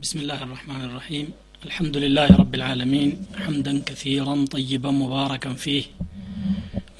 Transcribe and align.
بسم 0.00 0.19
الله 0.19 0.43
الرحمن 0.43 0.81
الرحيم 0.89 1.25
الحمد 1.65 1.97
لله 1.97 2.27
رب 2.41 2.53
العالمين 2.55 3.09
حمدا 3.43 3.73
كثيرا 3.89 4.45
طيبا 4.45 4.91
مباركا 5.03 5.53
فيه 5.53 5.83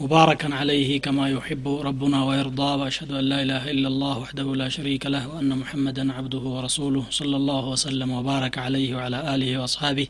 مباركا 0.02 0.50
عليه 0.56 1.02
كما 1.02 1.30
يحب 1.30 1.68
ربنا 1.68 2.20
ويرضى 2.26 2.72
واشهد 2.82 3.12
ان 3.12 3.24
لا 3.32 3.42
اله 3.44 3.64
الا 3.74 3.88
الله 3.88 4.16
وحده 4.24 4.48
لا 4.62 4.70
شريك 4.70 5.04
له 5.06 5.24
وان 5.34 5.50
محمدا 5.62 6.04
عبده 6.18 6.44
ورسوله 6.56 7.04
صلى 7.20 7.36
الله 7.42 7.64
وسلم 7.74 8.10
وبارك 8.12 8.56
عليه 8.66 8.90
وعلى 8.96 9.20
اله 9.36 9.52
واصحابه 9.62 10.08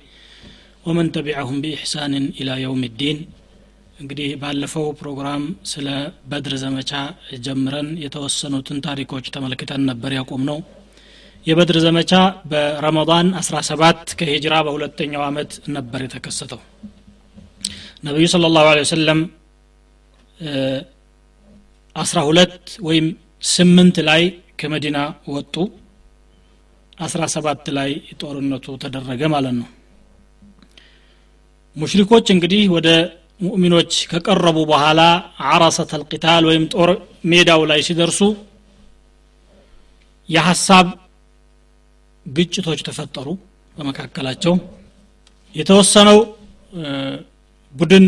ومن 0.85 1.05
تبعهم 1.17 1.57
باحسان 1.63 2.13
الى 2.39 2.53
يوم 2.67 2.83
الدين 2.91 3.19
እንግዲህ 4.01 4.29
ባለፈው 4.41 4.85
ፕሮግራም 4.99 5.41
ስለ 5.71 5.87
በድር 6.29 6.53
ዘመቻ 6.61 6.91
ጀምረን 7.45 7.89
የተወሰኑትን 8.03 8.77
ታሪኮች 8.85 9.25
ተመልክተን 9.35 9.81
ነበር 9.89 10.11
ያቆም 10.17 10.41
ነው 10.49 10.57
የበድር 11.47 11.77
ዘመቻ 11.85 12.11
በረመዳን 12.45 13.27
17 13.39 14.13
ከሂጅራ 14.19 14.55
በሁለተኛው 14.65 15.23
አመት 15.27 15.51
ነበር 15.75 16.01
የተከሰተው። 16.05 16.59
ነቢዩ 18.03 18.25
ስለ 18.33 18.49
ላሁ 18.55 18.67
ወሰለም 18.79 19.19
አስራ 21.95 22.19
ሁለት 22.27 22.57
ወይም 22.87 23.07
ስምንት 23.51 23.97
ላይ 24.09 24.21
ከመዲና 24.59 24.97
ወጡ። 25.35 25.55
አስራ 26.97 27.21
ሰባት 27.35 27.65
ላይ 27.77 27.91
ጦርነቱ 28.21 28.65
ተደረገ 28.83 29.21
ማለት 29.33 29.55
ነው። 29.61 29.69
ሙሽሪኮች 31.75 32.27
እንግዲህ 32.35 32.63
ወደ 32.75 32.87
ሙእሚኖች 33.41 33.93
ከቀረቡ 34.11 34.57
በኋላ 34.71 35.01
አረሰት 35.49 35.91
አልቂታል 35.97 36.43
ወይም 36.49 36.63
ጦር 36.73 36.89
ሜዳው 37.25 37.61
ላይ 37.71 37.79
ሲደርሱ 37.87 38.19
የሀሳብ 40.29 40.87
ግጭቶች 42.25 42.81
ተፈጠሩ 42.87 43.27
በመካከላቸው። 43.77 44.53
የተወሰነው 45.55 46.19
ቡድን 47.73 48.05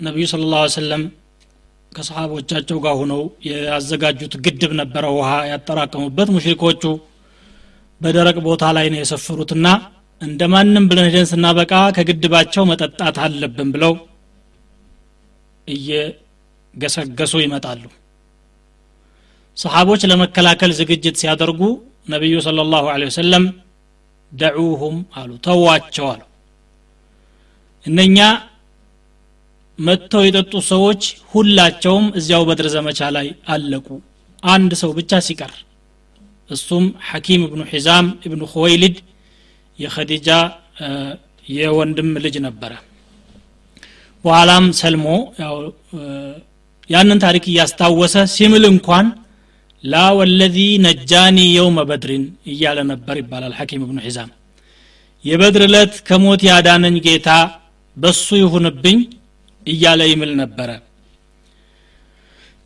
ነቢዩ 0.00 0.24
ስለ 0.32 0.44
ላ 0.52 0.60
ሰለም 0.76 1.02
ከሰሓቦቻቸው 1.92 2.78
ጋር 2.84 2.94
ሆነው 3.00 3.20
ያዘጋጁት 3.48 4.32
ግድብ 4.44 4.72
ነበረ 4.80 5.04
ውሃ 5.16 5.30
ያጠራቀሙበት። 5.50 6.28
ሙሽሪኮቹ 6.36 6.82
በደረቅ 8.00 8.36
ቦታ 8.46 8.64
ላይ 8.76 8.86
ነው 8.92 8.98
የሰፈሩትና 9.00 9.66
እንደ 10.20 10.42
ማንም 10.52 10.84
ብለን 10.90 11.06
ሄደን 11.08 11.28
ስናበቃ 11.30 11.72
ከግድባቸው 11.96 12.64
መጠጣት 12.70 13.16
አለብን 13.24 13.68
ብለው 13.74 13.92
እየገሰገሱ 15.68 17.34
ይመጣሉ። 17.44 17.82
ሰሓቦች 19.56 20.02
ለመከላከል 20.10 20.72
ዝግጅት 20.78 21.16
ሲያደርጉ 21.20 21.60
ነቢዩ 22.06 22.34
ስለ 22.46 22.64
ላሁ 22.72 22.86
ወሰለም 23.04 23.44
ደዑሁም 24.32 24.96
አሉ 25.16 25.30
ተዋቸው 25.46 26.06
አሉ። 26.12 26.22
እነኛ 27.86 28.18
መጥተው 29.78 30.22
የጠጡት 30.26 30.64
ሰዎች 30.72 31.02
ሁላቸውም 31.32 32.04
እዚያው 32.18 32.42
በድር 32.48 32.66
ዘመቻ 32.74 33.00
ላይ 33.16 33.26
አለቁ። 33.54 33.86
አንድ 34.42 34.72
ሰው 34.82 34.90
ብቻ 34.98 35.20
ሲቀር 35.26 35.52
እሱም 36.50 36.84
ሐኪም 37.08 37.42
እብኑ 37.46 37.60
ሒዛም 37.72 38.06
እብኑ 38.26 38.42
ኹወይሊድ 38.52 38.96
የኸዲጃ 39.78 40.28
የወንድም 41.50 42.10
ልጅ 42.24 42.36
ነበረ። 42.46 42.72
በኋላም 44.24 44.66
ሰልሞ 44.80 45.06
ያንን 46.90 47.18
ታሪክ 47.24 47.44
እያስታወሰ 47.50 48.16
ሲምል 48.34 48.64
እንኳን 48.72 49.06
ላ 49.84 49.96
ወለዚ 50.18 50.56
ነጃኒ 50.84 51.38
የውመ 51.56 51.78
በድሪን 51.88 52.22
እያለ 52.52 52.78
ነበር 52.90 53.16
ይባላል 53.20 53.52
ሐኪም 53.58 53.82
እብኑ 53.86 53.98
ሒዛም 54.06 54.30
የበድር 55.24 55.62
ዕለት 55.66 55.94
ከሞት 56.08 56.42
ያዳነኝ 56.48 56.96
ጌታ 57.06 57.28
በሱ 57.96 58.26
ይሁንብኝ 58.40 58.98
እያለ 59.66 60.00
ይምል 60.10 60.32
ነበረ። 60.40 60.70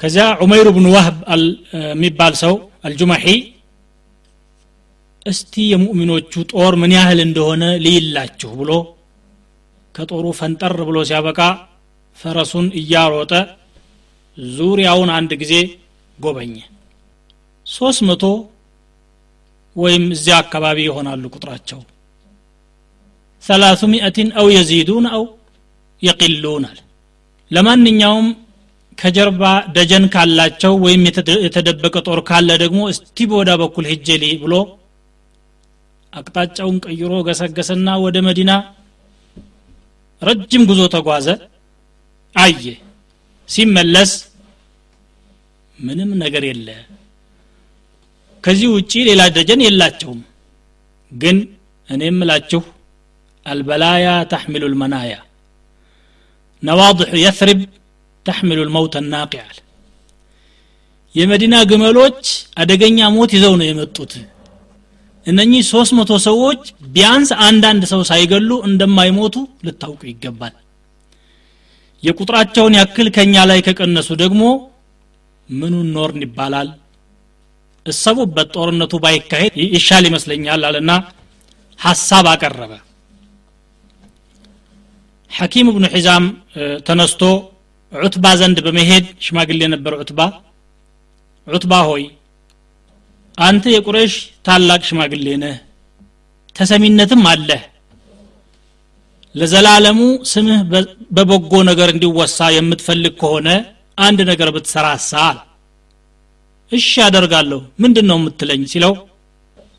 ከዚያ 0.01 0.25
ዑመይር 0.43 0.69
ብኑ 0.77 0.87
ዋህብ 0.97 1.17
የሚባል 1.89 2.35
ሰው 2.43 2.55
አልጁማሒ 2.87 3.27
እስቲ 5.27 5.55
የሙእሚኖቹ 5.73 6.33
ጦር 6.53 6.75
ምን 6.83 6.93
ያህል 6.97 7.19
እንደሆነ 7.25 7.65
ልይላችሁ 7.85 8.51
ብሎ 8.61 8.71
ከጦሩ 9.95 10.27
ፈንጠር 10.41 10.75
ብሎ 10.89 10.99
ሲያበቃ 11.09 11.41
ፈረሱን 12.19 12.67
እያሮጠ 12.81 13.33
ዙሪያውን 14.57 15.11
አንድ 15.17 15.31
ጊዜ 15.43 15.55
ጎበኘ 16.19 16.55
ሶስት 17.69 18.01
መቶ 18.09 18.25
ወይም 19.77 20.05
እዚያ 20.15 20.37
አካባቢ 20.43 20.79
ይሆናሉ 20.87 21.25
ቁጥራቸው። 21.35 21.81
ሰላቱ 23.45 23.81
ሚእትን 23.93 24.29
አው 24.41 24.47
የዚዱን 24.55 25.05
አው 25.13 25.25
የቂሉን 26.03 26.65
ለማንኛውም 27.51 28.27
ከጀርባ 28.99 29.43
ደጀን 29.77 30.05
ካላቸው 30.15 30.73
ወይም 30.85 31.03
የተደበቀ 31.45 31.97
ጦር 32.07 32.21
ካለ 32.29 32.49
ደግሞ 32.63 32.81
እስቲ 32.93 33.27
በወዳ 33.31 33.51
በኩል 33.61 33.85
ሂጄ 33.91 34.09
ብሎ 34.43 34.55
አቅጣጫውን 36.13 36.77
ቀይሮ 36.85 37.15
ገሰገሰና 37.27 37.89
ወደ 38.05 38.19
መዲና 38.27 38.51
ረጅም 40.23 40.63
ጉዞ 40.69 40.83
ተጓዘ። 40.95 41.27
አየ። 42.37 42.65
ሲመለስ 43.49 44.13
ምንም 45.79 46.11
ነገር 46.23 46.45
የለ 46.49 46.69
ከዚህ 48.45 48.69
ውጪ 48.75 48.93
ሌላ 49.09 49.23
ደጀን 49.37 49.63
የላቸውም። 49.65 50.21
ግን 51.13 51.37
እኔ 51.89 52.11
ምላችሁ 52.17 52.63
አልበላያ 53.47 54.07
ተሕሚሉ 54.33 54.65
ልመናያ 54.73 55.13
ነዋضሑ 56.63 57.13
የትሪብ 57.23 57.61
ተሕሚሉ 58.27 58.59
ልመውት 58.69 58.95
ናቂያል 59.13 59.57
የመዲና 61.15 61.57
ግመሎች 61.71 62.23
አደገኛ 62.63 62.99
ሞት 63.15 63.31
ይዘው 63.37 63.55
ነው 63.61 63.67
የመጡት። 63.69 64.13
እነኚህ 65.27 65.63
ሶስት 65.71 65.93
መቶ 65.99 66.13
ሰዎች 66.27 66.61
ቢያንስ 66.95 67.31
አንዳንድ 67.47 67.83
ሰው 67.93 68.01
ሳይገሉ 68.11 68.51
እንደማይሞቱ 68.69 69.35
ልታውቁ 69.67 70.03
ይገባል። 70.11 70.55
የቁጥራቸውን 72.03 72.77
ያክል 72.79 73.09
ከኛ 73.17 73.35
ላይ 73.51 73.61
ከቀነሱ 73.67 74.09
ደግሞ 74.23 74.43
ምኑን 75.49 75.89
ኖርን 75.97 76.23
ይባላል 76.27 76.69
እሰቡበት 77.89 78.49
ጦርነቱ 78.57 78.93
ባይካሄድ 79.05 79.55
ይሻል 79.75 80.05
ይመስለኛል 80.09 80.63
አለና 80.69 80.91
ሐሳብ 81.79 82.27
አቀረበ። 82.33 82.73
ሐኪም 85.31 85.67
እብኑ 85.71 85.85
ሒዛም 85.95 86.25
ተነስቶ 86.87 87.23
ዑትባ 87.93 88.27
ዘንድ 88.41 88.59
በመሄድ 88.67 89.07
ሽማግሌ 89.25 89.61
ነበር 89.75 89.93
ዑትባ። 90.01 90.21
ዑትባ 91.47 91.73
ሆይ 91.89 92.05
አንተ 93.39 93.65
የቁረሽ 93.75 94.15
ታላቅ 94.47 94.81
ሽማግሌ 94.89 95.27
ነህ 95.43 95.57
ተሰሚነትም 96.57 97.23
አለህ። 97.33 97.63
ለዘላለሙ 99.35 99.99
ስምህ 100.31 100.61
በበጎ 101.17 101.53
ነገር 101.71 101.89
እንዲወሳ 101.93 102.39
የምትፈልግ 102.55 103.15
ከሆነ 103.21 103.49
አንድ 103.99 104.21
ነገር 104.31 104.49
ብትሰራሳ 104.55 105.13
እሺ 106.73 106.91
አደርጋለሁ 107.05 107.61
ምንድን 107.83 108.07
ነው 108.11 108.17
የምትለኝ 108.21 108.63
ሲለው 108.73 108.95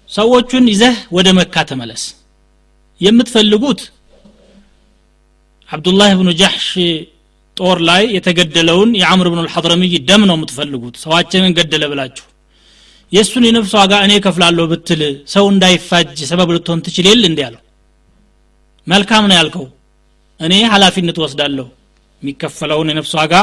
ሰዎቹን 0.10 0.66
ይዘህ 0.72 0.96
ወደ 1.18 1.28
መካ 1.38 1.64
ተመለስ። 1.70 2.04
የምትፈልጉት 3.02 3.82
አብዱላህ 5.70 6.12
ብኑ 6.20 6.30
ጃሕሽ 6.40 6.70
ጦር 7.58 7.78
ላይ 7.90 8.04
የተገደለውን 8.16 8.92
የአምር 9.00 9.28
ብኑ 9.32 9.40
ልሐድረምይ 9.48 9.94
ደም 10.10 10.24
ነው 10.30 10.36
የምትፈልጉት። 10.38 10.96
ሰዋችንን 11.04 11.56
ገደለ 11.58 11.84
ብላችሁ? 11.92 12.26
የእሱን 13.12 13.44
የነፍስ 13.48 13.74
ዋጋ 13.80 13.94
እኔ 14.06 14.14
ከፍላለሁ 14.26 14.66
ብትል 14.72 15.02
ሰው 15.34 15.46
እንዳይፋጅ 15.54 16.18
ሰበብ 16.30 16.50
ልትሆን 16.56 16.84
ትችል 16.86 17.06
የል 17.10 17.24
እንዲ 17.30 17.40
ያለው 17.46 17.62
መልካም 18.88 19.24
ነው 19.30 19.36
ያልከው። 19.40 19.66
እኔ 20.40 20.54
ሀላፊነት 20.74 21.18
ወስዳለሁ 21.24 21.68
የሚከፈለውን 22.24 22.92
የነፍስ 22.92 23.14
ዋጋ 23.20 23.34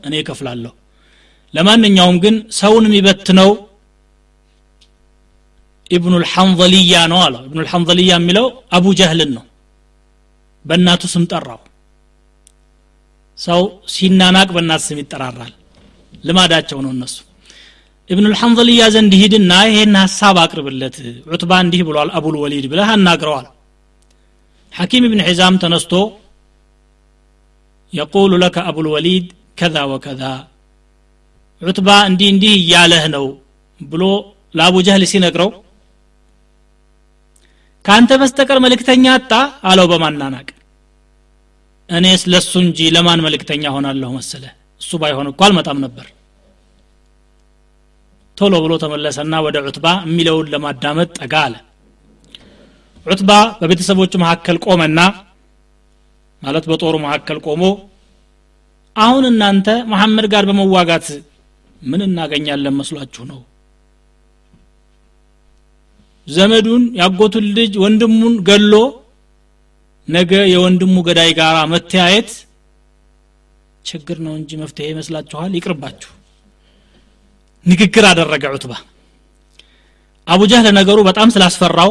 እኔ 0.00 0.14
ከፍላለሁ 0.28 0.72
ለማንኛውም 1.54 2.16
ግን 2.24 2.34
ሰውን 2.58 2.84
የሚበትነው 2.88 3.50
ኢብኑ 5.90 6.14
ልሐንዘልያ 6.22 6.94
ነው 7.12 7.18
አለው። 7.24 7.42
ኢብኑ 7.46 7.58
ልሐንዘልያ 7.64 8.12
የሚለው 8.16 8.46
አቡ 8.76 8.84
ጀህልን 9.00 9.30
ነው። 9.36 9.44
በእናቱ 10.64 11.02
ስም 11.12 11.24
ጠራው። 11.32 11.60
ሰው 13.38 13.60
ሲናናቅ 13.94 14.48
በእናት 14.56 14.82
ስም 14.86 14.98
ይጠራራል። 15.02 15.52
ልማዳቸው 16.24 16.78
ነው 16.84 16.90
እነሱ። 16.94 17.16
ኢብኑ 18.10 18.24
ልሐንዘልያ 18.32 18.82
ዘንድ 18.94 19.12
ሂድና 19.20 19.52
ይሄን 19.68 19.94
ሀሳብ 20.02 20.36
አቅርብለት። 20.42 20.96
ዑትባ 21.30 21.52
እንዲህ 21.64 21.82
ብሏል 21.88 22.10
አቡል 22.18 22.36
ወሊድ 22.42 22.64
ብለህ 22.72 22.88
አናግረዋል። 22.94 23.46
ሐኪም 24.72 25.04
እብን 25.08 25.20
ሒዛም 25.28 25.56
ተነስቶ 25.62 25.92
የቁሉ 27.92 28.32
ለከ 28.42 28.56
አቡል 28.70 28.86
ወሊድ 28.94 29.26
ከዛ 29.60 29.76
ወከዛ 29.90 30.22
ዑትባ 31.62 31.88
እንዲህ 32.08 32.28
እንዲህ 32.32 32.52
እያለህ 32.58 33.04
ነው 33.14 33.26
ብሎ 33.80 34.04
ለአቡ 34.54 34.74
ጀህል 34.86 35.02
ሲነግረው 35.12 35.50
ከአንተ 37.84 38.12
በስተቀር 38.20 38.58
መልእክተኛ 38.64 39.04
አጣ 39.14 39.32
አለው 39.70 39.86
በማናናቅ። 39.92 40.48
እኔስ 41.90 42.22
ለሱ 42.32 42.52
እንጂ 42.64 42.78
ለማን 42.94 43.22
መልእክተኛ 43.26 43.64
ሆናለሁ 43.74 44.10
መሰለ 44.18 44.44
እሱ 44.80 44.90
ባይሆን 45.02 45.28
እኮ 45.30 45.40
አልመጣም 45.46 45.78
ነበር። 45.84 46.06
ቶሎ 48.38 48.54
ብሎ 48.64 48.72
ተመለሰና 48.82 49.34
ወደ 49.46 49.56
ዑትባ 49.66 49.86
የሚለውን 50.06 50.46
ለማዳመጥ 50.52 51.08
ጠጋ 51.18 51.34
አለ። 51.46 51.54
ዑትባ 53.06 53.30
በቤተሰቦቹ 53.60 54.12
መካከል 54.24 54.56
ቆመና 54.66 55.00
ማለት 56.42 56.64
በጦሩ 56.70 56.94
መካከል 57.04 57.38
ቆሞ 57.46 57.64
አሁን 58.96 59.24
እናንተ 59.28 59.68
መሐመድ 59.92 60.26
ጋር 60.32 60.44
በመዋጋት 60.48 61.06
ምን 61.82 62.00
እናገኛለን 62.06 62.74
መስሏችሁ 62.78 63.22
ነው? 63.30 63.40
ዘመዱን 66.26 66.82
ያጎቱን 67.00 67.46
ልጅ 67.56 67.72
ወንድሙን 67.82 68.34
ገሎ 68.48 68.74
ነገ 70.08 70.32
የወንድሙ 70.52 70.94
ገዳይ 71.08 71.30
ጋር 71.38 71.56
መተያየት 71.72 72.30
ችግር 73.84 74.16
ነው 74.26 74.32
እንጂ 74.38 74.50
መፍትሄ 74.62 74.86
ይመስላችኋል? 74.92 75.50
ይቅርባችሁ። 75.58 76.10
ንግግር 77.66 78.04
አደረገ 78.10 78.44
ዑትባ። 78.54 78.72
አቡ 80.26 80.40
ጀህል 80.50 80.66
ነገሩ 80.78 80.98
በጣም 81.08 81.28
ስላስፈራው 81.34 81.90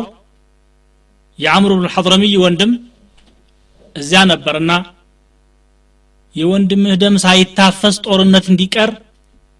የአምሩ 1.39 1.71
ብን 1.79 1.91
ሐضረሚይ 1.93 2.33
ወንድም 2.43 2.71
እዚያ 3.95 4.19
ነበርና 4.31 4.71
የወንድምህ 6.35 6.93
ደም 7.01 7.15
ሳይታፈስ 7.23 7.95
ጦርነት 8.05 8.45
እንዲቀር 8.51 8.91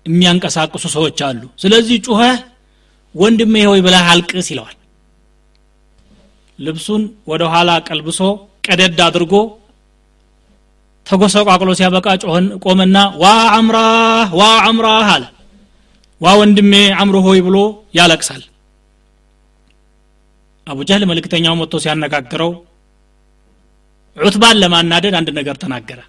የሚያንቀሳቅሱ 0.06 0.86
ሰዎች 0.95 1.19
አሉ። 1.27 1.42
ስለዚህ 1.63 1.98
ጩኸህ 2.06 2.38
ወንድሜ 3.15 3.56
ሆይ 3.69 3.81
ብለህ 3.86 4.06
አልቅስ 4.12 4.48
ይለዋል። 4.51 4.77
ልብሱን 6.59 7.03
ወደ 7.27 7.44
ኋላ 7.53 7.69
ቀልብሶ 7.88 8.19
ቀደድ 8.65 9.00
አድርጎ 9.06 9.33
ተጎሰቋቅሎ 11.07 11.69
ሲያበቃ 11.77 12.07
ጮህን 12.24 12.48
ቆመና 12.63 12.98
ዋ 13.21 13.25
አምራህ 13.56 14.30
ዋ 14.39 14.50
አምራህ 14.68 15.07
አለ። 15.15 15.24
ዋ 16.21 16.33
ወንድሜ 16.39 16.74
አምሮ 17.01 17.18
ሆይ 17.27 17.39
ብሎ 17.48 17.57
ያለቅሳል። 17.98 18.44
አቡ 20.68 20.80
ጀህል 20.89 21.03
መልእክተኛው 21.09 21.56
መጥቶ 21.59 21.75
ሲያነጋግረው 21.83 22.51
ዑትባን 24.18 24.59
ለማናደድ 24.62 25.13
አንድ 25.19 25.30
ነገር 25.39 25.56
ተናገረ 25.62 26.00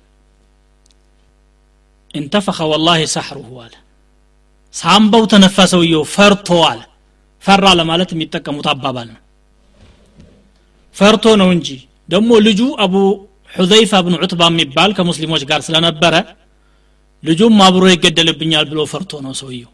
እንተፈኸ 2.14 2.58
ወላሂ 2.72 3.00
ሳሕሩሁ 3.14 3.50
አለ። 3.64 3.74
ሳምባው 4.74 5.24
ተነፋ 5.32 5.56
ሰውየው 5.72 6.04
ፈርቶ 6.14 6.48
አለ። 6.68 6.80
ፈራ 7.44 7.64
ለማለት 7.78 8.10
የሚጠቀሙት 8.14 8.66
አባባል 8.72 9.08
ነው። 9.10 9.20
ፈርቶ 10.96 11.26
ነው 11.40 11.48
እንጂ 11.56 11.68
ደግሞ 12.08 12.30
ልጁ 12.46 12.60
አቡ 12.84 12.94
ሑዘይፋ 13.50 13.92
ብን 14.04 14.14
ዑትባ 14.18 14.42
የሚባል 14.50 14.90
ከሙስሊሞች 14.96 15.42
ጋር 15.50 15.60
ስለነበረ 15.66 16.14
ልጁም 17.22 17.58
አብሮ 17.64 17.84
ይገደልብኛል 17.92 18.64
ብሎ 18.70 18.80
ፈርቶ 18.92 19.20
ነው 19.24 19.32
ሰውየው 19.40 19.70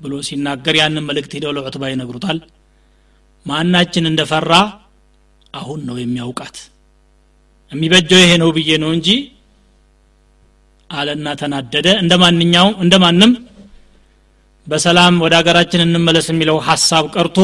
ብሎ 0.00 0.14
ሲናገር 0.26 0.74
ያንን 0.80 1.04
መልእክት 1.08 1.32
ሂደው 1.36 1.52
ለዑትባ 1.56 1.90
ይነግሩታል። 1.92 2.38
ማናችን 3.46 4.08
እንደፈራ 4.10 4.52
አሁን 5.54 5.80
ነው 5.88 5.96
የሚያውቃት። 6.02 6.56
የሚበጀው 7.72 8.20
ይሄ 8.22 8.32
ነው 8.42 8.50
ብዬ 8.56 8.70
ነው 8.82 8.90
እንጂ 8.96 9.08
አለና 10.94 11.28
ተናደደ። 11.40 11.86
እንደ 12.02 12.14
ማንኛውም 12.22 12.74
እንደ 12.84 12.94
ማንም 13.04 13.32
በሰላም 14.66 15.14
ወደ 15.24 15.32
ሀገራችን 15.40 15.84
እንመለስ 15.84 16.26
የሚለው 16.30 16.58
ሀሳብ 16.68 17.06
ቀርቶ 17.14 17.38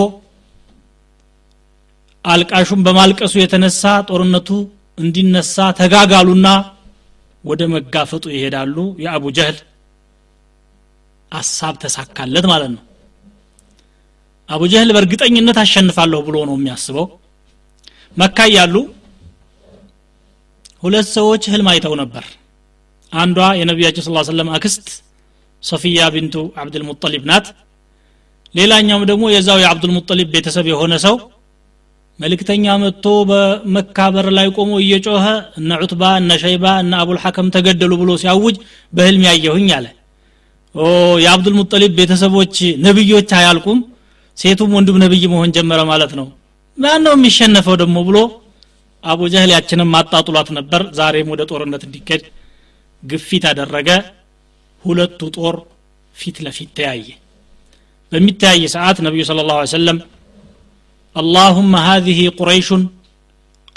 አልቃሹም 2.25 2.81
በማልቀሱ 2.87 3.35
የተነሳ 3.41 3.83
ጦርነቱ 4.09 4.49
እንዲነሳ 4.99 5.57
ተጋጋሉና 5.79 6.49
ወደ 7.45 7.63
መጋፈጡ 7.75 8.25
ይሄዳሉ። 8.35 8.77
የአቡ 9.05 9.25
ጀህል 9.37 9.59
አሳብ 11.33 11.75
ተሳካለት 11.83 12.47
ማለት 12.51 12.71
ነው። 12.75 12.83
አቡ 14.49 14.63
ጀህል 14.73 14.91
በእርግጠኝነት 14.95 15.59
አሸንፋለሁ 15.63 16.21
ብሎ 16.29 16.37
ነው 16.49 16.57
የሚያስበው። 16.59 17.07
መካ 18.17 18.39
ያሉ 18.55 18.75
ሁለት 20.83 21.09
ሰዎች 21.17 21.43
ህልም 21.53 21.69
አይተው 21.73 21.95
ነበር 22.01 22.25
አንዷ 23.13 23.39
የነቢያችን 23.59 24.05
ስ 24.07 24.23
ሰለም 24.29 24.49
አክስት 24.57 24.87
ሶፊያ 25.63 26.07
ቢንቱ 26.15 26.35
አብድልሙጠሊብ 26.61 27.23
ናት። 27.31 27.47
ሌላኛውም 28.55 29.05
ደግሞ 29.11 29.25
የዛው 29.33 29.59
የአብዱልሙጠሊብ 29.63 30.29
ቤተሰብ 30.35 30.67
የሆነ 30.71 30.95
ሰው 31.05 31.17
መልእክተኛ 32.19 32.65
መጥቶ 32.83 33.07
በመካ 33.31 33.99
በር 34.15 34.27
ላይ 34.39 34.49
ቆሞ 34.57 34.73
እየጮኸ 34.83 35.25
እነ 35.61 35.79
ዑትባ 35.83 36.03
እነ 36.21 36.31
ሸይባ 36.43 36.65
እነ 36.83 36.93
አቡልሐከም 37.03 37.47
ተገደሉ 37.55 37.93
ብሎ 38.03 38.11
ሲያውጅ 38.23 38.57
በህልም 38.93 39.23
ያየሁኝ 39.29 39.69
አለ። 39.77 39.87
ኦ 40.75 40.87
የአብዱልሙጠሊብ 41.25 41.93
ቤተሰቦች 42.01 42.57
ነብዮች 42.85 43.31
አያልቁም? 43.39 43.79
ሴቱም 44.39 44.75
ወንዱም 44.77 44.99
ነብይ 45.03 45.25
መሆን 45.33 45.55
ጀመረ 45.57 45.81
ማለት 45.91 46.13
ነው። 46.19 46.27
ማን 46.79 47.01
ነው 47.07 47.15
የሚሸነፈው 47.17 47.75
ደግሞ 47.83 47.97
ብሎ 48.09 48.19
አቡ 49.05 49.21
ጀህል 49.33 49.51
ያችንም 49.57 49.91
ማጣጥሏት 49.95 50.49
ነበር። 50.59 50.83
ዛሬም 50.99 51.31
ወደ 51.35 51.43
ጦርነት 51.51 51.83
እንዲከድ 51.87 52.23
ግፊት 53.04 53.44
አደረገ 53.52 53.90
ሁለቱ 54.86 55.20
ጦር 55.38 55.56
ፊት 56.16 56.38
ለፊት 56.46 56.70
ተያየ 56.78 57.08
በሚተያየ 58.12 58.66
ሰዓት 58.76 58.98
ነቢዩ 59.08 59.24
ስለ 59.30 59.40
ላሁ 59.52 59.62
ሰለም 59.80 60.00
اللهم 61.16 61.74
هذه 61.90 62.20
قريش 62.40 62.70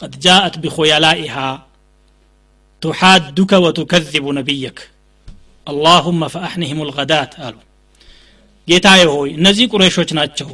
قد 0.00 0.12
جاءت 0.26 0.54
بخيلائها 0.62 1.48
تحادك 2.82 3.52
وتكذب 3.64 4.24
نبيك 4.38 4.78
اللهم 5.66 6.20
فأحنهم 6.34 6.78
الغداة 6.86 7.30
قالوا 7.40 7.64
ጌታዬ 8.68 9.02
ሆይ 9.12 9.28
እነዚህ 9.38 9.66
ቁረይሾች 9.72 10.10
ናቸው 10.18 10.48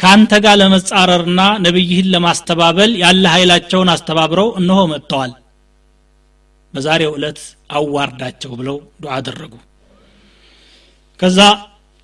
ከአንተ 0.00 0.32
ጋር 0.44 0.54
ለመጻረርና 0.60 1.40
ነቢይህን 1.66 2.08
ለማስተባበል 2.14 2.92
ያለ 3.02 3.24
ኃይላቸውን 3.34 3.90
አስተባብረው 3.94 4.48
እነሆ 4.60 4.78
መጥተዋል 4.92 5.32
በዛሬው 6.74 7.12
ዕለት 7.18 7.38
አዋርዳቸው 7.75 8.51
ብለው 8.59 8.77
ዱዓ 9.01 9.11
አደረጉ። 9.17 9.53
ከዛ 11.19 11.39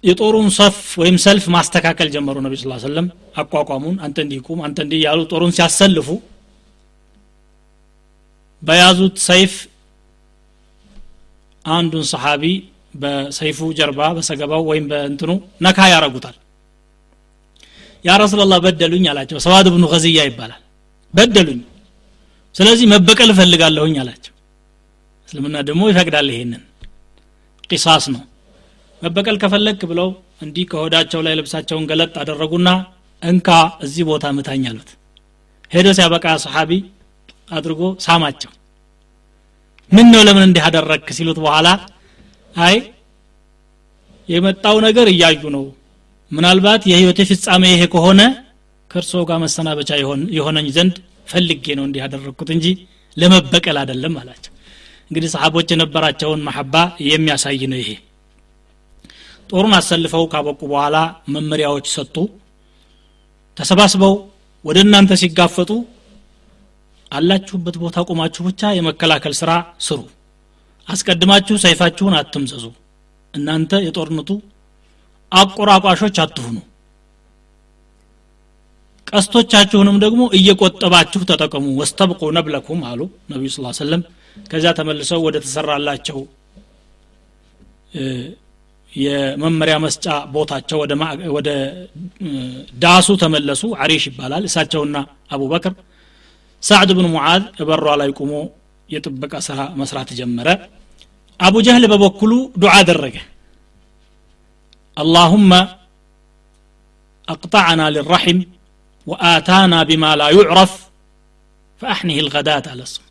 የጦሩን 0.04 0.48
ሰፍ 0.58 0.78
ወይም 1.02 1.18
ሰልፍ 1.24 1.46
ማስተካከል 1.56 2.08
ጀመሩ 2.14 2.36
ነቢ 2.46 2.54
ስ 2.58 2.84
ሰለም 2.86 3.08
አቋቋሙን 3.42 3.96
አንተ 4.06 4.18
እንዲህ 4.24 4.40
ቁም 4.48 4.60
አንተ 4.68 4.78
እንዲህ 4.86 5.00
ያሉ 5.06 5.20
ጦሩን 5.32 5.52
ሲያሰልፉ 5.58 6.08
በያዙት 8.64 9.16
ሰይፍ 9.28 9.54
አንዱን 11.66 12.06
ሰሓቢ 12.12 12.44
በሰይፉ 12.96 13.60
ጀርባ 13.78 14.00
በሰገባው 14.18 14.64
ወይም 14.70 14.86
በእንትኑ 14.92 15.32
ነካ 15.66 15.80
ያረጉታል። 15.92 16.36
ያ 18.06 18.18
ረሱላላህ 18.22 18.60
በደሉኝ 18.66 19.06
አላቸው። 19.12 19.38
ሰዋድ 19.46 19.68
ብኑ 19.74 19.84
ከዝያ 19.92 20.22
ይባላል። 20.30 20.62
በደሉኝ። 21.14 21.60
ስለዚህ 22.56 22.86
መበቀል 22.94 23.30
እፈልጋለሁኝ 23.34 23.96
አላቸው 24.04 24.31
እስልምና 25.32 25.58
ደግሞ 25.68 25.82
ይፈቅዳል 25.90 26.28
ይሄንን። 26.32 26.64
ቂሳስ 27.70 28.06
ነው። 28.14 28.22
መበቀል 29.02 29.38
ከፈለክ 29.44 29.82
ብለው 29.92 30.10
እንዲህ 30.42 30.66
ከሆዳቸው 30.72 31.20
ላይ 31.26 31.34
ልብሳቸውን 31.40 31.86
ገለጥ 31.90 32.14
አደረጉና 32.22 32.70
እንካ 33.22 33.50
እዚህ 33.86 34.04
ቦታ 34.10 34.26
ምታኝ 34.38 34.64
አሉት። 34.70 34.90
ሄዶ 35.72 35.88
ሲያበቃ 35.98 36.26
ሰሓቢ 36.44 36.72
አድርጎ 37.52 37.82
ሳማቸው። 38.06 38.52
ምን 39.92 40.08
ነው 40.14 40.22
ለምን 40.28 40.44
እንዲህ 40.48 40.64
አደረግክ 40.68 41.08
ሲሉት 41.18 41.40
በኋላ 41.44 41.68
አይ 42.56 42.76
የመጣው 44.30 44.78
ነገር 44.88 45.08
እያዩ 45.14 45.42
ነው። 45.56 45.66
ምናልባት 46.32 46.82
የህይወቴ 46.92 47.22
ፍጻሜ 47.32 47.64
ይሄ 47.74 47.84
ከሆነ 47.94 48.22
ከእርሶ 48.92 49.24
ጋር 49.30 49.40
መሰናበቻ 49.44 49.90
የሆነኝ 50.38 50.68
ዘንድ 50.78 50.96
ፈልጌ 51.28 51.66
ነው 51.80 51.86
እንዲህ 51.88 52.02
ያደረግኩት 52.06 52.50
እንጂ 52.56 52.68
ለመበቀል 53.18 53.78
አይደለም 53.82 54.16
አላቸው 54.22 54.51
እንግዲህ 55.12 55.30
ሰሓቦች 55.34 55.70
የነበራቸውን 55.74 56.44
መሐባ 56.46 56.74
የሚያሳይ 57.06 57.64
ነው 57.72 57.80
ይሄ። 57.82 57.90
ጦሩን 59.50 59.74
አሰልፈው 59.78 60.24
ካበቁ 60.32 60.60
በኋላ 60.70 60.98
መመሪያዎች 61.30 61.88
ሰጡ። 61.96 62.16
ተሰባስበው 63.58 64.14
ወደ 64.66 64.78
እናንተ 64.86 65.12
ሲጋፈጡ 65.22 65.72
አላችሁበት 67.12 67.76
ቦታ 67.82 68.00
ቁማችሁ 68.10 68.42
ብቻ 68.48 68.72
የመከላከል 68.74 69.34
ስራ 69.40 69.52
ስሩ። 69.86 70.00
አስቀድማችሁ 70.88 71.56
ሰይፋችሁን 71.64 72.16
አትምዘዙ። 72.20 72.66
እናንተ 73.34 73.82
የጦርነቱ 73.86 74.30
አቆራቋሾች 75.32 76.16
አትሁኑ። 76.24 76.58
ቀስቶቻችሁንም 79.12 79.98
ደግሞ 80.04 80.22
እየቆጠባችሁ 80.38 81.22
ተጠቀሙ። 81.30 81.66
ወስተብቁ 81.80 82.32
ነብለኩም 82.38 82.82
አሉ 82.90 83.02
ነቢዩ 83.30 83.50
ስ 83.56 83.76
ሰለም 83.80 84.02
ከዚያ 84.47 84.71
ተመልሰው 84.79 85.21
ወደ 85.27 85.37
ተሰራላቸው 85.45 86.19
የመመሪያ 88.93 89.77
መስጫ 89.85 90.05
ቦታቸው 90.35 90.79
ወደ 90.83 90.93
ማ- 91.01 91.09
ወደ 91.37 91.49
እ፣ 92.23 92.29
ዳሱ 92.85 93.09
ተመለሱ 93.23 93.63
አሪሽ 93.85 94.05
ይባላል 94.11 94.45
እሳቸውና 94.49 94.97
አቡበክር 95.35 95.75
ሳዕድ 96.63 96.91
ብን 96.99 97.09
ሙዓዝ 97.15 97.43
በሯ 97.69 97.87
ላይ 98.01 98.11
ቁሞ 98.21 98.33
የጥበቃ 98.89 99.35
ስራ 99.47 99.61
መስራት 99.81 100.11
ጀመረ 100.19 100.49
አቡ 101.41 101.55
ጀህል 101.67 101.85
በበኩሉ 101.93 102.33
ዱዓ 102.63 102.75
አደረገ 102.83 103.17
اللهم 104.97 105.53
أقطعنا 107.29 107.87
للرحم 107.91 108.39
وآتانا 109.07 109.79
بما 109.83 110.11
لا 110.17 110.29
يعرف 110.31 110.73
فأحنه 111.81 112.17
الغداة 112.25 112.65
على 112.67 112.83
الصم 112.83 113.05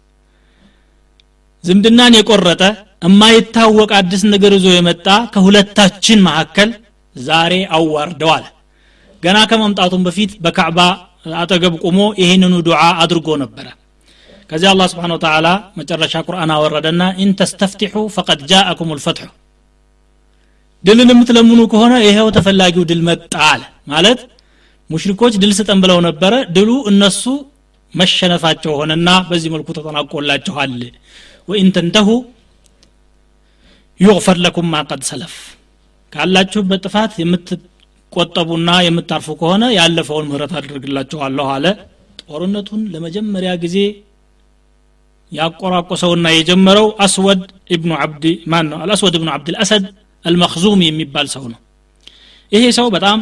ዝምድናን 1.64 2.17
የቆረጠ 2.19 2.62
የማይታወቅ 3.05 3.90
አዲስ 3.99 4.23
ነገር 4.33 4.52
ይዞ 4.57 4.69
የመጣ 4.75 5.07
ከሁለታችን 5.35 6.25
መካከል 6.26 6.71
ዛሬ 7.17 7.52
አዋርደው 7.76 8.31
አለ 8.35 8.47
ገና 9.23 9.38
ከመምጣቱም 9.50 10.05
በፊት 10.07 10.33
በካዕባ 10.45 10.81
አጠገብ 11.40 11.75
ቁሞ 11.85 11.99
ይህንኑ 12.21 12.55
ዱዓ 12.67 12.83
አድርጎ 13.02 13.29
ነበረ። 13.43 13.67
ከዚያ 14.50 14.71
አላህ 14.75 14.87
سبحانه 14.93 15.15
وتعالى 15.17 15.49
መጨረሻ 15.79 16.23
ቁርአን 16.26 16.50
አወረደና 16.55 17.02
إن 17.23 17.31
تستفتحوا 17.41 17.95
فقد 18.15 18.41
جاءكم 18.50 18.95
الفتح 18.97 19.29
ድልን 20.85 21.11
የምትለምኑ 21.12 21.61
ከሆነ 21.73 21.95
ይሄው 22.07 22.29
ተፈላጊው 22.37 22.85
ድል 22.90 23.00
መጣ 23.09 23.35
አለ። 23.50 23.62
ማለት 23.93 24.21
ሙሽሪኮች 24.90 25.35
ድል 25.43 25.52
ስጠን 25.59 25.81
ብለው 25.85 25.99
ነበረ። 26.09 26.35
ድሉ 26.57 26.71
እነሱ 26.90 27.23
መሸነፋቸው 27.95 28.73
ሆነና 28.81 29.11
በዚህ 29.29 29.50
መልኩ 29.55 29.69
ተጠናቆላችኋል 29.76 30.73
ወኢን 31.49 31.71
ተንተሁ 31.77 32.09
ዩግፈር 34.01 34.37
ለኩም 34.45 34.69
ማ 34.73 34.83
ቀድ 34.91 35.03
ሰለፍ። 35.09 35.35
ካላችሁበት 36.13 36.81
ጥፋት 36.87 37.13
የምትቆጠቡና 37.21 38.71
የምታርፉ 38.87 39.29
ከሆነ 39.41 39.65
ያለፈውን 39.77 40.29
ምህረት 40.31 40.53
አድርግላችኋለሁ 40.59 41.47
አለ። 41.55 41.67
ጦርነቱን 42.23 42.83
ለመጀመሪያ 42.93 43.53
ጊዜ 43.65 43.77
ያቆራቆሰውና 45.33 46.27
የጀመረው 46.35 46.87
አስወድ 47.05 47.43
ኢብኑ 47.75 47.91
አብዲ 48.05 48.25
ማን 48.53 48.67
ነው? 48.71 48.79
አልአስወድ 48.85 49.15
ኢብኑ 49.19 49.29
አብድ 49.35 49.49
አልአሰድ 49.53 49.85
አልመክዙም 50.25 50.81
የሚባል 50.87 51.27
ሰው 51.35 51.45
ነው። 51.53 51.61
ይሄ 52.53 52.65
ሰው 52.79 52.87
በጣም 52.95 53.19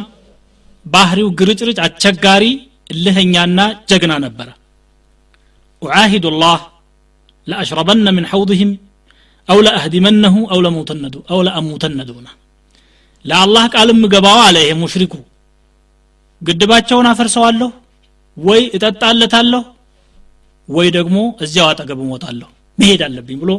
ባህሪው 0.85 1.27
ግርጭርጭ 1.39 1.77
አስቸጋሪ 1.85 2.45
እልህኛና 2.93 3.59
ጀግና 3.89 4.13
ነበረ። 4.25 4.47
ኡዓሂዱ 5.81 6.25
ላህ 6.41 6.59
ለአሽረበነ 7.49 8.07
ምን 8.17 8.25
ሐውድህም 8.31 8.71
አው 9.49 9.59
ለአህዲመነሁ 9.65 10.35
አው 10.53 10.59
ለሙተነዱ 10.65 11.15
አው 11.33 11.39
ለአሙተነዱና 11.47 12.27
ለአላህ 13.25 13.63
ቃል 13.73 13.89
ምገባው 14.01 14.39
አለ 14.47 14.57
ይሄ 14.63 14.73
ሙሽሪኩ 14.81 15.13
ግድባቸውን 16.41 17.07
አፈርሰዋለሁ 17.11 17.69
ወይ 18.37 18.61
እጠጣለታለሁ 18.75 19.63
ወይ 20.69 20.87
ደግሞ 20.97 21.17
እዚያው 21.45 21.67
አጠገብ 21.71 21.99
እሞታለሁ 22.05 22.49
መሄድ 22.77 23.01
አለብኝ 23.07 23.37
ብሎ 23.43 23.51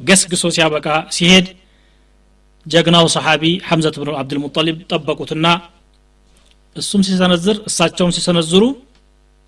ገስግሶ 0.00 0.44
ሲያበቃ 0.56 0.86
ሲሄድ 1.16 1.46
ጀግናው 2.66 3.06
ሰሓቢ 3.14 3.42
ሐምዘት 3.68 3.96
ብን 4.00 4.08
አብድልሙጠሊብ 4.20 4.76
ጠበቁትና 4.90 5.46
እሱም 6.76 7.02
ሲሰነዝር 7.08 7.56
እሳቸውም 7.68 8.12
ሲሰነዝሩ 8.16 8.64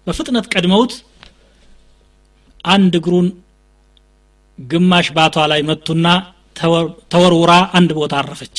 በፍጥነት 0.06 0.46
ቀድመውት 0.54 0.92
አንድ 2.64 2.92
እግሩን 2.98 3.28
ግማሽ 4.58 5.06
ባቷ 5.16 5.46
ላይ 5.52 5.60
መቱና 5.68 6.06
ተወርውራ 7.12 7.52
አንድ 7.78 7.90
ቦታ 7.98 8.14
አረፈች። 8.20 8.58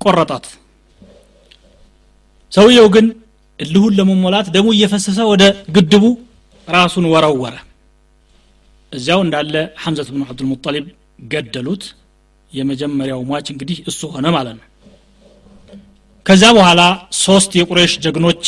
ቆረጣት 0.00 0.46
ሰውየው 2.52 2.86
ግን 2.94 3.06
እልሁን 3.58 3.94
ለመሞላት 3.98 4.46
ደሙ 4.54 4.66
እየፈሰሰ 4.74 5.18
ወደ 5.32 5.44
ግድቡ 5.76 6.04
ራሱን 6.68 7.04
ወረወረ። 7.12 7.54
እዚያው 8.92 9.20
እንዳለ 9.24 9.54
ሐምዘት 9.82 10.08
ብን 10.14 10.22
አብዱልሙጠሊብ 10.26 10.86
ገደሉት። 11.32 11.84
የመጀመሪያው 12.50 13.20
ሟች 13.28 13.46
እንግዲህ 13.52 13.78
እሱ 13.90 14.00
ሆነ 14.14 14.26
ማለት 14.36 14.54
ነው። 14.58 14.66
ከዚያ 16.26 16.50
በኋላ 16.58 16.82
ሶስት 17.24 17.50
የቁሬሽ 17.58 17.92
ጀግኖች 18.04 18.44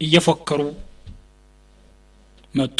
እየፎከሩ 0.00 0.60
መጡ። 2.54 2.78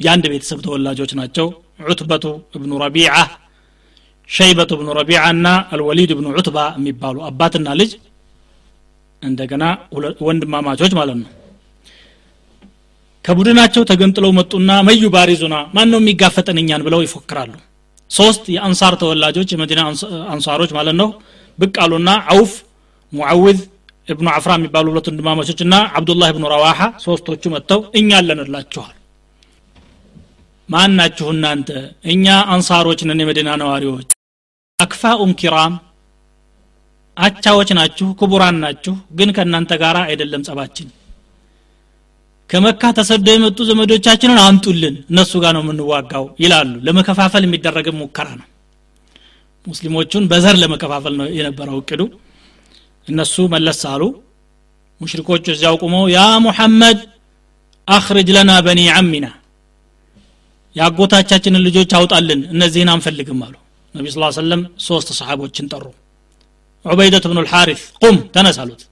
የአንድ 0.00 0.24
ቤተሰብ 0.32 0.58
ተወላጆች 0.66 1.10
ናቸው። 1.20 1.46
ዑትበቱ 1.84 2.24
እብኑ 2.56 2.72
ረቢዓ 2.82 3.12
ሸይበቱ 4.30 4.70
እብኑ 4.76 4.88
ረቢዓ 4.98 5.20
እና 5.34 5.46
አልወሊድ 5.72 6.10
እብኑ 6.14 6.26
ዑትባ 6.34 6.58
የሚባሉ 6.76 7.16
አባትና 7.28 7.68
ልጅ 7.80 7.92
እንደገና 9.22 9.64
ወንድማማቾች 10.26 10.92
ማለት 10.98 11.16
ነው። 11.22 11.28
ከቡድናቸው 13.24 13.82
ተገንጥለው 13.90 14.30
መጡና 14.38 14.70
መዩ 14.88 15.02
ባሪዙና 15.14 15.56
ማን 15.74 15.90
ነው 15.92 16.00
የሚጋፈጠን 16.02 16.58
እኛን 16.62 16.84
ብለው 16.86 17.00
ይፎክራሉ። 17.04 17.52
ሶስት 18.10 18.44
የአንሳር 18.54 18.94
ተወላጆች 19.02 19.48
የመዲና 19.52 19.80
አንሳሮች 20.32 20.70
ማለት 20.78 20.96
ነው። 21.00 21.08
ብቅ 21.58 21.74
አሉና 21.84 22.10
አውፍ 22.32 22.52
ሙዓውዝ 23.12 23.58
እብኑ 24.10 24.28
አፍራ 24.34 24.52
የሚባሉ 24.58 24.86
ሁለት 24.92 25.06
ወንድማማቾች 25.10 25.60
እና 25.64 25.74
አብዱላህ 25.96 26.28
እብኑ 26.32 26.44
ረዋሓ 26.52 26.80
ሶስቶቹ 27.04 27.42
መጥተው 27.54 27.80
እኛ 27.98 28.10
አለንላችኋል። 28.20 28.94
ማን 30.68 30.92
ናችሁ 30.98 31.28
እናንተ? 31.34 31.68
እኛ 32.12 32.24
አንሳሮች 32.52 33.00
ነን 33.08 33.20
የመዲና 33.22 33.50
ነዋሪዎች። 33.62 34.10
አክፋኡን 34.78 35.32
ኪራም 35.40 35.72
አቻዎች 37.16 37.70
ናችሁ 37.78 38.08
ክቡራን 38.18 38.56
ናችሁ 38.62 38.94
ግን 39.18 39.30
ከእናንተ 39.36 39.72
ጋር 39.82 39.96
አይደለም 40.04 40.44
ጸባችን። 40.46 40.88
ከመካ 42.50 42.82
ተሰደው 42.96 43.34
የመጡ 43.36 43.58
ዘመዶቻችንን 43.68 44.38
አምጡልን 44.44 44.94
እነሱ 45.10 45.32
ጋር 45.42 45.52
ነው 45.56 45.62
የምንዋጋው 45.64 46.24
ይላሉ። 46.42 46.72
ለመከፋፈል 46.86 47.44
የሚደረግም 47.46 47.98
ሙከራ 48.00 48.28
ነው። 48.40 48.46
ሙስሊሞቹን 49.66 50.24
በዘር 50.30 50.56
ለመከፋፈል 50.62 51.14
ነው 51.20 51.26
የነበረው 51.36 51.76
እቅዱ 51.82 52.02
እነሱ 53.06 53.34
መለስ 53.54 53.80
አሉ። 53.92 54.02
ሙሽሪኮቹ 55.00 55.44
እዚያው 55.54 55.76
ቁመው 55.82 56.04
ያ 56.12 56.20
ሙሐመድ 56.46 56.98
አኽርጅ 57.88 58.28
ለና 58.36 58.52
በኒ 58.66 58.80
አሚና 58.96 59.26
የአጎታቻችንን 60.76 61.64
ልጆች 61.66 61.90
አውጣልን 61.98 62.40
እነዚህን 62.52 62.90
አንፈልግም 62.94 63.40
አሉ። 63.46 63.54
ነቢ 63.94 64.06
ስ 64.10 64.36
ሰለም 64.36 64.60
ሶስት 64.86 65.08
ሰሓቦችን 65.18 65.68
ጠሩ። 65.72 65.84
ዑበይደት 66.84 67.24
ብኑ 67.30 67.38
ልሓሪፍ 67.46 67.80
ቁም 68.02 68.16
ተነስ 68.34 68.58
አሉት። 68.62 68.82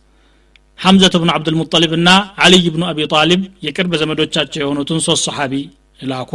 ሐምዘት 0.78 1.14
ብኑ 1.20 1.30
አብድልሙጠሊብ 1.36 1.92
እና 1.98 2.08
አልይ 2.38 2.66
ብኑ 2.74 2.82
አቢ 2.90 3.06
ጣሊብ 3.12 3.42
የቅርብ 3.66 3.92
ዘመዶቻቸው 4.02 4.60
የሆኑትን 4.62 4.98
ሶስት 5.06 5.22
ሰሓቢ 5.28 5.54
ላኩ። 6.02 6.32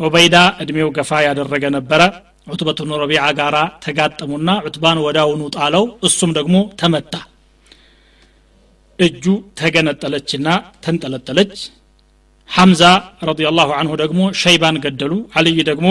ዑበይዳ 0.00 0.36
እድሜው 0.62 0.88
ገፋ 0.96 1.10
ያደረገ 1.26 1.64
ነበረ 1.76 2.00
ዑትበት 2.48 2.78
ብኑ 2.82 2.92
ረቢዓ 3.02 3.24
ጋራ 3.38 3.56
ተጋጠሙና 3.84 4.50
ዑትባን 4.64 4.98
ወዳውኑ 5.06 5.42
ጣለው 5.56 5.84
እሱም 6.08 6.30
ደግሞ 6.38 6.56
ተመታ። 6.80 7.14
እጁ 8.98 9.24
ተገነጠለችና 9.58 10.46
ተንጠለጠለች። 10.84 11.52
ሐምዛ 12.48 12.82
ረዲየላሁ 13.28 13.70
አንሁ 13.78 13.92
ደግሞ 14.02 14.20
ሸይባን 14.42 14.76
ገደሉ 14.84 15.14
አልይ 15.38 15.58
ደግሞ 15.70 15.88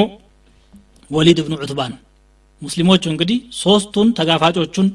ወሊድ 1.11 1.39
ብኑ 1.45 1.53
ዑትባን። 1.61 1.93
ሙስሊሞቹ 2.61 3.03
እንግዲህ 3.11 3.39
ሶስቱን 3.61 4.07
ተጋፋጮቹን 4.19 4.87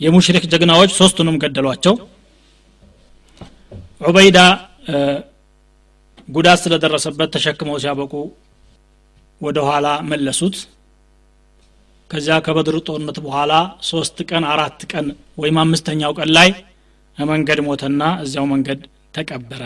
የሙሽሪክ 0.00 0.44
ጀግናዎች 0.52 0.90
ሶስቱንም 0.98 1.36
ገደሏቸው። 1.42 1.94
ዑበይዳ 4.00 4.38
ጉዳት 6.28 6.58
ስለደረሰበት 6.64 7.30
ተሸክመው 7.34 7.76
ሲያበቁ 7.82 8.12
ወደ 9.41 9.57
ኋላ 9.69 9.87
መለሱት 10.11 10.55
ከዚያ 12.09 12.37
ከበድር 12.45 12.75
ጦርነት 12.87 13.17
በኋላ 13.25 13.53
ሶስት 13.91 14.17
ቀን 14.29 14.43
አራት 14.53 14.79
ቀን 14.91 15.05
ወይም 15.41 15.57
አምስተኛው 15.63 16.13
ቀን 16.19 16.31
ላይ 16.37 16.49
መንገድ 17.17 17.59
ሞተና 17.67 18.03
እዚያው 18.23 18.45
መንገድ 18.53 18.81
ተቀበረ 19.15 19.63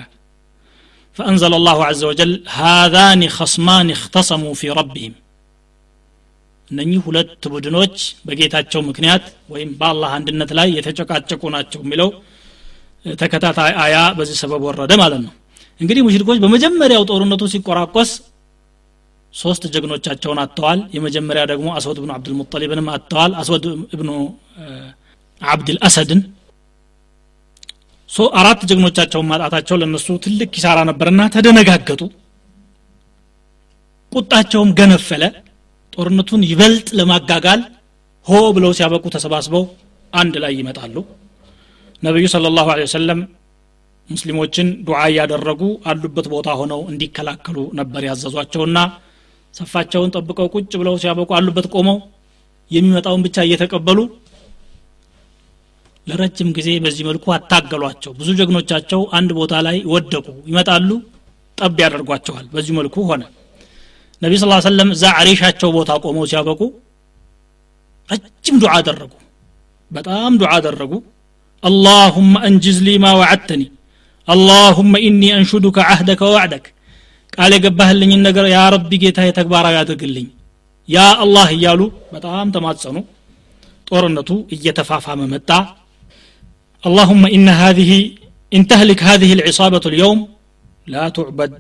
فأنزل 1.17 1.53
الله 1.53 1.77
عز 1.89 2.03
وجل 2.03 2.31
هذان 2.61 3.21
خصمان 3.29 3.87
اختصموا 3.97 4.53
في 4.61 4.67
ربهم 4.79 5.13
እነኚህ 6.71 6.99
ሁለት 7.07 7.43
ቡድኖች 7.53 7.95
በጌታቸው 8.27 8.81
ምክንያት 8.87 9.23
ወይም 9.53 9.69
በአላህ 9.79 10.11
አንድነት 10.17 10.51
ላይ 10.59 10.67
የተጨቃጨቁ 10.77 11.41
ናቸው 11.55 11.79
የሚለው 11.83 12.09
ተከታታይ 13.05 13.73
አያ 13.83 13.95
በዚህ 14.17 14.37
ሰበብ 14.41 14.63
ወረደ 14.69 14.91
ማለት 15.01 15.21
ነው 15.25 15.33
እንግዲህ 15.79 16.01
ሙሽሪኮች 16.07 16.39
በመጀመሪያው 16.43 17.03
ጦርነቱ 17.11 17.43
ሲቆራቆስ 17.53 18.11
ሶስት 19.34 19.62
ጀግኖቻቸውን 19.74 20.38
አጥተዋል። 20.42 20.80
የመጀመሪያ 20.96 21.42
ደግሞ 21.50 21.68
አስወድ 21.76 21.98
ብኑ 22.02 22.10
አብድልሙጠሊብንም 22.16 22.88
አጥተዋል። 22.94 23.32
አስወድ 23.40 23.64
እብኑ 23.94 24.10
አብድልአሰድን 25.40 26.20
አራት 28.38 28.60
ጀግኖቻቸውን 28.70 29.28
ማጣታቸው 29.30 29.76
ለነሱ 29.80 30.08
ትልቅ 30.24 30.48
ኪሳራ 30.54 30.78
ነበርና 30.88 31.20
ተደነጋገጡ። 31.34 32.00
ቁጣቸውም 34.12 34.70
ገነፈለ። 34.78 35.22
ጦርነቱን 35.92 36.42
ይበልጥ 36.50 36.88
ለማጋጋል 36.98 37.60
ሆ 38.26 38.40
ብለው 38.56 38.72
ሲያበቁ 38.78 39.04
ተሰባስበው 39.14 39.64
አንድ 40.12 40.34
ላይ 40.42 40.52
ይመጣሉ። 40.60 40.96
ነቢዩ 42.02 42.26
ስለ 42.32 42.50
ላሁ 42.56 42.68
ወሰለም 42.80 43.20
ሙስሊሞችን 44.08 44.68
ዱዓ 44.86 45.00
እያደረጉ 45.10 45.62
አሉበት 45.90 46.26
ቦታ 46.32 46.48
ሆነው 46.60 46.80
እንዲከላከሉ 46.90 47.58
ነበር 47.80 48.02
ያዘዟቸውና 48.08 48.78
ሰፋቸውን 49.54 50.12
ጠብቀው 50.14 50.48
ቁጭ 50.54 50.72
ብለው 50.80 50.94
ሲያበቁ 51.02 51.30
አሉበት 51.38 51.66
ቆመው 51.74 51.98
የሚመጣውን 52.70 53.22
ብቻ 53.26 53.36
እየተቀበሉ 53.46 53.98
ለረጅም 56.06 56.48
ጊዜ 56.56 56.68
በዚህ 56.84 57.04
መልኩ 57.08 57.24
አታገሏቸው። 57.34 58.12
ብዙ 58.18 58.28
ጀግኖቻቸው 58.38 59.00
አንድ 59.18 59.30
ቦታ 59.38 59.54
ላይ 59.66 59.76
ወደቁ 59.92 60.26
ይመጣሉ 60.46 60.90
ጠብ 61.58 61.78
ያደርጓቸዋል። 61.84 62.46
በዚህ 62.54 62.72
መልኩ 62.78 62.96
ሆነ። 63.10 63.22
ነቢ 64.22 64.32
ስ 64.40 64.46
ሰለም 64.66 64.88
እዛ 64.94 65.04
አሬሻቸው 65.18 65.70
ቦታ 65.76 65.90
ቆመው 66.04 66.24
ሲያበቁ 66.30 66.60
ረጅም 68.08 68.56
ዱዓ 68.62 68.72
አደረጉ። 68.78 69.12
በጣም 69.90 70.32
ዱዓ 70.40 70.50
አደረጉ። 70.58 70.92
አላሁመ 71.62 72.34
እንጅዝ 72.48 72.78
ሊ 72.86 72.90
ማ 72.98 73.08
ወዓድተኒ 73.18 73.62
አላሁመ 74.28 74.92
ኢኒ 75.06 75.22
አንሹዱከ 75.36 75.78
አህደከ 75.86 76.20
ወዋዕደክ 76.28 76.66
ቃል 77.35 77.51
የገባህልኝን 77.55 78.21
ነገር 78.27 78.45
ያ 78.55 78.59
ረቢ 78.75 78.91
ጌታ 79.03 79.19
የተግባራዊ 79.27 79.75
አድርግልኝ 79.83 80.27
ያ 80.89 81.03
አላህ 81.23 81.47
እያሉ 81.55 81.81
በጣም 82.15 82.47
ተማጸኑ 82.55 82.97
ጦርነቱ 83.89 84.29
እየተፋፋመ 84.55 85.21
መጣ 85.33 85.49
اللهم 86.83 87.23
إن 87.35 87.47
هذه 87.63 87.91
إن 88.51 88.61
تهلك 88.71 88.99
هذه 89.11 89.29
العصابة 89.37 89.83
اليوم 89.91 90.19
لا 90.87 91.03
تعبد 91.17 91.51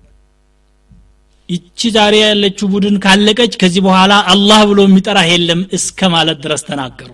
ይቺ 1.49 1.79
ዛሬ 1.97 2.15
ያለችው 2.27 2.67
ቡድን 2.73 2.95
ካለቀች 3.03 3.53
ከዚህ 3.61 3.81
በኋላ 3.87 4.13
አላህ 4.33 4.59
ብሎ 4.69 4.79
የሚጠራህ 4.85 5.27
የለም 5.31 5.61
እስከ 5.77 5.99
ማለት 6.15 6.37
ድረስ 6.45 6.61
ተናገሩ 6.69 7.09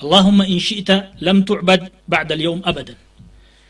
اللهم 0.00 0.38
إن 0.52 0.58
شئت 0.68 0.90
لم 1.26 1.38
تعبد 1.48 1.82
بعد 2.12 2.28
اليوم 2.36 2.58
أبدا 2.70 2.94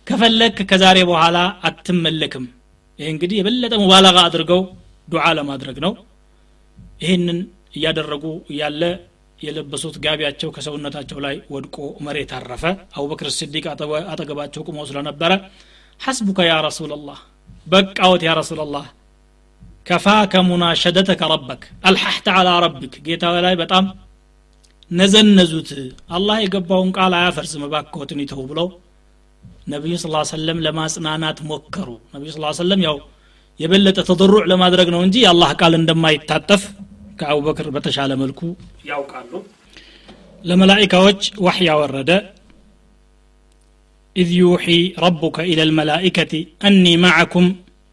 ከፈለክ 0.06 0.56
ከዛሬ 0.70 0.98
በኋላ 1.10 1.36
አትመለክም 1.68 2.44
ይህ 2.99 3.07
እንግዲህ 3.11 3.37
የበለጠ 3.39 3.73
ሙባለጋ 3.81 4.17
አድርገው 4.27 4.61
ዱዓ 5.07 5.25
ለማድረግ 5.37 5.77
ነው። 5.85 5.93
ይህንን 7.03 7.39
እያደረጉ 7.75 8.25
ያለ 8.59 8.81
የለበሱት 9.39 9.95
ጋቢያቸው 10.03 10.49
ከሰውነታቸው 10.55 11.19
ላይ 11.25 11.35
ወድቆ 11.53 11.75
መሬት 12.05 12.31
አረፈ። 12.37 12.63
አቡበክር 12.95 13.27
ስዲቅ 13.37 13.65
አጠገባቸው 14.11 14.63
ቁመው 14.67 14.85
ስለነበረ 14.89 15.31
ሐስቡከ 15.99 16.39
ያ 16.47 16.55
ረሱላላህ 16.67 17.19
በቃወት 17.67 18.21
ያ 18.27 18.33
ረሱላላህ 18.39 18.85
ከፋከ 19.87 20.33
ሙናሸደተከ 20.47 21.21
ረበክ 21.31 21.61
አልሐሕተ 21.87 22.27
አላ 22.35 22.49
ረቢክ 22.65 22.93
ጌታ 23.05 23.23
ላይ 23.45 23.55
በጣም 23.61 23.85
ነዘነዙት። 24.91 25.69
አላህ 26.09 26.37
የገባውን 26.43 26.91
ቃል 26.97 27.13
አያፈርስም 27.17 27.63
እባክዎትን 27.67 28.21
ይተው 28.23 28.41
ብለው 28.51 28.67
ነቢዩ 29.73 29.95
ስ 30.03 30.07
ሰለም 30.33 30.57
ለማጽናናት 30.65 31.39
ሞከሩ 31.51 31.89
ነቢዩ 32.15 32.29
ስ 32.35 32.39
ሰለም 32.63 32.81
ያው 32.87 32.97
የበለጠ 33.59 33.99
ተضሩዕ 34.09 34.43
ለማድረግ 34.51 34.89
ነው 34.95 35.01
እንጂ 35.07 35.15
የአላህ 35.23 35.49
ቃል 35.61 35.73
እንደማይታጠፍ 35.79 36.61
ከአቡበክር 37.21 37.67
በተሻለ 37.75 38.11
መልኩ 38.23 38.41
ያውቃሉ 38.91 39.31
ለመላይካዎች 40.49 41.21
ዋሕይ 41.47 41.67
ያወረደ 41.71 42.11
إذ 44.15 44.29
يوحي 44.43 44.81
ربك 45.05 45.37
إلى 45.51 45.63
الملائكة 45.63 46.33
أني 46.67 46.93
معكم 46.97 47.45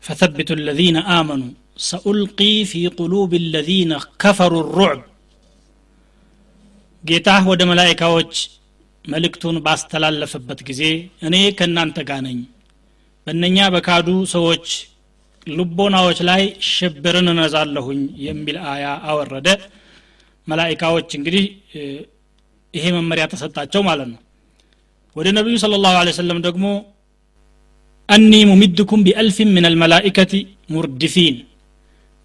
فثبتوا 0.05 0.57
الذين 0.57 0.97
آمنوا 1.21 1.51
سألقي 1.91 2.55
في 2.65 2.83
قلوب 3.01 3.31
الذين 3.35 3.91
كفروا 4.23 4.63
الرعب 4.67 5.01
ጌታህ 7.05 7.43
ወደ 7.53 7.63
መላይካዎች 7.71 8.33
መልእክቱን 9.07 9.57
ባስተላለፈበት 9.65 10.61
ጊዜ 10.69 10.83
እኔ 11.23 11.37
ከእናንተ 11.59 11.99
ጋር 12.09 12.21
ነኝ። 12.27 12.39
በእነኛ 13.27 13.59
በካዱ 13.75 14.09
ሰዎች 14.35 14.67
ልቦናዎች 15.47 16.19
ላይ 16.29 16.43
ሽብርን 16.71 17.29
እነዛለሁኝ 17.33 18.01
የሚል 18.27 18.57
አያ 18.73 18.87
አወረደ። 19.11 19.49
መላይካዎች 20.49 21.09
እንግዲህ 21.19 21.45
ይሄ 22.75 22.85
መመሪያ 22.97 23.25
ተሰጣቸው 23.33 23.83
ማለት 23.83 24.09
ነው። 24.13 24.21
ወደ 25.17 25.29
ነቢዩ 25.39 25.57
ስለ 25.57 25.75
ላሁ 25.85 26.13
ሰለም 26.19 26.41
ደግሞ 26.47 26.65
አኒ 28.09 28.33
ሙሚድኩም 28.51 29.01
ቢአልፊን 29.07 29.51
ምን 29.55 29.67
አልመላኢከቲ 29.69 30.33
ሙርድፊን 30.71 31.37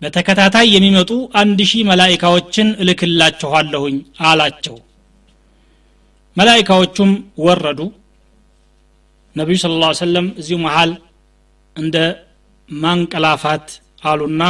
በተከታታይ 0.01 0.67
የሚመጡ 0.75 1.11
አንድ 1.33 1.59
ሺህ 1.71 1.81
መላይካዎችን 1.83 2.67
እልክላችኋለሁኝ 2.79 3.95
አላቸው 4.21 4.75
መላይካዎቹም 6.36 7.10
ወረዱ 7.46 7.80
ነቢዩ 9.36 9.56
ስለ 9.62 9.72
ላ 9.82 9.88
ሰለም 10.02 10.26
እዚሁ 10.40 10.58
መሃል 10.66 10.90
እንደ 11.76 11.96
ማንቀላፋት 12.68 13.66
አሉና 14.10 14.42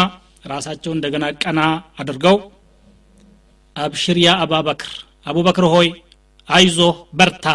ራሳቸው 0.53 0.93
እንደገና 0.97 1.25
ቀና 1.43 1.61
አድርገው 2.03 2.37
አብሽር 3.77 4.19
ያ 4.27 4.31
አባበክር 4.45 4.93
አቡበክር 5.31 5.67
ሆይ 5.77 5.89
አይዞህ 6.49 6.97
በርታ 7.21 7.47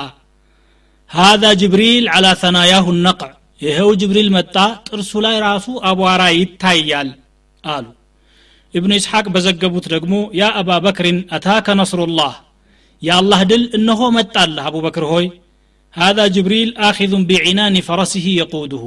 هذا 1.12 1.50
جبريل 1.62 2.04
على 2.16 2.30
ثناياه 2.44 2.86
النقع 2.96 3.30
ይኸው 3.62 3.90
ጅብሪል 4.02 4.30
መጣ 4.36 4.56
ጥርሱ 4.88 5.12
ላይ 5.26 5.36
ራሱ 5.48 5.66
አቧራ 5.90 6.22
ይታያል 6.38 7.10
አሉ 7.64 7.86
ኢብኑ 8.74 8.92
ኢስሐቅ 9.00 9.26
በዘገቡት 9.34 9.86
ደግሞ 9.94 10.14
ያ 10.40 10.48
አባ 10.62 10.70
በክርን 10.86 11.18
አታከ 11.36 11.68
ነስሩላህ 11.80 12.34
የአላህ 13.02 13.40
ድል 13.52 13.64
እነሆ 13.78 14.02
መጣልህ 14.18 14.66
አቡበክር 14.70 15.06
ሆይ 15.14 15.28
هذا 15.94 16.24
جبريل 16.36 16.70
آخذ 16.90 17.12
بعنان 17.30 17.76
فرسه 17.90 18.26
يقوده 18.42 18.86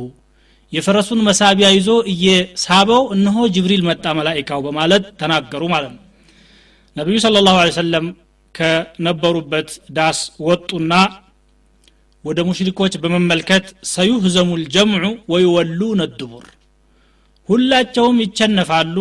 የፈረሱን 0.73 1.21
መሳቢያ 1.29 1.67
ይዞ 1.77 1.91
እየሳበው 2.13 3.03
እነሆ 3.17 3.37
ጅብሪል 3.55 3.83
መጣ 3.89 4.05
መላይካው 4.19 4.61
በማለት 4.67 5.05
ተናገሩ 5.21 5.63
ማለት 5.75 5.91
ነው 5.97 6.03
ነቢዩ 6.97 7.17
ስለ 7.25 7.43
ላሁ 7.47 7.57
ሰለም 7.81 8.07
ከነበሩበት 8.55 9.69
ዳስ 9.97 10.19
ወጡና 10.47 10.93
ወደ 12.25 12.39
ሙሽሪኮች 12.49 12.95
በመመልከት 13.03 13.65
ሰዩህዘሙ 13.95 14.51
ልጀምዑ 14.63 15.05
ወይወሉነ 15.33 16.03
ድቡር 16.19 16.47
ሁላቸውም 17.49 18.19
ይቸነፋሉ 18.25 18.97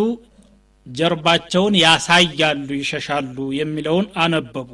ጀርባቸውን 0.85 1.75
ያሳያሉ 1.83 2.69
ይሸሻሉ 2.81 3.37
የሚለውን 3.59 4.07
አነበቡ 4.23 4.69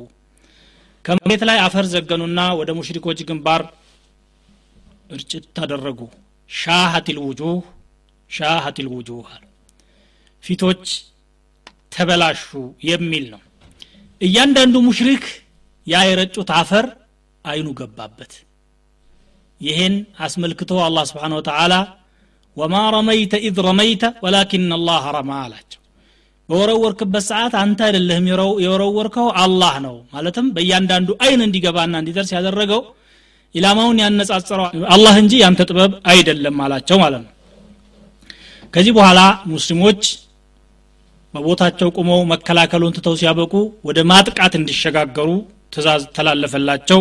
ከመሬት 1.05 1.43
ላይ 1.49 1.59
አፈር 1.65 1.87
ዘገኑና 1.93 2.41
ወደ 2.59 2.71
ሙሽሪኮች 2.79 3.19
ግንባር 3.29 3.63
እርጭት 5.11 5.45
ታደረጉ 5.57 6.01
ሻሀት 6.51 7.09
ልውጁህ 7.17 7.59
شاهت 8.31 8.79
الوجوه 8.87 9.27
አሉ። 9.33 9.43
ፊቶች 10.45 10.85
ተበላሹ 11.95 12.47
የሚል 12.89 13.25
ነው። 13.35 13.43
እያንዳንዱ 14.21 14.75
ሙሽሪክ 14.87 15.25
ያ 15.87 15.97
አፈር 16.57 16.87
አይኑ 17.45 17.69
ገባበት። 17.81 18.33
ይህን 19.61 19.95
አስመልክቶ 20.19 20.73
አላህ 20.87 21.05
سبحانه 21.11 21.35
وتعالى 21.39 21.75
وما 22.57 22.75
رميت 22.95 23.35
إذ 23.47 23.57
رميت 23.67 24.05
ولكن 24.25 24.67
الله 24.77 25.05
رمى 25.17 25.31
አላቸው 25.45 25.81
በወረወርክበት 26.49 27.25
ሰዓት 27.29 27.55
አንተ 27.61 27.81
አይደለህም 27.87 28.27
የወረወርከው 28.65 29.29
አላህ 29.43 29.75
ነው። 29.85 29.95
ማለትም 30.15 30.47
በእያንዳንዱ 30.57 31.11
አይን 31.25 31.41
እንዲገባና 31.47 31.95
እንዲደርስ 32.03 32.31
ያደረገው 32.37 32.83
ኢላማውን 33.55 34.01
ያነጻጸረው 34.03 34.67
አላህ 34.95 35.15
እንጂ 35.23 35.33
ያንተ 35.43 35.63
ጥበብ 35.71 35.93
አይደለም 36.13 36.57
አላቸው 36.65 36.97
ማለት 37.03 37.23
ነው። 37.25 37.31
ከዚህ 38.75 38.93
በኋላ 38.97 39.21
ሙስሊሞች 39.53 40.03
በቦታቸው 41.35 41.89
ቁመው 41.97 42.21
መከላከሉን 42.33 42.95
ትተው 42.97 43.15
ሲያበቁ 43.21 43.53
ወደ 43.89 43.99
ማጥቃት 44.11 44.53
እንዲሸጋገሩ 44.59 45.31
ትእዛዝ 45.73 46.03
ተላለፈላቸው። 46.17 47.01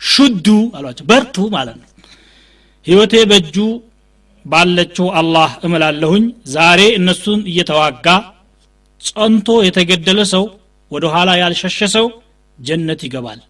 ሹዱ 0.00 0.46
አሏቸው። 0.78 1.04
በርቱ 1.10 1.36
ማለት 1.54 1.76
ነው። 1.80 1.88
ህይወቴ 2.86 3.14
በእጁ 3.30 3.56
ባለችው 4.44 5.06
አላህ 5.18 5.50
እምላለሁኝ። 5.66 6.24
ዛሬ 6.54 6.80
እነሱን 6.98 7.40
እየተዋጋ 7.50 8.06
ጸንቶ 9.02 9.48
የተገደለ 9.66 10.20
ሰው 10.32 10.44
ወደ 10.90 11.04
ኋላ 11.14 11.30
ያልሸሸ 11.40 11.78
ሰው 11.94 12.06
ጀነት 12.58 13.00
ይገባል። 13.06 13.40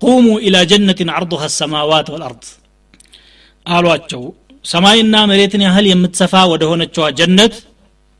ቁሙ 0.00 0.26
ኢላ 0.46 0.56
ጀነትን 0.70 1.08
አርضሃ 1.16 1.42
ሰማዋት 1.58 2.08
ወልአርድ 2.14 2.44
አሏቸው። 3.66 4.22
ሰማይና 4.64 5.16
መሬትን 5.30 5.62
ያህል 5.66 5.86
የምትሰፋ 5.90 6.34
ወደ 6.52 6.62
ሆነችዋ 6.70 7.06
ጀነት 7.18 7.54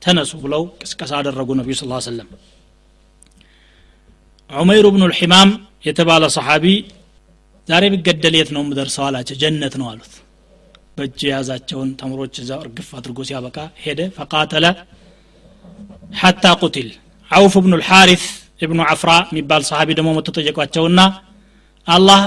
ተነሱ 0.03 0.33
ብለው 0.45 0.63
ቅስቀሳ 0.83 1.13
አደረጉ 1.19 1.49
ነቢዩ 1.59 1.75
ስ 1.79 2.05
ሰለም 2.07 2.29
ዑመይሩ 4.51 4.87
ብኑ 4.95 5.03
ልሒማም 5.11 5.51
የተባለ 5.87 6.25
ሰሓቢ 6.37 6.65
ዛሬ 7.69 7.85
ቢገደል 7.93 8.35
የት 8.39 8.51
ነው 8.57 8.63
ምደርሰው 8.69 9.05
አላቸው። 9.09 9.37
ጀነት 9.43 9.75
ነው 9.81 9.87
አሉት። 9.91 10.15
በእጅ 10.97 11.21
የያዛቸውን 11.27 11.91
ተምሮች 12.01 12.35
እዛ 12.43 12.51
እርግፍ 12.63 12.89
አድርጎ 12.99 13.19
ሲያበቃ 13.29 13.57
ሄደ። 13.85 14.01
ፈቃተለ 14.17 14.65
ሐታ 16.22 16.46
ቁትል 16.62 16.90
አውፍ 17.32 17.54
ብኑ 17.64 17.74
ልሓሪፍ 17.82 18.24
እብኑ 18.66 18.80
አፍራ 18.94 19.12
የሚባል 19.32 19.64
ሰሃቢ 19.70 19.90
ደግሞ 19.98 20.10
መጥቶ 20.18 20.36
ጠየቋቸውና 20.40 21.00
አላህ 21.88 22.22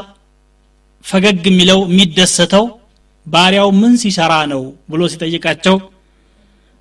ፈገግ 1.04 1.44
የሚለው 1.50 1.80
የሚደሰተው 1.90 2.64
ባሪያው 3.26 3.70
ምን 3.80 3.94
ሲሰራ 4.02 4.34
ነው 4.54 4.62
ብሎ 4.92 5.02
ሲጠይቃቸው 5.14 5.76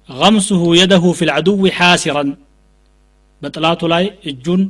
غمسه 0.10 0.62
يده 0.82 1.04
في 1.18 1.24
العدو 1.28 1.62
حاسرا 1.78 2.24
በጥላቱ 3.42 3.82
ላይ 3.94 4.06
እጁን 4.30 4.62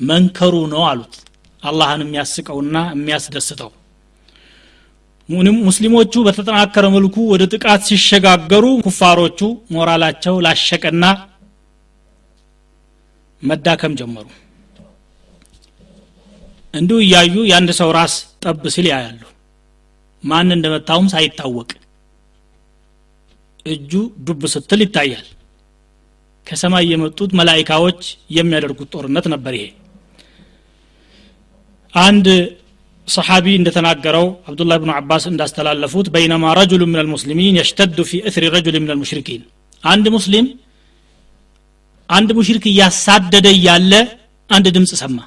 መንከሩ 0.00 0.54
ነው 0.72 0.82
አሉት 0.90 1.14
አላህን 1.62 2.02
የሚያስቀውና 2.04 2.76
የሚያስደስተው 2.94 3.70
ሙስሊሞቹ 5.68 6.12
በተጠናከረ 6.26 6.84
መልኩ 6.94 7.16
ወደ 7.32 7.42
ጥቃት 7.54 7.82
ሲሸጋገሩ 7.88 8.64
ኩፋሮቹ 8.86 9.40
ሞራላቸው 9.74 10.36
ላሸቀና 10.46 11.04
መዳከም 13.41 13.93
ጀመሩ። 13.99 14.27
እንዲሁ 16.73 16.97
እያዩ 17.03 17.35
የአንድ 17.49 17.71
ሰው 17.79 17.89
ራስ 17.97 18.13
ጠብ 18.43 18.63
ሲል 18.75 18.87
ያያሉ። 18.91 19.21
ማን 20.23 20.49
እንደመታውም 20.55 21.07
ሳይታወቅ 21.13 21.69
እጁ 23.65 23.91
ዱብ 24.25 24.41
ስትል 24.53 24.81
ይታያል። 24.85 25.25
ከሰማይ 26.47 26.85
የመጡት 26.91 27.31
መላይካዎች 27.39 28.01
የሚያደርጉት 28.37 28.89
ጦርነት 28.93 29.25
ነበር 29.33 29.53
ይሄ። 29.57 29.65
አንድ 31.93 32.27
ሰሓቢ 33.07 33.47
እንደተናገረው 33.57 34.25
አብዱላህ 34.49 34.77
ብኑ 34.81 34.91
አባስ 34.95 35.23
እንዳስተላለፉት 35.31 36.07
በይነማ 36.13 36.53
ረጅሉ 36.59 36.83
ምን 36.89 36.99
አልሙስሊሚን 37.01 37.57
የሽተዱ 37.59 37.99
ፊ 38.09 38.21
እትሪ 38.29 38.45
ረጅል 38.55 38.75
ምን 38.83 38.91
አልሙሽሪኪን 38.93 39.41
አንድ 39.83 40.05
ሙስሊም 40.15 40.45
አንድ 42.09 42.29
ሙሽሪክ 42.37 42.65
እያሳደደ 42.71 43.47
እያለ 43.57 43.93
አንድ 44.49 44.65
ድምፅ 44.75 44.91
ሰማ። 45.01 45.17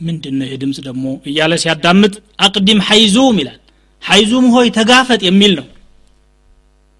ምንድን 0.00 0.34
ነው 0.38 0.44
ይሄ 0.46 0.54
ድምፅ 0.62 0.78
ደግሞ? 0.88 1.04
እያለ 1.28 1.52
ሲያዳምጥ 1.62 2.14
አቅዲም 2.46 2.80
ሐይዙም 2.88 3.36
ይላል። 3.40 3.58
ሐይዙም 4.02 4.46
ሆይ 4.54 4.68
ተጋፈጥ 4.78 5.20
የሚል 5.28 5.52
ነው። 5.58 5.66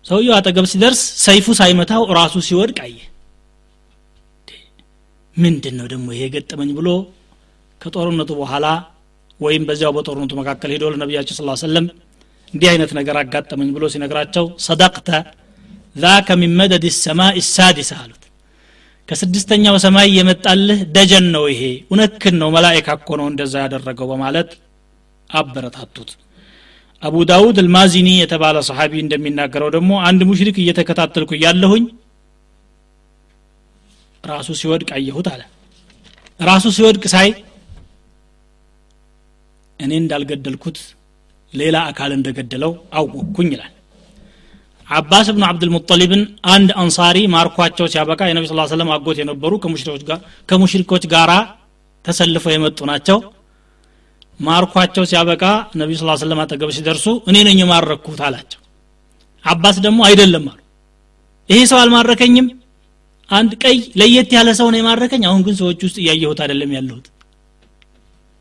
ሰውየው 0.04 0.34
አጠገብ 0.38 0.66
ሲደርስ 0.72 1.00
ሰይፉ 1.26 1.46
ሳይመታው 1.60 2.02
ራሱ 2.18 2.34
ሲወድቅ 2.48 2.78
አየ። 2.86 2.96
ምንድን 5.36 5.74
ነው 5.78 5.86
ደግሞ 5.92 6.06
ይሄ 6.16 6.24
ገጠመኝ 6.34 6.70
ብሎ 6.78 6.88
ከጦርነቱ 7.80 8.30
በኋላ 8.40 8.66
ወይም 9.40 9.62
በዚያው 9.68 9.92
በጦርነቱ 9.96 10.32
መካከል 10.38 10.70
ሄዶ 10.74 10.84
ለነቢያችን 10.92 11.36
ስ 11.38 11.60
ሰለም 11.62 11.86
እንዲህ 12.54 12.68
አይነት 12.72 12.90
ነገር 12.98 13.16
አጋጠመኝ 13.20 13.68
ብሎ 13.76 13.84
ሲነግራቸው 13.92 14.44
ሰደቅተ 14.66 15.08
ዛከ 15.96 16.28
ሚን 16.40 16.52
መደድ 16.58 16.84
ሰማ 16.96 17.20
ሳዲስ 17.50 17.90
አሉት። 17.96 18.22
ከስድስተኛው 19.08 19.76
ሰማይ 19.84 20.08
የመጣልህ 20.16 20.78
ደጀን 20.94 21.26
ነው 21.34 21.44
ይሄ 21.52 21.62
እውነትክን 21.84 22.34
ነው 22.40 22.48
መላይካ 22.56 22.88
እኮ 22.98 23.08
ነው 23.20 23.26
እንደዛ 23.32 23.54
ያደረገው 23.64 24.06
በማለት 24.12 24.50
አበረታቱት። 25.30 26.10
አቡ 27.02 27.16
ዳውድ 27.30 27.56
አልማዚኒ 27.62 28.08
የተባለ 28.16 28.56
ሰሓቢ 28.68 28.92
እንደሚናገረው 29.02 29.70
ደግሞ 29.76 29.92
አንድ 30.08 30.20
ሙሽሪክ 30.30 30.56
እየተከታተልኩ 30.62 31.30
እያለሁኝ 31.38 31.84
ራሱ 34.24 34.48
ሲወድቅ 34.60 34.88
አየሁት 34.96 35.26
አለ። 35.32 35.42
ራሱ 36.40 36.66
ሲወድቅ 36.76 37.04
ሳይ 37.14 37.28
እኔ 39.80 39.92
እንዳልገደልኩት 40.02 40.78
ሌላ 41.52 41.76
አካል 41.90 42.10
እንደገደለው 42.16 42.72
አወቅኩኝ 42.98 43.48
ይላል። 43.54 43.72
አባስ 44.88 45.26
ብኑ 45.34 45.44
አብድልሙጠሊብን 45.46 46.20
አንድ 46.54 46.70
አንሳሪ 46.82 47.18
ማርኳቸው 47.32 47.86
ሲያበቃ 47.92 48.20
የነቢ 48.28 48.44
ስ 48.50 48.66
ሰለም 48.72 48.90
አጎት 48.96 49.16
የነበሩ 49.20 49.52
ከሙሽሪኮች 50.48 51.04
ጋራ 51.14 51.32
ተሰልፈው 52.04 52.52
የመጡ 52.54 52.78
ናቸው። 52.90 53.18
ማርኳቸው 54.40 55.04
ሲያበቃ 55.10 55.42
ነቢ 55.80 55.90
ስ 55.98 56.20
ሰለም 56.22 56.40
አጠገብ 56.44 56.70
ሲደርሱ 56.76 57.06
እኔ 57.30 57.36
ነኝ 57.48 57.58
የማረኩት 57.62 58.20
አላቸው። 58.26 58.60
አባስ 59.44 59.76
ደግሞ 59.84 60.00
አይደለም 60.08 60.44
አሉ። 60.50 60.58
ይሄ 61.48 61.58
ሰው 61.70 61.78
አልማረከኝም? 61.82 62.46
አንድ 63.30 63.52
ቀይ 63.62 63.76
ለየት 64.00 64.30
ያለ 64.36 64.48
ሰው 64.58 64.66
ነው 64.72 64.78
የማረከኝ? 64.80 65.22
አሁን 65.28 65.40
ግን 65.46 65.54
ሰዎች 65.60 65.80
ውስጥ 65.86 65.96
እያየሁት 66.02 66.38
አይደለም 66.44 66.70
ያለሁት። 66.76 67.06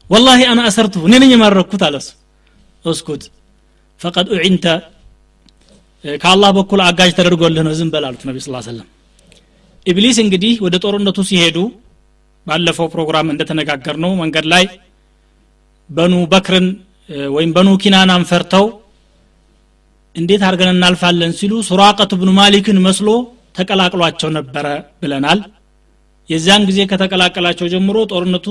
ወላሂ 0.09 0.41
አና 0.51 0.61
አሰርቱ 0.69 0.95
እኔ 1.07 1.13
ነኝ 1.21 1.31
የማረኩት 1.35 1.81
አለሱ 1.87 2.07
እስኩት 2.85 3.23
ፈቀድ 4.01 4.27
ኡዒንተ 4.35 4.65
ከአላህ 6.05 6.49
በኩል 6.57 6.79
አጋዥ 6.85 7.11
ተደርጎልህ 7.17 7.63
ነው 7.67 7.73
ዝም 7.79 7.89
በል 7.93 8.03
አሉት 8.07 8.23
ነቢ 8.29 8.37
ስ 8.43 8.51
ሰለም 8.67 8.87
ኢብሊስ 9.85 10.17
እንግዲህ 10.23 10.53
ወደ 10.65 10.75
ጦርነቱ 10.83 11.19
ሲሄዱ 11.29 11.57
ባለፈው 12.47 12.87
ፕሮግራም 12.93 13.27
እንደተነጋገር 13.33 13.95
ነው 14.03 14.11
መንገድ 14.21 14.45
ላይ 14.53 14.65
በኑ 15.89 16.13
በክርን 16.31 16.67
ወይም 17.35 17.51
በኑ 17.55 17.69
ኪናናን 17.83 18.23
ፈርተው 18.29 18.65
እንዴት 20.15 20.41
አድርገን 20.47 20.71
እናልፋለን 20.73 21.31
ሲሉ 21.39 21.53
ሱራቀት 21.69 22.11
ብኑ 22.19 22.29
ማሊክን 22.37 22.77
መስሎ 22.85 23.09
ተቀላቅሏቸው 23.57 24.29
ነበረ 24.37 24.67
ብለናል። 25.01 25.39
የዚያን 26.29 26.63
ጊዜ 26.69 26.79
ከተቀላቀላቸው 26.91 27.67
ጀምሮ 27.73 27.97
ጦርነቱ 28.11 28.47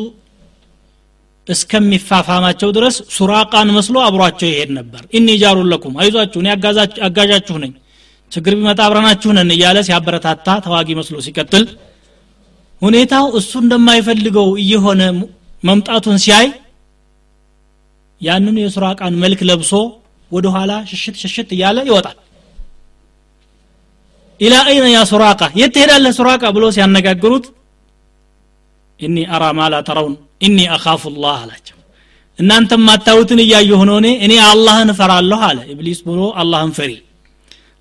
እስከሚፋፋማቸው 1.47 2.69
ድረስ 2.77 2.97
ሱራቃን 3.17 3.69
መስሎ 3.77 3.97
አብሯቸው 4.05 4.49
ይሄድ 4.51 4.71
ነበር። 4.79 5.03
ኢኒ 5.17 5.29
ጃሩን 5.43 5.69
ለኩም 5.73 5.95
አይዟችሁ 6.03 6.39
እኔ 6.43 6.49
አጋዣችሁ 7.09 7.57
ነኝ 7.65 7.73
ችግር 8.33 8.53
ቢመጣ 8.59 8.81
አብረናችሁ 8.87 9.31
ነን 9.37 9.51
እያለ 9.57 9.79
ሲያበረታታ 9.89 10.49
ተዋጊ 10.65 10.89
መስሎ 11.01 11.17
ሲቀጥል 11.27 11.65
ሁኔታው 12.83 13.27
እሱ 13.39 13.53
እንደማይፈልገው 13.63 14.49
እየሆነ 14.63 15.03
መምጣቱን 15.63 16.17
ሲያይ 16.25 16.47
ያንኑ 18.21 18.57
የሱራቃን 18.63 19.15
መልክ 19.23 19.41
ለብሶ 19.49 19.73
ወደ 20.31 20.47
ኋላ 20.55 20.73
ሽሽት 20.91 21.17
ሽሽት 21.23 21.49
እያለ 21.57 21.79
ይወጣል። 21.89 22.19
إلى 24.41 24.55
أين 24.69 24.85
يا 24.93 25.01
سراقة? 25.11 25.41
የት 25.61 25.73
ትሄዳለህ 25.75 26.13
ሱራቃ? 26.19 26.43
ብሎ 26.57 26.65
ሲያነጋግሩት 26.77 27.45
إني 29.01 29.17
أرى 29.35 29.45
ما 29.59 29.67
لا 29.67 29.75
ترون 29.89 30.15
إني 30.45 30.59
أخاف 30.75 31.13
الله 31.17 31.37
አላቸው። 31.43 31.79
እናንተ 32.39 32.73
የማታዩትን 32.85 33.41
እያየሁ 33.45 33.81
ነው 33.91 33.97
እኔ። 34.01 34.09
እኔ 34.25 34.33
አላህን 34.47 34.89
እፈራለሁ 34.95 35.41
አለ 35.49 35.59
ኢብሊስ 35.73 36.01
ብሎ 36.07 36.21
አላህን 36.41 36.73
ፈሪ 36.79 36.93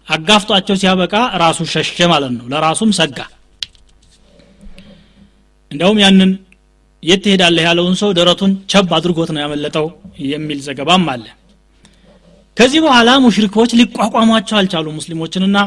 አጋፍጧቸው 0.07 0.75
ሲያበቃ 0.81 1.13
ራሱ 1.41 1.59
ሸሸ 1.73 2.07
ማለት 2.11 2.31
ነው። 2.37 2.45
ለራሱም 2.53 2.89
ሰጋ። 2.97 3.19
እንዲያውም 5.71 6.01
ያንን 6.03 6.31
የት 7.03 7.21
ትሄዳለህ 7.23 7.63
ያለውን 7.67 7.95
ሰው 8.01 8.09
ደረቱን 8.17 8.51
ቸብ 8.71 8.91
አድርጎት 8.97 9.29
ነው 9.35 9.41
ያመለጠው 9.43 9.85
የሚል 10.27 10.59
ዘገባም 10.67 11.05
አለ። 11.13 11.25
ከዚህ 12.57 12.79
በኋላ 12.85 13.09
ሙሽሪኮች 13.23 13.71
ሊቋቋሟቸው 13.79 14.57
አልቻሉ 14.59 14.87
ሙስሊሞችንና 14.97 15.57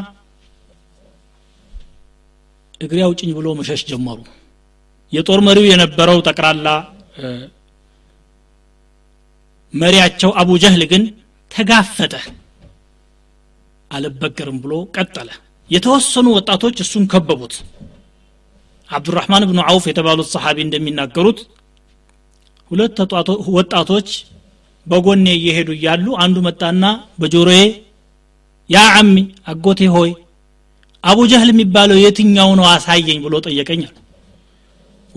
እግሬ 2.81 2.99
አውጭኝ 3.05 3.29
ብሎ 3.37 3.47
መሸሽ 3.59 3.81
ጀመሩ 3.89 4.19
የጦር 5.13 5.39
መሪው 5.47 5.65
የነበረው 5.67 6.17
ጠቅላላ 6.27 6.67
መሪያቸው 9.73 10.31
አቡ 10.39 10.49
ጀህል 10.63 10.83
ግን 10.91 11.03
ተጋፈጠ። 11.51 12.13
አልበገርም 13.91 14.57
ብሎ 14.63 14.73
ቀጠለ። 14.95 15.29
የተወሰኑ 15.69 16.27
ወጣቶች 16.37 16.77
እሱን 16.83 17.03
ከበቡት። 17.11 17.53
አብዱራህማን 18.89 19.43
ብኑ 19.49 19.59
አውፍ 19.69 19.85
የተባሉት 19.89 20.27
ሰሓቢ 20.33 20.57
እንደሚናገሩት 20.65 21.39
ሁለት 22.71 22.97
ወጣቶች 23.57 24.09
በጎኔ 24.87 25.25
እየሄዱ 25.37 25.69
እያሉ 25.77 26.07
አንዱ 26.23 26.37
መጣና 26.47 26.83
በጆሮዬ 27.21 27.61
ያ 28.69 28.77
አጎቴ 29.51 29.81
ሆይ 29.95 30.11
አቡ 31.03 31.19
ጀህል 31.31 31.49
የሚባለው 31.51 31.97
የትኛው 32.01 32.49
ነው 32.59 32.65
አሳየኝ? 32.71 33.17
ብሎ 33.25 33.35
ጠየቀኛል 33.45 33.93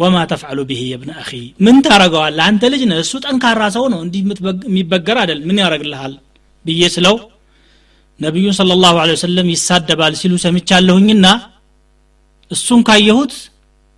ወማ 0.01 0.17
ተፍዓሉ 0.31 0.59
ብሄ 0.69 0.81
የብነ 0.91 1.11
አኺ። 1.21 1.31
ምን 1.65 1.77
ታረገዋለህ 1.87 2.45
አንተ 2.47 2.63
ልጅ 2.73 2.83
ነህ። 2.91 2.99
እሱ 3.05 3.13
ጠንካራ 3.25 3.63
ሰው 3.77 3.85
ነው። 3.93 4.01
እንዲህ 4.05 4.21
የሚበገር 4.69 5.19
አይደል 5.23 5.41
ምን 5.49 5.61
ያደረግልሃል 5.63 6.15
ብዬ 6.65 6.83
ስለው 6.95 7.17
ነቢዩን 8.21 8.55
ስለ 8.57 8.73
ላሁ 8.81 8.97
ወሰለም 9.11 9.49
ይሳደባል 9.53 10.15
ሲሉ 10.21 10.33
ሰምቻለሁኝና 10.43 11.27
እሱን 12.51 12.81
ካየሁት 12.89 13.33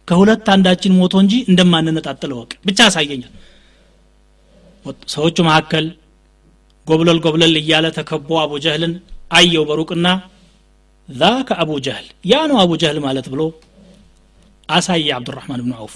ከሁለት 0.08 0.46
አንዳችን 0.54 0.94
ሞቶ 0.98 1.14
እንጂ 1.22 1.34
እንደማንነጣጥል 1.50 2.32
ወቅ 2.38 2.50
ብቻ 2.66 2.78
ያሳየኛል 2.86 3.32
ሰዎቹ 5.12 5.36
መካከል 5.48 5.84
ጎብለል 6.86 7.18
ጎብለል 7.24 7.54
እያለ 7.60 7.86
ተከቦ 7.98 8.28
አቡ 8.42 8.52
ጀህልን 8.64 8.92
አየው 9.32 9.64
በሩቅና 9.68 10.06
ዛከ 11.08 11.50
አቡ 11.62 11.70
ጀህል። 11.86 12.06
ያ 12.30 12.40
ነው 12.50 12.56
አቡ 12.62 12.72
ጀህል 12.82 12.98
ማለት 13.06 13.26
ብሎ 13.32 13.42
አሳየ 14.68 15.09
አብዱራህማን 15.16 15.61
ብኑ 15.62 15.72
አውፍ። 15.79 15.94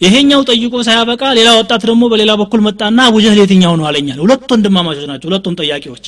ይሄኛው 0.00 0.40
ጠይቆ 0.48 0.74
ሳያበቃ 0.86 1.22
ሌላ 1.38 1.48
ወጣት 1.58 1.82
ደግሞ 1.88 2.02
በሌላ 2.12 2.32
በኩል 2.40 2.60
መጣና 2.66 2.98
አቡ 3.08 3.16
ጀህል 3.24 3.38
የትኛው 3.42 3.72
ነው? 3.78 3.86
አለኛል 3.88 4.18
ሁለት 4.24 4.50
ወንድማማቾች 4.54 5.06
ናቸው 5.10 5.28
ሁለቱም 5.30 5.56
ጠያቂዎች። 5.60 6.06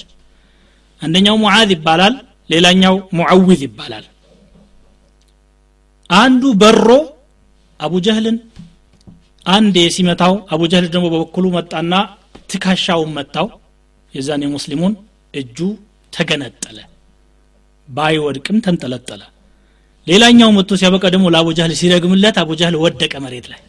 አንደኛው 1.02 1.36
ሙዓዝ 1.42 1.70
ይባላል 1.74 2.14
ሌላኛው 2.50 2.94
ሙዓዊዝ 3.18 3.60
ይባላል። 3.66 4.04
አንዱ 6.10 6.42
በሮ 6.60 6.88
አቡ 7.80 7.94
ጀህልን 8.06 8.36
አንዴ 9.46 9.76
ሲመታው 9.94 10.34
አቡ 10.52 10.62
ጀህል 10.72 10.86
ደግሞ 10.94 11.06
በበኩሉ 11.12 11.46
መጣና 11.56 11.92
ትካሻውን 12.50 13.12
መታው። 13.16 13.46
የዛን 14.14 14.44
የሙስሊሙን 14.44 14.94
እጁ 15.34 15.58
ተገነጠለ 16.12 16.78
ባይወድቅም 17.88 18.56
ተንጠለጠለ 18.64 19.22
ሌላኛው 20.06 20.50
መጥቶ 20.56 20.76
ሲያበቃ 20.80 21.04
ደግሞ 21.14 21.26
ለአቡ 21.34 21.48
ጃህል 21.58 21.72
ሲረግምለት 21.80 22.36
አቡ 22.42 22.50
ጃህል 22.60 22.76
ወደቀ 22.84 23.12
መሬት 23.24 23.46
ላይ። 23.52 23.60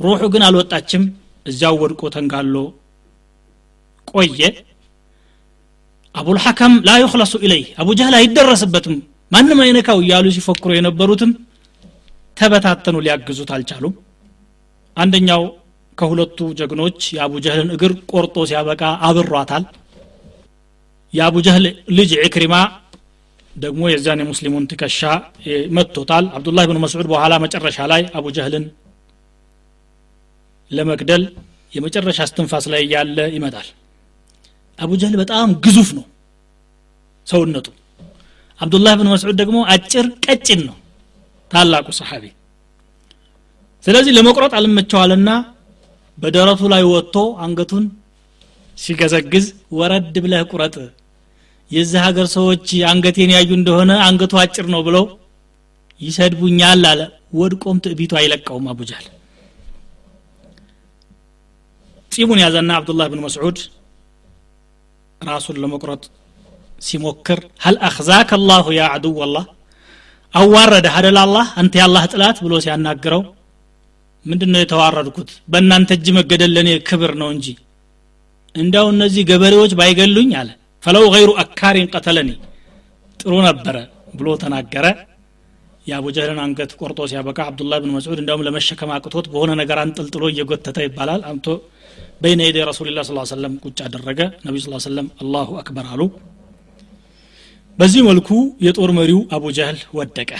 ሩሑ 0.00 0.22
ግን 0.32 0.42
አልወጣችም። 0.46 1.04
እዚያው 1.46 1.76
ወድቆ 1.82 2.02
ተንጋሎ 2.14 2.54
ቆየ። 4.08 4.40
አቡልሐከም 6.14 6.74
ላ 6.86 6.92
ዩክለሱ 7.02 7.32
ኢለይ 7.46 7.62
አቡ 7.80 7.88
ጃህል 7.98 8.14
አይደረስበትም 8.18 8.94
ማንም 9.32 9.58
አይነካው 9.64 9.98
እያሉ 10.04 10.26
ሲፎክሩ 10.36 10.70
የነበሩትም 10.76 11.30
ተበታተኑ 12.36 12.96
ሊያግዙት 13.04 13.50
አልቻሉም። 13.56 13.94
አንደኛው 14.96 15.42
ከሁለቱ 15.98 16.38
ጀግኖች 16.58 16.98
የአቡ 17.14 17.32
ጀህልን 17.44 17.70
እግር 17.74 17.92
ቆርጦ 18.12 18.36
ሲያበቃ 18.50 18.82
አብሯታል። 19.06 19.64
የአቡ 21.14 21.36
ጀህል 21.46 21.64
ልጅ 21.98 22.10
ዕክሪማ 22.26 22.54
ደግሞ 23.58 23.82
የዛን 23.90 24.20
የሙስሊሙን 24.22 24.64
ትከሻ 24.70 25.00
መጥቶታል። 25.76 26.24
አብዱላህ 26.36 26.64
ብን 26.70 26.78
መስዑድ 26.82 27.06
በኋላ 27.12 27.34
መጨረሻ 27.44 27.86
ላይ 27.92 28.02
አቡ 28.18 28.26
ጀህልን 28.36 28.64
ለመግደል 30.70 31.22
የመጨረሻ 31.72 32.18
እስትንፋስ 32.26 32.64
ላይ 32.72 32.82
ያለ 32.92 33.18
ይመጣል። 33.36 33.68
አቡ 34.78 34.90
ጀህል 35.00 35.14
በጣም 35.22 35.48
ግዙፍ 35.64 35.88
ነው 35.98 36.04
ሰውነቱ። 37.26 37.66
አብዱላህ 38.60 38.92
ብን 39.00 39.08
መስዑድ 39.12 39.36
ደግሞ 39.40 39.58
አጭር 39.72 40.06
ቀጭን 40.24 40.60
ነው 40.68 40.76
ታላቁ 41.50 41.88
ሰሓቢ። 41.98 42.24
ስለዚህ 43.84 44.12
ለመቁረጥ 44.16 44.52
አልመቸዋልና 44.58 45.30
በደረቱ 46.18 46.62
ላይ 46.72 46.82
ወጥቶ 46.88 47.16
አንገቱን 47.44 47.84
ሲገዘግዝ 48.78 49.46
ወረድ 49.78 50.14
ብለህ 50.24 50.42
ቁረጥ 50.50 50.74
የዚህ 51.70 52.00
ሀገር 52.06 52.26
ሰዎች 52.34 52.68
አንገቴን 52.90 53.30
ያዩ 53.34 53.50
እንደሆነ 53.56 53.92
አንገቱ 54.06 54.34
አጭር 54.42 54.66
ነው 54.74 54.80
ብለው 54.86 55.04
ይሰድቡኛል 56.00 56.82
አለ። 56.90 57.00
ወድቆም 57.38 57.78
ትዕቢቱ 57.84 58.12
አይለቀውም 58.18 58.66
አቡጃል 58.72 59.06
ጺሙን 62.12 62.40
ያዘና 62.42 62.70
አብዱላህ 62.78 63.06
ብን 63.12 63.20
መስዑድ 63.24 63.58
ራሱን 65.20 65.56
ለመቁረጥ 65.62 66.02
ሲሞክር 66.82 67.40
ሀል 67.64 67.76
አክዛከ 67.88 68.30
አላሁ 68.38 68.66
ያ 68.76 68.82
አድው 68.96 69.16
አላህ 69.26 69.44
አዋረደህ 70.34 70.94
አደል 70.98 71.18
አላህ? 71.22 71.46
አንተ 71.60 71.74
የአላህ 71.78 72.02
ጥላት? 72.12 72.36
ብሎ 72.44 72.54
ሲያናግረው 72.64 73.22
ምንድን 74.26 74.50
ነው 74.54 74.60
የተዋረድኩት? 74.62 75.30
በእናንተ 75.52 75.90
እጅ 75.96 76.06
መገደል 76.16 76.50
ለእኔ 76.56 76.70
ክብር 76.88 77.12
ነው 77.20 77.28
እንጂ. 77.34 77.46
እንዲያው 78.54 78.86
እነዚህ 78.94 79.22
ገበሬዎች 79.30 79.72
ባይገሉኝ? 79.78 80.30
አለ 80.40 80.50
ፈለው 80.84 81.04
ገይሩ 81.14 81.30
አካሪን 81.42 81.88
ቀተለኒ 81.94 82.30
ጥሩ 83.20 83.32
ነበረ 83.46 83.76
ብሎ 84.14 84.28
ተናገረ። 84.42 84.86
የአቡ 85.86 86.06
ጀህልን 86.16 86.40
አንገት 86.44 86.70
ቆርጦ 86.80 87.00
ሲያበቃ 87.10 87.38
አብዱላህ 87.48 87.78
ብን 87.82 87.92
መስዑድ 87.94 88.18
እንዲያውም 88.22 88.44
ለመሸከም 88.46 88.90
አቅቶት 88.96 89.26
በሆነ 89.32 89.50
ነገር 89.60 89.78
አንጠልጥሎ 89.82 90.24
እየጎተተ 90.32 90.78
ይባላል። 90.86 91.22
አምቶ 91.30 91.46
በይነ 92.20 92.40
የደ 92.46 92.58
ረሱልላ 92.68 93.02
ስ 93.06 93.30
ሰለም 93.32 93.54
ቁጭ 93.64 93.78
አደረገ። 93.86 94.20
ነቢዩ 94.46 94.60
ስ 94.66 94.82
ሰለም 94.86 95.08
አላሁ 95.22 95.50
አክበር 95.60 95.86
አሉ። 95.92 96.02
በዚህ 97.78 98.02
መልኩ 98.08 98.28
የጦር 98.66 98.92
መሪው 98.98 99.20
አቡ 99.34 99.44
ጀህል 99.58 99.78
ወደቀ። 99.98 100.30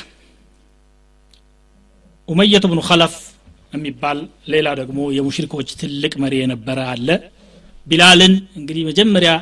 ኡመየት 2.29 2.65
ብኑ 2.71 2.81
ኸለፍ 2.89 3.15
የሚባል 3.73 4.19
ሌላ 4.53 4.69
ደግሞ 4.81 4.99
የሙሽሪኮች 5.17 5.69
ትልቅ 5.81 6.13
መሪ 6.23 6.35
የነበረ 6.41 6.79
አለ። 6.93 7.09
ቢላልን 7.87 8.35
እንግዲህ 8.59 8.83
መጀመሪያ 8.89 9.33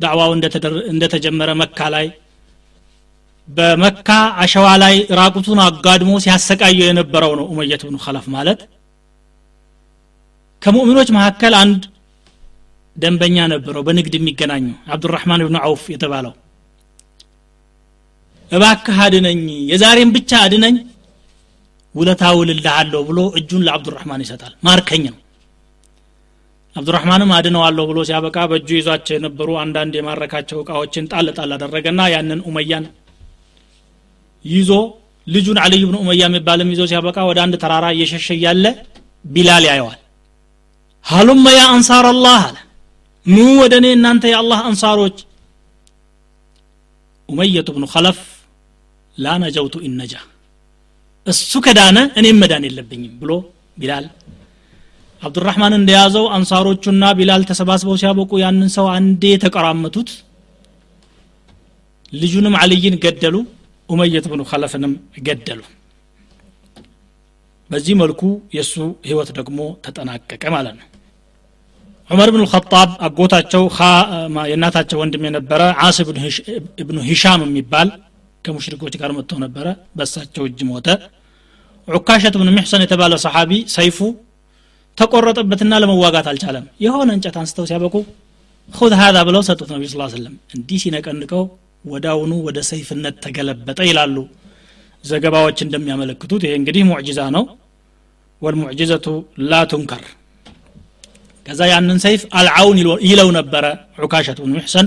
ዳዕዋው 0.00 0.30
እንደተጀመረ 0.92 1.50
መካ 1.60 1.88
ላይ 1.94 2.06
በመካ 3.48 4.08
አሸዋ 4.42 4.68
ላይ 4.82 4.96
ራቁቱን 5.18 5.60
አጋድሞ 5.64 6.12
ሲያሰቃየው 6.24 6.86
የነበረው 6.88 7.32
ነው 7.38 7.46
ኡመየት 7.52 7.82
ብኑ 7.86 7.96
ኸለፍ 8.04 8.24
ማለት። 8.34 8.60
ከሙእሚኖች 10.62 11.10
መካከል 11.16 11.54
አንድ 11.60 11.82
ደንበኛ 12.96 13.36
ነበረው 13.52 13.82
በንግድ 13.86 14.14
የሚገናኙ 14.16 14.66
አብዱራህማን 14.92 15.44
ብኑ 15.46 15.56
አውፍ 15.62 15.84
የተባለው። 15.92 16.34
እባክህ 18.50 18.98
አድነኝ 19.04 19.40
የዛሬን 19.70 20.10
ብቻ 20.16 20.40
አድነኝ 20.44 20.76
ውለታ 21.94 22.24
ውልልሃለሁ 22.38 23.00
ብሎ 23.08 23.20
እጁን 23.38 23.62
ለአብዱራህማን 23.66 24.24
ይሰጣል። 24.24 24.52
ማርከኝ 24.66 25.04
ነው 25.06 25.20
አብዱራህማንም 26.76 27.30
አድነዋለሁ 27.36 27.84
ብሎ 27.90 27.98
ሲያበቃ 28.08 28.38
በእጁ 28.50 28.68
ይዟቸው 28.78 29.14
የነበሩ 29.16 29.48
አንዳንድ 29.62 29.94
የማረካቸው 29.98 30.58
እቃዎችን 30.62 31.04
ጣል 31.12 31.28
ጣል 31.38 31.50
አደረገና 31.56 32.00
ያንን 32.14 32.40
ኡመያን 32.48 32.84
ይዞ 34.44 34.70
ልጁን 35.26 35.58
አልይ 35.62 35.82
ብን 35.86 35.96
ኡመያ 36.02 36.20
የሚባልም 36.22 36.68
ይዞ 36.74 36.82
ሲያበቃ 36.90 37.18
ወደ 37.30 37.38
አንድ 37.44 37.54
ተራራ 37.62 37.86
እየሸሸ 37.94 38.28
እያለ 38.36 38.64
ቢላል 39.24 39.64
ያየዋል። 39.68 40.00
ሀሉመ 41.04 41.46
ያ 41.56 41.62
አንሳር 41.72 42.06
አላህ 42.12 42.38
አለ። 42.44 42.56
ኑ 43.26 43.38
ወደ 43.60 43.74
እኔ 43.80 43.86
እናንተ 43.96 44.24
የአላህ 44.30 44.60
አንሳሮች። 44.68 45.16
ኡመየቱ 47.28 47.68
ብኑ 47.76 47.84
ኸለፍ 47.94 48.18
ላ 49.16 49.34
ነጀውቱ 49.42 49.76
ኢነጃ 49.88 50.14
እሱ 51.26 51.52
ከዳነ 51.64 51.98
እኔም 52.20 52.38
መዳን 52.42 52.64
የለብኝም 52.68 53.14
ብሎ 53.22 53.30
ቢላል 53.78 54.04
አብዱራህማን 55.26 55.74
እንደያዘው 55.78 56.24
አንሳሮቹና 56.36 57.04
ቢላል 57.18 57.42
ተሰባስበው 57.50 57.96
ሲያበቁ 58.00 58.30
ያንን 58.42 58.68
ሰው 58.76 58.86
አንዴ 58.94 59.24
ተቀራመቱት። 59.44 60.10
ልጁንም 62.12 62.54
አልይን 62.60 62.96
ገደሉ 63.04 63.36
ኡመየት 63.88 64.26
ብኑ 64.30 64.42
ኸለፍንም 64.50 64.92
ገደሉ። 65.26 65.60
በዚህ 67.70 67.94
መልኩ 68.00 68.20
የእሱ 68.56 68.74
ህይወት 69.08 69.30
ደግሞ 69.38 69.60
ተጠናቀቀ 69.84 70.44
ማለት 70.54 70.74
ነው። 70.80 70.86
ዑመር 72.10 72.28
ብን 72.34 72.42
ልኸጣብ 72.44 72.90
አጎታቸው 73.06 73.62
የእናታቸው 74.50 74.98
ወንድም 75.02 75.24
የነበረ 75.28 75.62
ዓስ 75.84 75.96
እብኑ 76.82 76.98
ሂሻም 77.08 77.40
የሚባል 77.46 77.88
ከሙሽሪኮች 78.44 78.94
ጋር 79.00 79.10
መጥቶ 79.16 79.32
ነበረ። 79.44 79.66
በሳቸው 79.98 80.44
እጅ 80.48 80.60
ሞተ። 80.68 80.88
ዑካሸት 81.88 82.34
ብን 82.40 82.50
ምሕሰን 82.54 82.82
የተባለ 82.84 83.14
ሰሓቢ 83.24 83.52
ሰይፉ 83.74 83.98
ተቆረጠበትና 84.98 85.74
ለመዋጋት 85.82 86.26
አልቻለም። 86.30 86.64
የሆነ 86.84 87.08
እንጨት 87.16 87.36
አንስተው 87.40 87.64
ሲያበቁ 87.70 87.94
ሁድ 88.68 88.92
ሀዛ 89.00 89.16
ብለው 89.28 89.42
ሰጡት 89.48 89.68
ነቢ 89.74 89.84
ስ 89.88 89.96
ስለም 90.14 90.34
እንዲህ 90.56 90.78
ሲነቀንቀው 90.82 91.42
ወዳውኑ 91.84 92.32
ወደ 92.46 92.58
ሰይፍነት 92.70 93.16
ተገለበጠ 93.24 93.80
ይላሉ። 93.88 94.16
ዘገባዎች 95.04 95.58
እንደሚያመለክቱት 95.64 96.42
ይሄ 96.46 96.52
እንግዲህ 96.60 96.82
ሙዕጂዛ 96.88 97.20
ነው። 97.36 97.44
والمعجزة 98.42 99.06
لا 99.50 99.60
تنكر። 99.70 100.02
ከዛ 101.46 101.60
ያንን 101.70 101.98
ሰይፍ 102.04 102.22
አልዓውን 102.38 102.78
ይለው 103.06 103.28
ነበረ 103.38 103.64
ዑካሸት 104.00 104.38
ብን 104.42 104.52
ሙሕሰን 104.56 104.86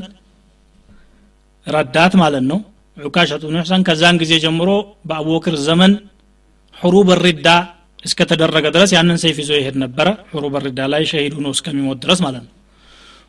ረዳት 1.68 2.14
ማለት 2.22 2.44
ነው። 2.52 2.60
ዑካሸት 2.98 3.42
ብን 3.48 3.56
ሙሕሰን 3.58 3.82
ከዛን 3.88 4.16
ጊዜ 4.22 4.34
ጀምሮ 4.44 4.70
በአቡበክር 5.10 5.56
ዘመን 5.68 5.94
ሕሩብ 6.76 7.10
ሪዳ 7.24 7.48
እስከተደረገ 8.04 8.66
ድረስ 8.76 8.92
ያንን 8.96 9.18
ሰይፍ 9.24 9.38
ይዞ 9.42 9.52
ይሄድ 9.60 9.76
ነበረ። 9.84 10.08
ሕሩብ 10.32 10.54
ሪዳ 10.66 10.80
ላይ 10.94 11.04
ሸሂድ 11.10 11.34
ሆኖ 11.38 11.48
እስከሚሞት 11.56 11.98
ድረስ 12.04 12.20
ማለት 12.26 12.44
ነው። 12.46 12.54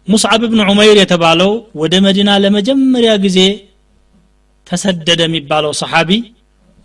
ሙስዓብ 0.09 0.43
ብን 0.51 0.61
ዑመይር 0.67 0.97
የተባለው 1.01 1.51
ወደ 1.81 1.95
መዲና 2.05 2.31
ለመጀመሪያ 2.45 3.13
ጊዜ 3.25 3.39
ተሰደደ 4.67 5.21
የሚባለው 5.27 5.73
ሰሓቢ 5.81 6.11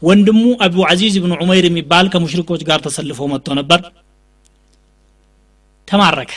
ወንድሙ 0.01 0.41
አቡ 0.65 0.77
ዓዚዝ 0.89 1.15
ብን 1.23 1.33
ዑመይር 1.37 1.65
የሚባል 1.67 2.05
ከሙሽሪኮች 2.13 2.61
ጋር 2.69 2.79
ተሰልፎ 2.85 3.19
መጥቶ 3.33 3.47
ነበር። 3.59 3.79
ተማረከ። 5.87 6.31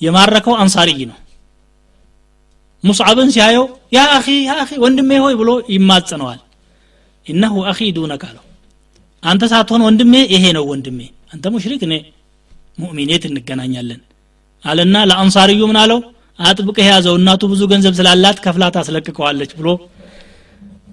የማረከው 0.00 0.54
አንሳሪይ 0.62 1.00
ነው። 1.10 1.18
ሙስዓብን 2.84 3.30
ሲያየው 3.34 3.64
ያ 3.94 4.02
አኺ 4.16 4.26
ያ 4.46 4.52
አኺ 4.62 4.70
ወንድሜ 4.84 5.10
ሆይ 5.24 5.34
ብሎ 5.40 5.50
ይማጽነዋል 5.74 6.38
إنه 7.26 7.54
أخي 7.70 7.78
دونك 7.96 8.22
አለው 8.28 8.44
አንተ 9.22 9.42
ሳትሆን 9.52 9.82
ወንድሜ 9.86 10.14
ይሄ 10.34 10.44
ነው 10.56 10.64
ወንድሜ። 10.70 10.98
አንተ 11.32 11.44
ሙሽሪክ 11.54 11.82
እኔ 11.86 11.94
ሙእሚን 12.78 13.09
የት 13.09 13.24
እንገናኛለን 13.28 14.00
አለና 14.64 14.96
ለአንሳርዩ 15.10 15.60
ምን 15.70 15.78
አለው? 15.82 16.00
አጥብቅህ 16.38 16.86
ያዘው 16.90 17.14
እናቱ 17.20 17.42
ብዙ 17.52 17.62
ገንዘብ 17.72 17.94
ስላላት 17.98 18.38
ከፍላት 18.44 18.74
አስለቅቀዋለች 18.80 19.50
ብሎ 19.58 19.68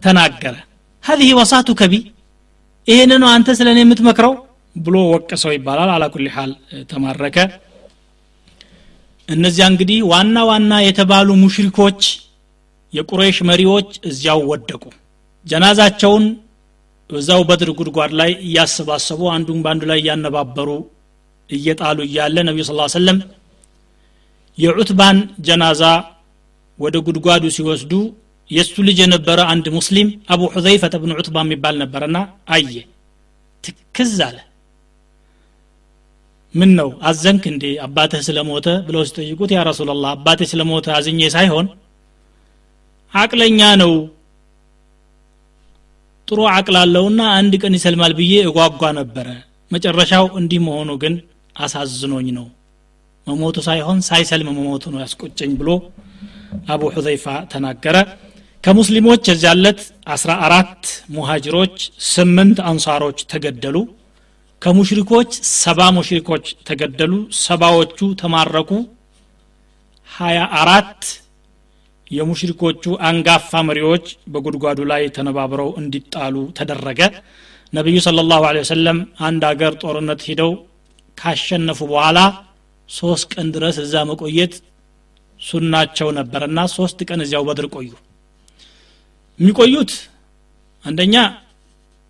ተናገረ። 0.03 0.55
هذه 1.03 1.29
وصاتك 1.39 1.69
بي 1.79 1.93
ይህን 2.87 3.11
ነው 3.21 3.29
አንተ 3.35 3.55
ስለኔ 3.59 3.79
የምትመክረው 3.83 4.33
ብሎ 4.75 4.95
ወቅሰው 5.13 5.51
ይባላል። 5.55 5.89
አላኩል 5.95 6.25
ሃል 6.35 6.51
ተማረከ። 6.91 7.37
እነዚያ 9.29 9.65
እንግዲህ 9.71 9.99
ዋና 10.11 10.37
ዋና 10.49 10.73
የተባሉ 10.87 11.29
ሙሽሪኮች 11.41 12.01
የቁሬሽ 12.93 13.37
መሪዎች 13.49 13.89
እዚያው 14.09 14.41
ወደቁ። 14.51 14.83
ጀናዛቸውን 15.45 16.25
እዛው 17.09 17.41
በድር 17.49 17.69
ጉድጓድ 17.77 18.11
ላይ 18.19 18.31
እያሰባሰቡ 18.47 19.21
አንዱን 19.33 19.59
በአንዱ 19.65 19.83
ላይ 19.91 19.99
እያነባበሩ 20.01 20.69
እየጣሉ 21.49 21.97
እያለ 22.07 22.37
ነቢዩ 22.47 22.63
ስ 22.69 22.73
ሰለም 22.95 23.19
የዑትባን 24.57 25.17
ጀናዛ 25.47 25.81
ወደ 26.79 26.95
ጉድጓዱ 27.07 27.43
ሲወስዱ 27.55 27.91
የእሱ 28.49 28.75
ልጅ 28.87 28.97
የነበረ 29.03 29.39
አንድ 29.53 29.65
ሙስሊም 29.77 30.09
አቡ 30.33 30.41
ሑዘይፈት 30.53 30.93
ብን 31.01 31.13
ዑትባ 31.15 31.37
የሚባል 31.45 31.75
ነበረና 31.83 32.17
አየ። 32.49 32.75
ትክዝ 33.63 34.19
አለ። 34.27 34.37
ምን 36.53 36.69
ነው 36.79 36.89
አዘንክ 37.09 37.43
እንዴ? 37.51 37.63
አባትህ 37.85 38.21
ስለሞተ 38.27 38.67
ብለው 38.87 39.01
ሲጠይቁት 39.09 39.51
ያ 39.55 39.63
ረሱላላህ 39.69 40.11
አባቴ 40.15 40.41
ስለሞተ 40.51 40.87
አዝኜ 40.97 41.19
ሳይሆን 41.35 41.65
አቅለኛ 43.13 43.61
ነው 43.81 43.91
ጥሩ 46.27 46.39
አቅል 46.51 46.75
አለውና 46.81 47.21
አንድ 47.37 47.53
ቀን 47.61 47.75
ይሰልማል 47.77 48.13
ብዬ 48.17 48.33
እጓጓ 48.47 48.81
ነበረ። 48.97 49.27
መጨረሻው 49.71 50.25
እንዲህ 50.39 50.59
መሆኑ 50.65 50.89
ግን 51.03 51.13
አሳዝኖኝ 51.55 52.27
ነው። 52.37 52.47
መሞቱ 53.27 53.57
ሳይሆን 53.67 53.99
ሳይሰልም 54.07 54.49
መሞቱ 54.51 54.83
ነው 54.93 54.99
ያስቆጨኝ 55.03 55.51
ብሎ 55.59 55.69
አቡ 56.73 56.81
ሑዘይፋ 56.95 57.25
ተናገረ። 57.51 57.95
ከሙስሊሞች 58.63 59.23
የዚያለት 59.29 59.79
አስራ 60.13 60.31
አራት 60.45 60.83
ሙሃጅሮች 61.15 61.75
ስምንት 62.11 62.59
አንሳሮች 62.69 63.19
ተገደሉ። 63.31 63.77
ከሙሽሪኮች 64.61 65.31
ሰባ 65.55 65.79
ሙሽሪኮች 65.97 66.45
ተገደሉ። 66.69 67.13
ሰባዎቹ 67.41 67.99
ተማረኩ። 68.21 68.71
ሀያ 70.11 70.39
አራት 70.61 70.99
የሙሽሪኮቹ 72.11 72.83
አንጋፋ 73.07 73.61
መሪዎች 73.69 74.05
በጉድጓዱ 74.33 74.79
ላይ 74.91 75.03
ተነባብረው 75.15 75.69
እንዲጣሉ 75.81 76.35
ተደረገ። 76.59 77.01
ነቢዩ 77.73 77.97
ስለ 78.05 78.23
ላሁ 78.29 78.43
ወሰለም 78.59 78.99
አንድ 79.27 79.41
አገር 79.49 79.73
ጦርነት 79.81 80.21
ሂደው 80.27 80.51
ካሸነፉ 81.17 81.79
በኋላ 81.91 82.19
ሶስት 82.89 83.25
ቀን 83.33 83.47
ድረስ 83.55 83.77
እዛ 83.83 84.03
መቆየት 84.09 84.53
ሱናቸው 85.39 86.07
ነበርና 86.17 86.59
ሶስት 86.75 86.99
ቀን 87.09 87.19
እዚያው 87.25 87.43
በድር 87.47 87.67
ቆዩ። 87.75 87.89
የሚቆዩት 89.39 89.91
አንደኛ 90.85 91.15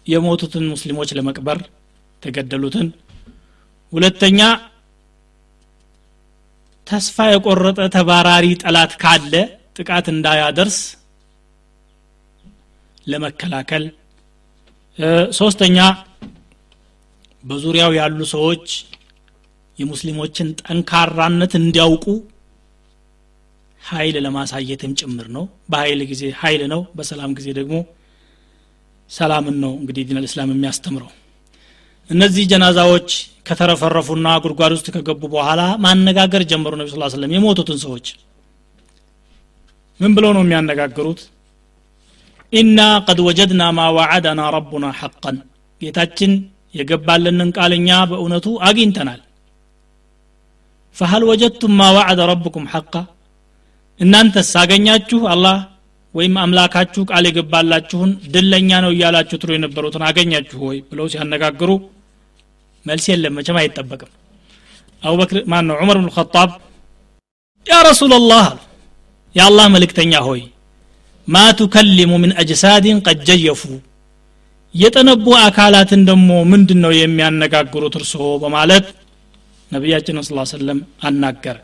የሞቱትን 0.06 0.66
ሙስሊሞች 0.74 1.10
ለመቅበር 1.18 1.60
ተገደሉትን። 2.24 2.88
ሁለተኛ 3.94 4.40
ተስፋ 6.88 7.26
የቆረጠ 7.32 7.80
ተባራሪ 7.96 8.46
ጠላት 8.64 8.92
ካለ 9.02 9.34
ጥቃት 9.78 10.06
እንዳያደርስ 10.14 10.78
ለመከላከል። 13.08 13.84
ሶስተኛ 15.32 15.78
በዙሪያው 17.44 17.92
ያሉ 18.00 18.20
ሰዎች 18.34 18.66
የሙስሊሞችን 19.78 20.48
ጠንካራነት 20.62 21.54
እንዲያውቁ 21.60 22.06
ኃይል 23.82 24.16
ለማሳየትም 24.26 24.92
ጭምር 25.00 25.28
ነው። 25.36 25.44
በኃይል 25.70 26.02
ጊዜ 26.12 26.24
ኃይል 26.40 26.62
ነው። 26.74 26.82
በሰላም 26.98 27.32
ጊዜ 27.38 27.48
ደግሞ 27.60 27.76
ሰላምን 29.10 29.56
ነው 29.64 29.72
እንግዲህ 29.80 30.06
ዲን 30.08 30.20
ልእስላም 30.24 30.50
የሚያስተምረው። 30.54 31.12
እነዚህ 32.10 32.44
ጀናዛዎች 32.52 33.10
ከተረፈረፉና 33.48 34.28
ጉድጓድ 34.44 34.72
ውስጥ 34.76 34.88
ከገቡ 34.96 35.22
በኋላ 35.34 35.62
ማነጋገር 35.86 36.42
ጀመሩ። 36.52 36.74
ነቢ 36.82 36.90
ስ 36.94 37.14
ስለም 37.16 37.34
የሞቱትን 37.36 37.80
ሰዎች 37.86 38.08
ምን 40.00 40.12
ብለው 40.16 40.32
ነው 40.36 40.44
የሚያነጋግሩት? 40.46 41.22
ኢና 42.54 42.80
ቀድ 43.08 43.20
ወጀድና 43.28 43.64
ማ 43.78 43.86
ዋዓደና 43.98 44.42
ረቡና 44.56 44.86
ሐቀን. 45.00 45.38
ጌታችን 45.82 46.32
የገባልንን 46.76 47.50
ቃልኛ 47.58 47.90
በእውነቱ 48.10 48.48
አግኝተናል። 48.68 49.22
ፈሀል 50.98 51.24
ወጀድቱም 51.30 51.74
ማ 51.80 51.88
ዋዓደ 51.96 52.20
ረብኩም 52.32 52.66
ሐቃ? 52.74 52.94
እናንተስ 54.00 54.52
አገኛችሁ 54.62 55.20
አላህ 55.34 55.58
ወይም 56.14 56.36
አምላካችሁ 56.44 57.02
ቃል 57.10 57.26
የገባላችሁን 57.28 58.12
ድለኛ 58.34 58.70
ነው 58.86 58.92
እያላችሁ 58.96 59.38
ትሉ 59.42 59.52
የነበሩትን 59.56 60.04
አገኛችሁ 60.10 60.60
ወይ? 60.70 60.78
ብለው 60.90 61.06
ሲያነጋግሩ 61.14 61.70
መልስ 62.86 63.06
የለም 63.12 63.36
መቼም 63.38 63.58
አይጠበቅም። 63.62 64.12
አቡበክር 65.04 65.38
ማን 65.52 65.66
ነው 65.70 65.76
ዑመር 65.82 65.98
ብን 66.02 66.12
ኸጣብ 66.16 66.50
ያ 67.66 67.78
ረሱላላህ 67.90 68.46
አሉ 68.48 68.60
የአላህ 69.38 69.66
መልእክተኛ 69.74 70.14
ሆይ 70.28 70.42
ማ 71.28 71.38
ቱከሊሙ 71.60 72.12
ምን 72.24 72.32
አጅሳድን 72.42 72.98
ቀድ 73.08 73.20
ጀየፉ 73.30 73.62
የጠነቡ 74.76 75.26
አካላትን 75.42 76.02
ደግሞ 76.10 76.30
ምንድን 76.52 76.80
ነው 76.84 76.92
የሚያነጋግሩት? 76.96 77.94
እርስዎ 78.00 78.24
በማለት 78.44 78.86
ነቢያችን 79.72 80.18
ስ 80.22 80.50
ሰለም 80.52 80.80
አናገረ። 81.08 81.56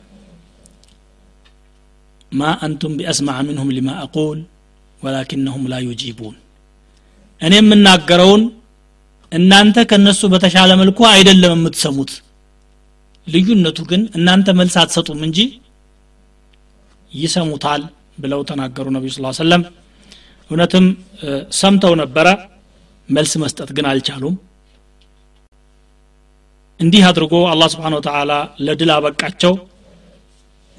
ማ 2.31 2.51
አንቱም 2.65 2.93
ቢአስማዕ 2.99 3.39
ምንሁም 3.47 3.69
ሊማ 3.75 3.89
አቁል 4.03 4.39
ወላኪነሁም 5.01 5.63
ላ 5.71 5.79
ዩጂቡን። 5.87 6.35
እኔ 7.41 7.53
የምናገረውን 7.61 8.43
እናንተ 9.31 9.77
ከነሱ 9.89 10.21
በተሻለ 10.33 10.71
መልኩ 10.81 10.99
አይደለም 11.13 11.53
የምትሰሙት። 11.55 12.11
ልዩነቱ 13.27 13.79
ግን 13.91 14.01
እናንተ 14.17 14.47
መልስ 14.59 14.75
አትሰጡም 14.81 15.21
እንጂ 15.27 15.39
ይሰሙታል 17.13 17.81
ብለው 18.17 18.41
ተናገሩ 18.49 18.87
ነቢዩ 18.95 19.11
ስ 19.13 19.37
ሰለም 19.39 19.61
እውነትም 20.49 20.85
ሰምተው 21.59 21.93
ነበረ 22.01 22.27
መልስ 23.09 23.31
መስጠት 23.43 23.69
ግን 23.77 23.85
አልቻሉም። 23.91 24.35
እንዲህ 26.79 27.03
አድርጎ 27.09 27.33
አላህ 27.51 27.67
ስብሓን 27.73 27.95
ወተላ 27.97 28.31
ለድል 28.65 28.91
አበቃቸው። 28.95 29.53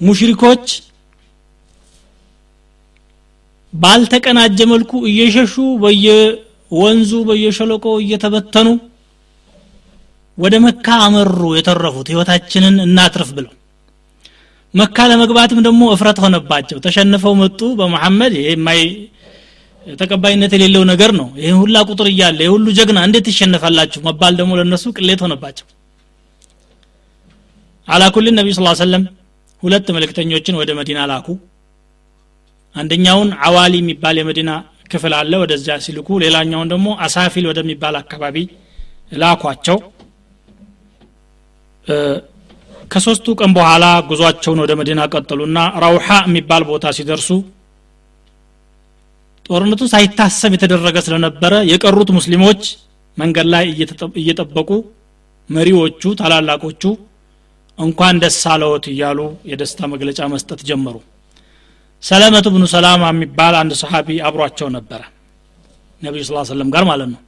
ሙሽሪኮች 0.01 0.67
ባልተቀናጀ 3.73 4.59
መልኩ 4.73 4.93
እየሸሹ 5.11 5.55
በየወንዙ 5.83 7.13
በየሸለቆ 7.29 7.87
እየተበተኑ 8.03 8.69
ወደ 10.39 10.55
መካ 10.65 10.87
አመሩ 11.05 11.41
የተረፉት። 11.57 12.07
ህይወታችንን 12.13 12.77
እናትርፍ 12.87 13.31
ብለው 13.37 13.53
መካ 14.75 14.97
ለመግባትም 15.11 15.59
ደግሞ 15.67 15.83
እፍረት 15.95 16.19
ሆነባቸው። 16.25 16.79
ተሸንፈው 16.85 17.35
መጡ 17.43 17.61
በመሐመድ። 17.81 18.33
ይሄ 18.39 18.49
የማይ 18.55 18.81
ተቀባይነት 19.87 20.53
የሌለው 20.57 20.83
ነገር 20.91 21.11
ነው። 21.19 21.27
ይህ 21.43 21.55
ሁላ 21.61 21.77
ቁጥር 21.89 22.07
እያለ 22.13 22.39
ይህ 22.45 22.53
ሁሉ 22.55 22.67
ጀግና 22.79 22.99
እንዴት 23.07 23.25
ትሸነፋላችሁ 23.29 24.01
መባል 24.07 24.35
ደግሞ 24.41 24.53
ለነሱ 24.61 24.85
ቅሌት 24.97 25.21
ሆነባቸው። 25.25 25.67
አላኩልን 27.89 28.37
ነቢ 28.39 28.49
ስ 28.53 28.63
ሰለም 28.83 29.03
ሁለት 29.63 29.89
መልእክተኞችን 29.97 30.59
ወደ 30.61 30.71
መዲና 30.79 31.01
ላኩ። 31.11 31.27
አንደኛውን 32.75 33.29
አዋሊ 33.47 33.75
የሚባል 33.81 34.17
የመዲና 34.21 34.51
ክፍል 34.93 35.13
አለ 35.19 35.33
ወደዚያ 35.43 35.75
ሲልኩ 35.85 36.09
ሌላኛውን 36.23 36.71
ደግሞ 36.73 36.89
አሳፊል 37.05 37.45
ወደሚባል 37.51 37.95
አካባቢ 38.01 38.37
ላኳቸው 39.13 39.79
ከሶስቱ 42.95 43.27
ቀን 43.41 43.53
በኋላ 43.57 43.85
ጉዟቸውን 44.09 44.61
ወደ 44.65 44.73
መዲና 44.81 45.01
ቀጠሉና 45.13 45.59
ራውሓ 45.85 46.09
የሚባል 46.27 46.63
ቦታ 46.69 46.93
ሲደርሱ 46.97 47.29
ጦርነቱ 49.47 49.83
ሳይታሰብ 49.93 50.53
የተደረገ 50.57 50.99
ስለነበረ 51.07 51.55
የቀሩት 51.71 52.11
ሙስሊሞች 52.19 52.61
መንገድ 53.19 53.47
ላይ 53.55 53.65
እየጠበቁ 54.21 54.71
መሪዎቹ 55.51 56.13
ታላላቆቹ 56.21 56.83
እንኳን 57.79 58.21
ደስ 58.23 58.39
አለዎት 58.53 58.85
እያሉ 58.93 59.21
የደስታ 59.51 59.89
መግለጫ 59.93 60.21
መስጠት 60.35 60.61
ጀመሩ። 60.69 60.97
ሰለመት 62.03 62.47
ብኑ 62.55 62.65
ሰላማ 62.75 63.03
የሚባል 63.13 63.55
አንድ 63.61 63.73
ሰሓቢ 63.83 64.09
አብሯቸው 64.29 64.69
ነበረ 64.77 65.01
ነቢዩ 66.03 66.23
ስ 66.27 66.49
ሰለም 66.51 66.69
ጋር 66.75 66.85
ማለት 66.91 67.09
ነው። 67.15 67.21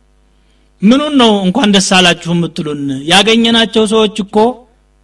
ምኑን 0.82 1.14
ነው 1.22 1.32
እንኳን 1.46 1.68
ደስ 1.74 1.88
አላችሁ 1.98 2.30
የምትሉን? 2.36 2.80
ያገኘናቸው 3.12 3.84
ሰዎች 3.92 4.16
እኮ 4.24 4.36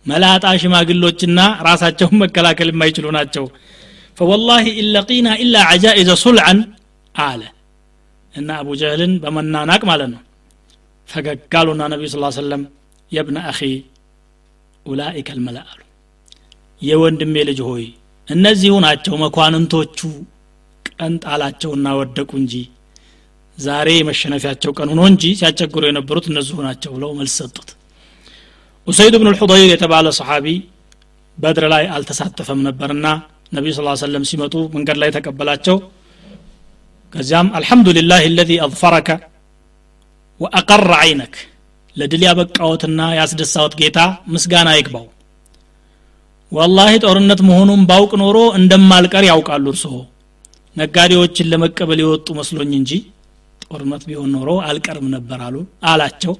መላጣ 0.06 0.44
ሽማግሎችና 0.62 1.40
ራሳቸውን 1.66 2.16
መከላከል 2.22 2.68
የማይችሉ 2.72 3.06
ናቸው። 3.16 3.44
ፈወላሂ 4.18 4.64
ኢለቂና 4.80 5.28
ኢላ 5.42 5.56
አጃኢዘ 5.72 6.10
ሱልዓን 6.22 6.58
አለ። 7.14 7.42
እና 8.34 8.50
አቡ 8.60 8.68
ጀህልን 8.80 9.12
በመናናቅ 9.22 9.82
ማለት 9.90 10.10
ነው። 10.14 10.20
ፈገግ 11.08 11.54
አሉና 11.60 11.82
ነቢዩ 11.92 12.08
ስ 12.12 12.36
ሰለም 12.38 12.62
የብነ 13.12 13.38
አኺ 13.50 13.58
ኡላኢከ 14.86 15.28
ልመላ 15.38 15.58
አሉ 15.70 15.80
የወንድሜ 16.82 17.34
ልጅ 17.48 17.58
ሆይ 17.68 17.84
እነዚሁ 18.28 18.74
ናቸው 18.84 19.14
መኳንንቶቹ 19.22 19.98
ቀን 20.92 21.14
ጣላቸውና 21.24 21.88
ወደቁ 21.98 22.30
እንጂ 22.40 22.54
ዛሬ 23.58 23.88
የመሸነፊያቸው 23.96 24.72
ቀን 24.78 24.88
ሆኖ 24.92 25.02
እንጂ 25.10 25.24
ሲያስቸግሩ 25.38 25.82
የነበሩት 25.88 26.26
እነዚሁ 26.30 26.56
ናቸው 26.66 26.90
ብለው 26.96 27.10
መልስ 27.18 27.34
ሰጡት 27.40 27.70
ኡሰይድ 28.86 29.14
ብን 29.20 29.28
ልሑደይር 29.32 29.68
የተባለ 29.72 30.06
ሰሓቢ 30.18 30.46
በድር 31.38 31.64
ላይ 31.72 31.84
አልተሳተፈም 31.96 32.60
ነበርና 32.66 33.06
ነቢዩ 33.56 33.72
ስ 33.76 34.00
ሰለም 34.02 34.24
ሲመጡ 34.30 34.54
መንገድ 34.74 34.96
ላይ 35.02 35.10
ተቀበላቸው። 35.16 35.76
ከዚያም 37.12 37.48
አልሐምዱሊላህ 37.58 38.20
ለዚ 38.36 38.50
አظፈረከ 38.66 39.08
ወአቀረ 40.40 40.90
አይነክ 41.00 41.34
ለድል 41.96 42.22
ያበቃዎትና 42.26 43.00
ያስደሳዎት 43.18 43.74
ጌታ 43.80 43.98
ምስጋና 44.34 44.68
ይግባው። 44.76 45.06
ወላሂ 46.52 46.92
ጦርነት 47.04 47.40
መሆኑን 47.48 47.82
ባውቅ 47.90 48.12
ኖሮ 48.22 48.38
እንደማልቀር 48.58 49.24
ያውቃሉ 49.30 49.66
እርስዎ። 49.72 49.94
ነጋዴዎችን 50.76 51.50
ለመቀበል 51.52 52.00
የወጡ 52.02 52.28
መስሎኝ 52.38 52.72
እንጂ 52.80 52.90
ጦርነት 53.64 54.02
ቢሆን 54.08 54.30
ኖሮ 54.36 54.50
አልቀርም 54.68 55.06
ነበር 55.14 55.40
አሉ 55.46 55.56
አላቸው 55.90 56.34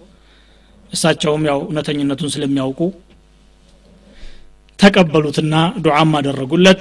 እሳቸውም 0.93 1.43
ያው 1.51 1.59
እውነተኝነቱን 1.67 2.33
ስለሚያውቁ 2.35 2.81
ተቀበሉትና 4.79 5.55
ዱዓም 5.85 6.13
አደረጉለት። 6.19 6.81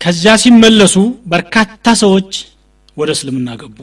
ከዚያ 0.00 0.34
ሲመለሱ 0.42 0.94
በርካታ 1.32 1.86
ሰዎች 2.02 2.30
ወደ 2.96 3.10
እስልምና 3.16 3.48
ገቡ። 3.60 3.78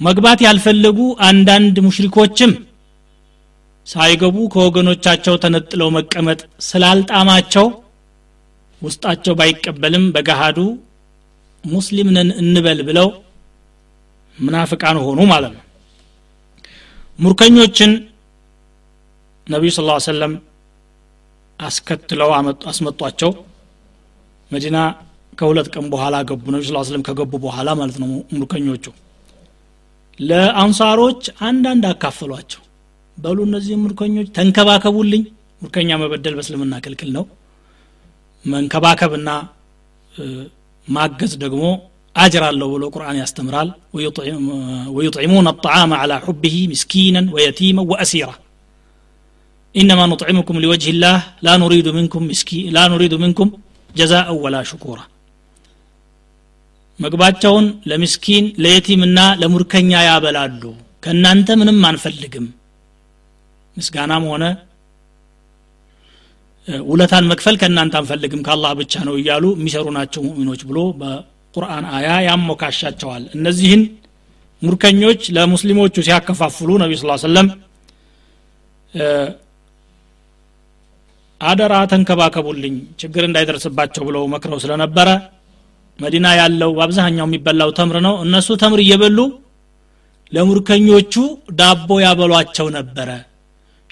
መግባት 0.00 0.40
ያልፈለጉ 0.46 0.98
አንዳንድ 1.28 1.76
ሙሽሪኮችም 1.86 2.52
ሳይገቡ 3.86 4.36
ከወገኖቻቸው 4.52 5.34
ተነጥለው 5.42 5.88
መቀመጥ 5.96 6.40
ስላልጣማቸው 6.68 7.66
ውስጣቸው 8.82 9.34
ባይቀበልም 9.38 10.04
በገሃዱ 10.14 10.58
ሙስሊም 11.64 12.08
እንበል 12.42 12.78
ብለው 12.88 13.08
ምናፍቃን 14.38 14.98
ሆኑ 15.06 15.20
ማለት 15.32 15.52
ነው 15.56 15.64
ሙርከኞችን 17.20 17.90
ነቢዩ 19.46 19.70
ስ 19.70 19.80
ሰለም 20.04 20.32
አስከትለው 21.60 22.30
አስመጧቸው። 22.70 23.30
መዲና 24.50 24.76
ከሁለት 25.38 25.68
ቀን 25.74 25.86
በኋላ 25.90 26.16
ገቡ። 26.22 26.44
ነቢ 26.54 26.62
ስ 26.62 26.72
ስለም 26.88 27.02
ከገቡ 27.02 27.32
በኋላ 27.44 27.68
ማለት 27.72 27.96
ነው 28.02 28.08
ሙርከኞቹ። 28.32 28.84
ለአንሳሮች 30.18 31.22
አንዳንድ 31.40 31.84
አካፈሏቸው። 31.90 32.62
በሉ 33.16 33.38
እነዚህ 33.48 33.76
ምርኮኞች 33.84 34.28
ተንከባከቡልኝ። 34.36 35.22
ምርኮኛ 35.62 35.90
መበደል 36.02 36.34
በእስልምና 36.36 36.74
ክልክል 36.84 37.10
ነው። 37.16 37.24
መንከባከብና 38.44 39.30
ማገዝ 40.86 41.32
ደግሞ 41.42 41.64
አጅር 42.19 42.43
አለው 42.49 42.69
ብሎ 42.73 42.83
ቁርአን 42.95 43.17
ያስተምራል 43.23 43.69
ወዩጥዒሙን 44.97 45.47
አጣዓመ 45.51 45.91
ዓላ 46.01 46.13
ሑብህ 46.27 46.55
ምስኪናን 46.73 47.27
ወየቲማ 47.35 47.79
ወአሲራ 47.91 48.31
إنما 49.75 50.03
نطعمكم 50.11 50.55
لوجه 50.63 50.89
الله 50.95 51.17
لا 51.45 51.53
نريد 51.63 51.87
منكم 51.97 52.21
مسكي 52.31 52.59
لا 52.75 52.83
نريد 52.93 53.13
منكم 53.23 53.47
جزاء 53.91 54.27
ولا 54.43 54.61
شكورا 54.71 55.05
መግባቸውን 56.99 57.65
ለምስኪን 57.89 58.45
ለየቲምና 58.63 59.19
ለሙርከኛ 59.41 59.91
ያበላሉ 60.09 60.61
ከእናንተ 61.03 61.47
ምንም 61.59 61.79
አንፈልግም 61.89 62.45
ምስጋናም 63.77 64.23
ሆነ 64.31 64.43
ውለታን 66.89 67.25
መክፈል 67.31 67.55
ከእናንተ 67.61 67.93
አንፈልግም 68.01 68.43
ከአላህ 68.45 68.71
ብቻ 68.81 69.03
ነው 69.07 69.15
እያሉ 69.21 69.45
የሚሰሩ 69.57 69.85
ናቸው 69.97 70.21
ሙእሚኖች 70.27 70.61
ብሎ 70.69 70.79
በቁርአን 71.54 71.84
አያ 71.96 72.08
ያሞካሻቸዋል። 72.26 73.22
እነዚህን 73.36 73.80
ሙርከኞች 74.62 75.20
ለሙስሊሞቹ 75.36 75.94
ሲያከፋፍሉ 76.06 76.70
ነቢ 76.82 76.92
ስ 76.98 77.04
ሰለም 77.24 77.46
አደራ 81.40 81.74
ተንከባከቡልኝ 81.90 82.74
ችግር 83.00 83.22
እንዳይደርስባቸው 83.28 84.02
ብለው 84.08 84.24
መክረው 84.32 84.58
ስለነበረ 84.64 85.08
መዲና 85.98 86.26
ያለው 86.40 86.70
በአብዛኛው 86.76 87.26
የሚበላው 87.28 87.70
ተምር 87.78 87.96
ነው። 88.06 88.14
እነሱ 88.26 88.48
ተምር 88.62 88.80
እየበሉ 88.84 89.18
ለሙርከኞቹ 90.32 91.14
ዳቦ 91.58 91.90
ያበሏቸው 92.04 92.66
ነበረ። 92.76 93.08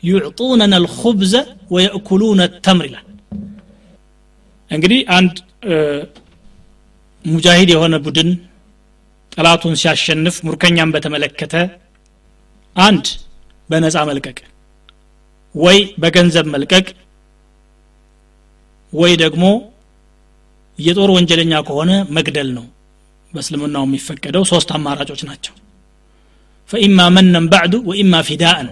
ዩዕጡነን 0.02 0.74
አልኹብዘ 0.78 1.34
ወየእኩሉነ 1.74 2.40
ተምር 2.66 2.86
ይላል። 2.88 3.06
እንግዲህ 4.70 5.00
አንድ 5.16 5.34
ሙጃሂድ 7.28 7.70
የሆነ 7.72 7.94
ቡድን 8.04 8.30
ጠላቱን 9.32 9.74
ሲያሸንፍ 9.80 10.36
ሙርከኛን 10.46 10.92
በተመለከተ 10.94 11.54
አንድ 12.76 13.06
በነፃ 13.68 13.96
መልቀቅ 14.10 14.38
ወይ 15.54 15.78
በገንዘብ 16.02 16.46
መልቀቅ 16.54 16.86
ወይ 18.92 19.12
ደግሞ 19.22 19.44
የጦር 20.78 21.10
ወንጀለኛ 21.16 21.54
ከሆነ 21.68 21.92
መግደል 22.16 22.50
ነው። 22.56 22.66
በእስልምናው 23.32 23.84
የሚፈቀደው 23.86 24.44
ሶስት 24.50 24.68
አማራጮች 24.76 25.22
ናቸው። 25.28 25.54
ፈኢማ 26.70 27.00
መነን 27.16 27.46
ባዕዱ 27.52 27.74
ወኢማ 27.88 28.14
ፊዳእን 28.28 28.68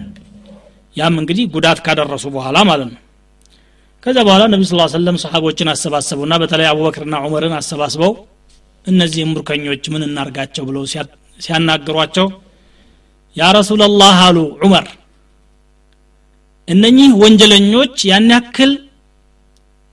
ያም 0.95 1.15
እንግዲህ 1.21 1.45
ጉዳት 1.55 1.79
ካደረሱ 1.85 2.25
በኋላ 2.35 2.57
ማለት 2.69 2.89
ነው። 2.93 3.01
ከዛ 4.03 4.17
በኋላ 4.27 4.43
ነቢ 4.53 4.63
ስ 4.65 4.75
ሰለም 4.95 5.15
ሰሓቦችን 5.23 5.69
አሰባሰቡና 5.73 6.33
በተለይ 6.41 6.67
አቡበክርና 6.71 7.15
ዑመርን 7.25 7.53
አሰባስበው 7.59 8.11
እነዚህ 8.87 9.23
ሙርከኞች 9.29 9.83
ምን 9.93 10.05
እናርጋቸው 10.07 10.63
ብለው 10.69 10.83
ሲያናግሯቸው 11.39 12.27
ያ 13.35 13.49
ረሱላላህ 13.57 14.17
አሉ 14.27 14.37
ዑመር። 14.61 14.85
እነኚህ 16.67 17.09
ወንጀለኞች 17.21 17.95
ያን 18.09 18.29
ያክል 18.33 18.71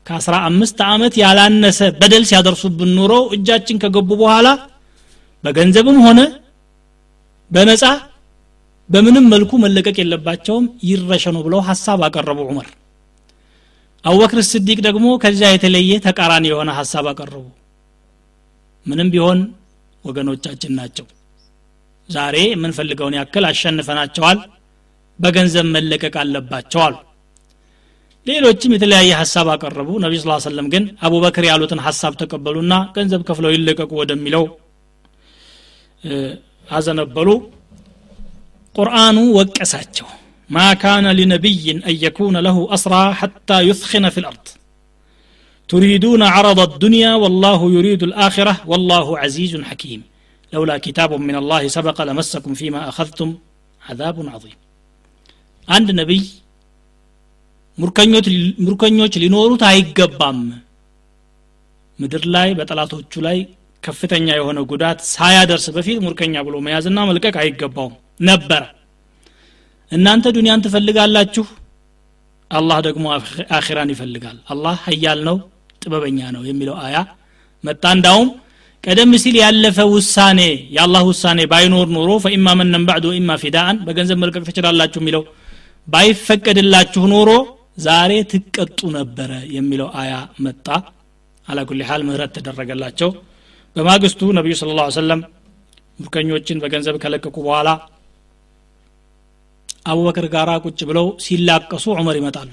ከአስራ 0.06 0.34
አምስት 0.48 0.78
ዓመት 0.88 1.14
ያላነሰ 1.20 1.80
በደል 2.00 2.24
ሲያደርሱብን 2.30 2.90
ኑሮ 2.96 3.12
እጃችን 3.36 3.80
ከገቡ 3.82 4.10
በኋላ 4.22 4.48
በገንዘብም 5.44 5.98
ሆነ 6.06 6.20
በነፃ 7.50 7.84
በምንም 8.88 9.26
መልኩ 9.32 9.52
መለቀቅ 9.62 9.96
የለባቸውም 10.00 10.64
ይረሸኑ 10.88 11.36
ብለው 11.46 11.60
ሀሳብ 11.68 12.00
አቀረቡ 12.06 12.40
ዑመር። 12.48 12.68
አቡበክር 14.04 14.40
ስዲቅ 14.48 14.78
ደግሞ 14.86 15.06
ከዚያ 15.22 15.50
የተለየ 15.52 15.92
ተቃራኒ 16.06 16.46
የሆነ 16.50 16.70
ሀሳብ 16.78 17.06
አቀረቡ 17.12 17.44
ምንም 18.85 19.09
ቢሆን 19.13 19.39
ወገኖቻችን 20.03 20.73
ናቸው 20.79 21.05
ዛሬ 22.09 22.35
የምንፈልገውን 22.51 23.17
ያክል 23.19 23.45
አሸንፈናቸዋል 23.49 24.39
በገንዘብ 25.19 25.65
መለቀቅ 25.75 26.13
አለባቸው 26.23 26.81
አሉ 26.87 26.95
ሌሎችም 28.27 28.73
የተለያየ 28.75 29.11
ሀሳብ 29.21 29.47
አቀረቡ 29.53 29.89
ነቢ 30.05 30.13
ስ 30.21 30.37
ሰለም 30.47 30.67
ግን 30.73 30.83
አቡበክር 31.07 31.45
ያሉትን 31.49 31.81
ሀሳብ 31.87 32.13
ተቀበሉና 32.21 32.73
ገንዘብ 32.97 33.21
ከፍለው 33.29 33.53
ይለቀቁ 33.55 33.91
ወደሚለው 34.01 34.45
አዘነበሉ 36.69 37.29
ቁርአኑ 38.75 39.17
ወቀሳቸው 39.39 40.07
ما 40.49 40.73
كان 40.73 41.05
لنبي 41.11 41.65
أن 41.71 41.95
يكون 42.05 42.35
له 42.37 42.57
أسرى 42.73 43.03
حتى 43.13 43.57
يثخن 43.61 44.09
في 44.09 44.19
الأرض 44.19 44.45
تريدون 45.69 46.21
عرض 46.35 46.59
الدنيا 46.59 47.11
والله 47.15 47.59
يريد 47.71 48.01
الآخرة 48.03 48.53
والله 48.65 49.05
عزيز 49.19 49.53
حكيم 49.69 50.01
لولا 50.53 50.75
كتاب 50.77 51.11
من 51.29 51.35
الله 51.35 51.61
سبق 51.77 51.97
لمسكم 52.01 52.51
فيما 52.53 52.81
أخذتم 52.91 53.29
عذاب 53.81 54.17
عظيم 54.33 54.57
عند 55.67 55.89
نبي 56.01 56.21
ሙርከኞች 58.63 59.13
ሊኖሩት 59.23 59.61
አይገባም 59.69 60.39
ምድር 61.99 62.23
ላይ 62.35 62.49
በጠላቶቹ 62.57 63.13
ላይ 63.27 63.37
ከፍተኛ 63.83 64.27
የሆነ 64.37 64.59
ጉዳት 64.71 64.99
ሳያደርስ 65.13 65.65
በፊት 65.75 65.97
ሙርከኛ 66.05 66.35
ብሎ 66.47 66.55
መያዝና 66.65 66.99
መልቀቅ 67.09 67.35
አይገባውም 67.43 67.93
ነበረ 68.29 68.63
እናንተ 69.91 70.25
ዱንያን 70.37 70.63
ትፈልጋላችሁ 70.65 71.45
አላህ 72.51 72.77
ደግሞ 72.87 73.05
አኺራን 73.57 73.93
ይፈልጋል 73.93 74.37
አላህ 74.53 74.75
ሀያል 74.87 75.19
ነው 75.29 75.37
ጥበበኛ 75.84 76.18
ነው 76.34 76.42
የሚለው 76.48 76.76
አያ 76.84 76.96
መጣ። 77.64 77.84
እንዳውም 77.96 78.28
ቀደም 78.84 79.12
ሲል 79.22 79.36
ያለፈ 79.42 79.78
ውሳኔ 79.92 80.40
የአላህ 80.74 81.02
ውሳኔ 81.10 81.40
ባይኖር 81.52 81.86
ኖሮ 81.96 82.10
ፈኢማ 82.24 82.48
መነን 82.58 82.82
ባዕድ 82.88 83.04
ወኢማ 83.10 83.36
ፊዳአን 83.42 83.76
በገንዘብ 83.86 84.18
መልቀቅ 84.22 84.42
ትችላላችሁ 84.48 85.00
የሚለው 85.02 85.22
ባይፈቀድላችሁ 85.88 87.04
ኖሮ 87.12 87.30
ዛሬ 87.78 88.12
ትቀጡ 88.32 88.80
ነበረ 88.96 89.30
የሚለው 89.56 89.88
አያ 90.02 90.12
መጣ። 90.44 90.66
አላኩል 91.46 91.80
ሀል 91.88 92.02
ምህረት 92.08 92.32
ተደረገላቸው። 92.36 93.10
በማግስቱ 93.76 94.20
ነቢዩ 94.38 94.54
ስለ 94.60 94.76
ላ 94.78 94.84
ሰለም 94.96 95.20
ሙርከኞችን 95.98 96.60
በገንዘብ 96.62 96.96
ከለቀቁ 97.02 97.36
በኋላ 97.46 97.68
አቡበክር 99.86 100.26
ጋራ 100.34 100.50
ቁጭ 100.64 100.80
ብለው 100.90 101.06
ሲላቀሱ 101.24 101.84
ዑመር 101.94 102.16
ይመጣሉ። 102.20 102.52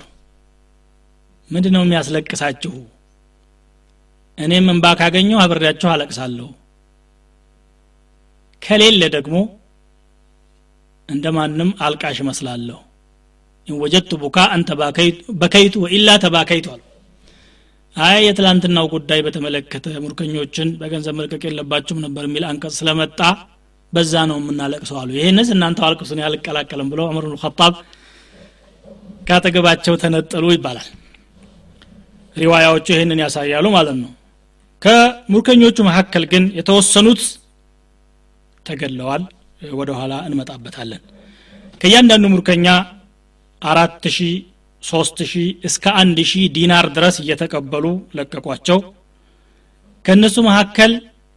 ምንድ 1.49 1.67
ነው 1.75 1.83
የሚያስለቅሳችሁ 1.85 2.73
እኔም 4.37 4.67
እንባ 4.73 4.85
ካገኘው 4.99 5.39
አብሬያቸው 5.43 5.89
አለቅሳለሁ። 5.93 6.47
ከሌለ 8.61 9.01
ደግሞ 9.15 9.35
እንደ 11.09 11.25
ማንም 11.37 11.69
አልቃሽ 11.85 12.17
መስላለሁ 12.27 12.79
إن 13.67 13.75
وجدت 13.81 14.11
بكاء 14.21 14.37
بكيت 14.55 15.75
وإلا 15.83 16.09
تباكيت 16.23 16.67
አሉ 16.73 16.81
አይ 17.95 18.19
የትላንትናው 18.25 18.85
ጉዳይ 18.93 19.19
በተመለከተ 19.25 19.85
ምርኮኞችን 20.03 20.67
በገንዘብ 20.81 21.15
መልቀቅ 21.19 21.41
የለባቸውም 21.47 21.99
ነበር 22.05 22.23
የሚል 22.27 22.43
አንቀጽ 22.49 22.73
ስለመጣ 22.79 23.19
በዛ 23.93 24.13
ነው 24.29 24.37
የምናለቅሰው 24.41 24.97
አሉ። 25.01 25.09
ይህንስ 25.17 25.49
እናንተ 25.55 25.79
አልቅሱን 25.87 26.21
ያልቀላቀልም 26.23 26.89
ብለው 26.91 27.05
ዑመር 27.09 27.25
ብን 27.27 27.39
ኸጣብ 27.43 27.73
ካጠገባቸው 29.27 29.95
ተነጠሉ 30.03 30.45
ይባላል። 30.55 30.87
ሪዋያዎቹ 32.35 32.87
ይህንን 32.95 33.21
ያሳያሉ 33.23 33.65
ማለት 33.75 33.97
ነው 34.03 34.11
ከሙርከኞቹ 34.81 35.77
መካከል 35.87 36.23
ግን 36.31 36.43
የተወሰኑት 36.57 37.21
ተገድለዋል። 38.65 39.23
ወደ 39.73 39.89
ኋላ 39.97 40.13
እንመጣበታለን። 40.27 41.01
ከእያንዳንዱ 41.81 42.25
ሙርከኛ 42.33 42.67
አራት 43.61 44.03
ሺህ 44.15 44.33
ሶስት 44.83 45.17
ሺህ 45.31 45.47
እስከ 45.67 45.85
አንድ 46.01 46.17
ሺህ 46.29 46.45
ዲናር 46.55 46.85
ድረስ 46.95 47.15
እየተቀበሉ 47.23 47.85
ለቀቋቸው። 48.17 48.79
ከእነሱ 50.05 50.35
መካከል 50.47 50.91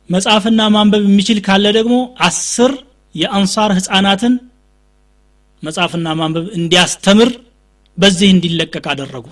መጽሐፍና 0.08 0.60
ማንበብ 0.74 1.02
የሚችል 1.08 1.38
ካለ 1.46 1.66
ደግሞ 1.76 1.94
አስር 2.26 2.72
የአንሳር 3.14 3.70
ህፃናትን 3.78 4.34
መጽሐፍና 5.62 6.08
ማንበብ 6.20 6.46
እንዲያስተምር 6.58 7.30
በዚህ 7.98 8.28
እንዲለቀቅ 8.34 8.84
አደረጉ። 8.92 9.26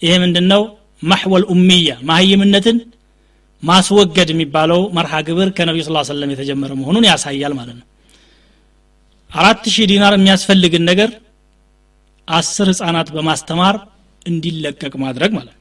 ይሄ 0.00 0.12
ምንድነው? 0.24 0.62
ማሕወል 1.02 1.44
ኡሚያ 1.52 1.92
ማህይምነትን 2.08 2.76
ማስወገድ 3.64 4.28
የሚባለው 4.32 4.80
መርሃ 4.96 5.12
ግብር 5.26 5.48
ከነቢዩ 5.56 5.82
ስ 5.86 6.08
ሰለም 6.10 6.30
የተጀመረ 6.32 6.72
መሆኑን 6.80 7.04
ያሳያል 7.10 7.52
ማለት 7.58 7.76
ነው። 7.80 7.86
አራት 9.30 9.62
ሺህ 9.74 9.86
ዲናር 9.90 10.14
የሚያስፈልግን 10.16 10.82
ነገር 10.90 11.10
አስር 12.28 12.68
ህጻናት 12.72 13.08
በማስተማር 13.14 13.76
እንዲለቀቅ 14.26 14.92
ማድረግ 15.04 15.30
ማለት 15.38 15.54
ነው። 15.54 15.60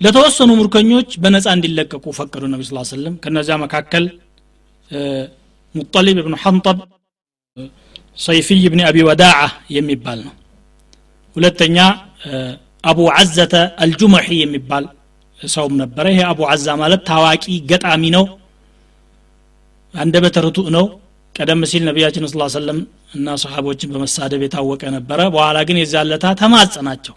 ለተወሰኑ 0.00 0.50
ሙርከኞች 0.58 1.10
በነፃ 1.22 1.46
እንዲለቀቁ 1.56 2.04
ፈቀዱ 2.18 2.42
ነቢ 2.52 2.62
ስ 2.66 2.90
ሰለም 2.92 3.14
ከነዚያ 3.22 3.56
መካከል 3.64 4.04
ሙጠሊብ 5.74 6.18
ብኑ 6.26 6.34
ሐንጠብ 6.42 6.78
ሰይፊይ 8.18 8.62
ብን 8.72 8.80
አቢ 8.88 8.98
ወዳዓ 9.08 9.38
የሚባል 9.76 10.20
ነው። 10.26 10.34
ሁለተኛ 11.36 11.76
አቡ 12.84 13.00
ዓዘተ 13.16 13.54
አልጁመሒ 13.82 14.28
የሚባል 14.42 14.84
ሰውም 15.40 15.74
ነበረ። 15.80 16.04
ይሄ 16.12 16.20
አቡ 16.28 16.40
ዓዛ 16.50 16.66
ማለት 16.80 17.02
ታዋቂ 17.08 17.44
ገጣሚ 17.70 18.02
ነው 18.16 18.24
አንደበተ 19.94 20.36
ርቱዕ 20.46 20.66
ነው። 20.76 20.86
ቀደም 21.34 21.60
ሲል 21.70 21.82
ነቢያችን 21.88 22.24
ስ 22.26 22.36
ሰለም 22.54 22.78
እና 23.16 23.36
ሰሓቦችን 23.42 23.90
በመሳደብ 23.94 24.40
የታወቀ 24.44 24.82
ነበረ። 24.96 25.20
በኋላ 25.34 25.58
ግን 25.68 25.76
የዛለታ 25.80 26.26
ተማጸናቸው። 26.40 27.14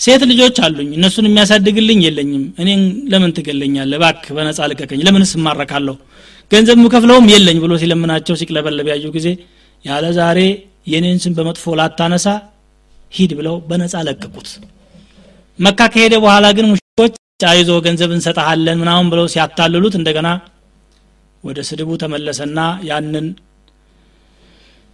ሴት 0.00 0.22
ልጆች 0.30 0.56
አሉኝ 0.66 0.90
እነሱን 0.98 1.26
የሚያሳድግልኝ 1.28 2.00
የለኝም። 2.06 2.44
እኔን 2.62 2.82
ለምን 3.12 3.32
ትገለኛለ 3.36 3.92
ባክ 4.02 4.22
በነጻ 4.36 4.60
ልቀቀኝ። 4.70 5.00
ለምን 5.06 5.24
ስማረካለሁ 5.32 5.96
ገንዘብ 6.50 6.78
ምከፍለውም 6.84 7.26
የለኝ 7.32 7.58
ብሎ 7.64 7.72
ሲለምናቸው 7.82 8.34
ሲቅለበለብ 8.40 8.86
ያዩ 8.92 9.06
ጊዜ 9.16 9.28
ያለ 9.84 10.06
ዛሬ 10.18 10.38
የኔን 10.92 11.18
ስም 11.24 11.34
በመጥፎ 11.38 11.74
ላታነሳ 11.80 12.26
ሂድ 13.12 13.32
ብለው 13.38 13.56
በነጻ 13.68 13.94
ለቀቁት 14.06 14.48
መካ 15.58 15.80
ከሄደ 15.92 16.14
በኋላ 16.24 16.46
ግን 16.56 16.66
ሙሽኮች 16.70 17.14
አይዞ 17.48 17.70
ገንዘብ 17.86 18.10
እንሰጠሃለን 18.16 18.78
ምናምን 18.82 19.08
ብለው 19.12 19.26
ሲያታልሉት 19.32 19.94
እንደገና 20.00 20.28
ወደ 21.44 21.58
ስድቡ 21.68 21.90
ተመለሰና 22.02 22.58
ያንን 22.88 23.26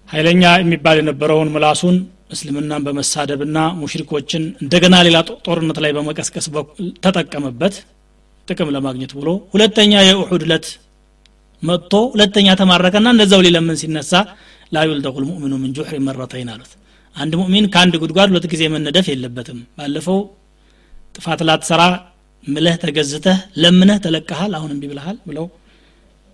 ኃይለኛ 0.09 0.43
የሚባል 0.61 0.97
የነበረውን 1.01 1.51
ምላሱን 1.55 1.97
እስልምናን 2.35 2.85
በመሳደብና 2.87 3.59
ሙሽሪኮችን 3.81 4.43
እንደገና 4.63 4.97
ሌላ 5.07 5.19
ጦርነት 5.47 5.79
ላይ 5.85 5.93
በመቀስቀስ 5.97 6.47
ተጠቀመበት 7.05 7.75
ጥቅም 8.49 8.73
ለማግኘት 8.77 9.13
ብሎ 9.19 9.29
ሁለተኛ 9.55 9.93
የኡሑድ 10.07 10.45
ለት 10.51 10.67
መጥቶ 11.63 11.95
ሁለተኛ 12.13 12.49
ተማረከና 12.61 13.09
እንደዛው 13.15 13.41
ሊለምን 13.47 13.79
ሲነሳ 13.81 14.13
ላ 14.73 14.85
ዩልደቁ 14.89 15.15
ልሙእሚኑ 15.23 15.55
ምን 15.63 15.71
ጁሕሪ 15.77 15.97
መረተይን 16.09 16.51
አሉት። 16.55 16.73
አንድ 17.17 17.33
ሙእሚን 17.41 17.67
ከአንድ 17.75 17.95
ጉድጓድ 18.03 18.29
ሁለት 18.33 18.47
ጊዜ 18.53 18.63
መነደፍ 18.75 19.07
የለበትም። 19.11 19.61
ባለፈው 19.79 20.19
ጥፋት 21.19 21.41
ላትሰራ 21.49 21.83
ምለህ 22.45 22.75
ተገዝተህ 22.83 23.39
ለምነህ 23.63 23.99
ተለቀሃል 24.05 24.53
አሁን 24.59 24.71
እምቢ 24.75 24.85
ብልሃል 24.91 25.17
ብለው 25.29 25.47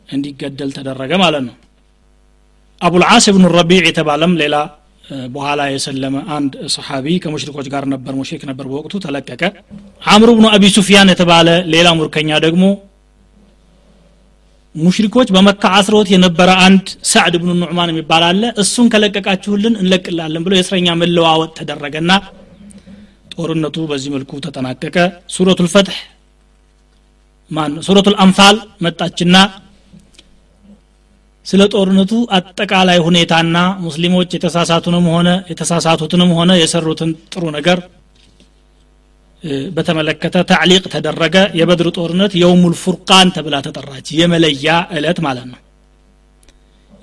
እንዲገደል 0.08 0.70
ተደረገ 0.76 1.12
ማለት 1.22 1.42
ነው። 1.48 1.54
አቡልዓስ 2.80 3.26
ብኑ 3.34 3.44
ረቢዕ 3.56 3.82
የተባለም 3.88 4.32
ሌላ 4.42 4.56
በኋላ 5.34 5.62
የሰለመ 5.72 6.16
አንድ 6.36 6.52
ሰሓቢ 6.74 7.06
ከሙሽሪኮች 7.22 7.66
ጋር 7.72 7.84
ነበር 7.92 8.12
ሙሽሪክ 8.18 8.42
ነበር። 8.50 8.66
በወቅቱ 8.70 9.00
ተለቀቀ። 9.04 9.42
አምሩ 10.06 10.30
ብኑ 10.38 10.46
አቢ 10.54 10.64
ሱፊያን 10.76 11.10
የተባለ 11.12 11.48
ሌላ 11.74 11.88
ሙርከኛ 11.98 12.30
ደግሞ 12.46 12.64
ሙሽሪኮች 14.74 15.28
በመካ 15.34 15.64
አስሮት 15.78 16.08
የነበረ 16.12 16.50
አንድ 16.64 16.86
ሳዕድ 17.10 17.34
ብኑ 17.42 17.50
ኑዕማን 17.58 17.90
የሚባል 17.92 18.22
አለ። 18.28 18.42
እሱን 18.62 18.86
ከለቀቃችሁልን 18.94 19.74
እንለቅላለን 19.82 20.44
ብሎ 20.46 20.54
የእስረኛ 20.56 20.88
መለዋወጥ 21.02 21.52
ተደረገና 21.60 22.10
ጦርነቱ 23.36 23.76
በዚህ 23.90 24.10
መልኩ 24.14 24.32
ተጠናቀቀ። 24.44 24.96
ሱረቱ 25.34 25.60
ልፈትሕ 25.66 25.98
ማን 27.50 27.72
ሱረቱ 27.86 28.06
ልአንፋል 28.14 28.56
መጣችና 28.84 29.36
ስለ 31.46 31.62
ጦርነቱ 31.72 32.12
አጠቃላይ 32.36 32.98
ሁኔታና 33.06 33.56
ሙስሊሞች 33.84 34.28
የተሳሳቱንም 34.36 35.06
ሆነ 35.14 35.28
የተሳሳቱትንም 35.50 36.30
ሆነ 36.38 36.52
የሰሩትን 36.60 37.10
ጥሩ 37.32 37.44
ነገር 37.56 37.80
በተመለከተ 39.76 40.36
ታዕሊቅ 40.50 40.84
ተደረገ። 40.92 41.36
የበድር 41.58 41.88
ጦርነት 41.96 42.32
የውሙል 42.40 42.74
ፉርቃን 42.82 43.32
ተብላ 43.36 43.56
ተጠራች። 43.66 44.06
የመለያ 44.20 44.66
እለት 44.96 45.18
ማለት 45.26 45.46
ነው። 45.50 45.58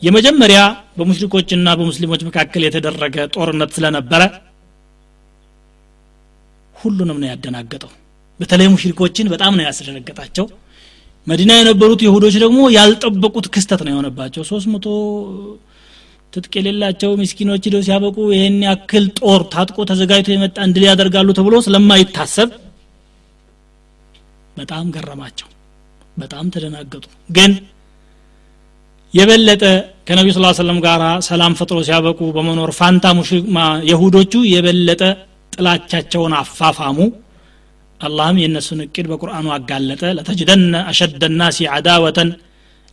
የመጀመሪያ 0.01 0.59
በሙሽሪኮችና 0.97 1.67
በሙስሊሞች 1.79 2.21
መካከል 2.27 2.63
የተደረገ 2.65 3.17
ጦርነት 3.35 3.71
ስለነበረ 3.77 4.21
ሁሉንም 6.81 7.17
ነው 7.21 7.27
ያደናገጠው። 7.29 7.91
በተለይ 8.39 8.67
ሙሽሪኮችን 8.67 9.29
በጣም 9.33 9.53
ነው 9.57 9.63
ያስደነገጣቸው። 9.67 10.45
መዲና 11.27 11.51
የነበሩት 11.57 12.01
ይሁዶች 12.05 12.35
ደግሞ 12.43 12.59
ያልጠበቁት 12.75 13.47
ክስተት 13.53 13.81
ነው 13.85 13.91
የሆነባቸው። 13.93 14.43
ሶስት 14.43 14.67
መቶ 14.73 14.85
ትጥቅ 16.33 16.53
የሌላቸው 16.57 17.11
ምስኪኖች 17.19 17.63
ሂደው 17.67 17.81
ሲያበቁ 17.87 18.17
ይህን 18.33 18.57
ያክል 18.67 19.05
ጦር 19.19 19.41
ታጥቆ 19.53 19.77
ተዘጋጅቶ 19.89 20.29
የመጣ 20.33 20.57
እንድል 20.67 20.83
ያደርጋሉ 20.89 21.29
ተብሎ 21.39 21.55
ስለማይታሰብ 21.65 22.49
በጣም 24.57 24.85
ገረማቸው 24.95 25.47
በጣም 26.17 26.45
ተደናገጡ። 26.55 27.05
ግን 27.29 27.51
የበለጠ 29.13 29.63
ከነቢዩ 30.07 30.33
ስ 30.35 30.51
ሰለም 30.59 30.77
ጋር 30.85 31.01
ሰላም 31.27 31.53
ፈጥሮ 31.59 31.77
ሲያበቁ 31.87 32.19
በመኖር 32.35 32.71
ፋንታ 32.71 33.05
የሁዶቹ 33.89 34.33
የበለጠ 34.53 35.01
ጥላቻቸውን 35.61 36.33
አፋፋሙ። 36.39 36.97
አላህም 38.01 38.37
የእነሱን 38.41 38.79
እቅድ 38.85 39.05
በቁርአኑ 39.11 39.47
አጋለጠ። 39.55 40.03
ለተጅደነ 40.17 40.75
አሸደ 40.91 41.23
ናሲ 41.39 41.67
አዳወተን 41.75 42.29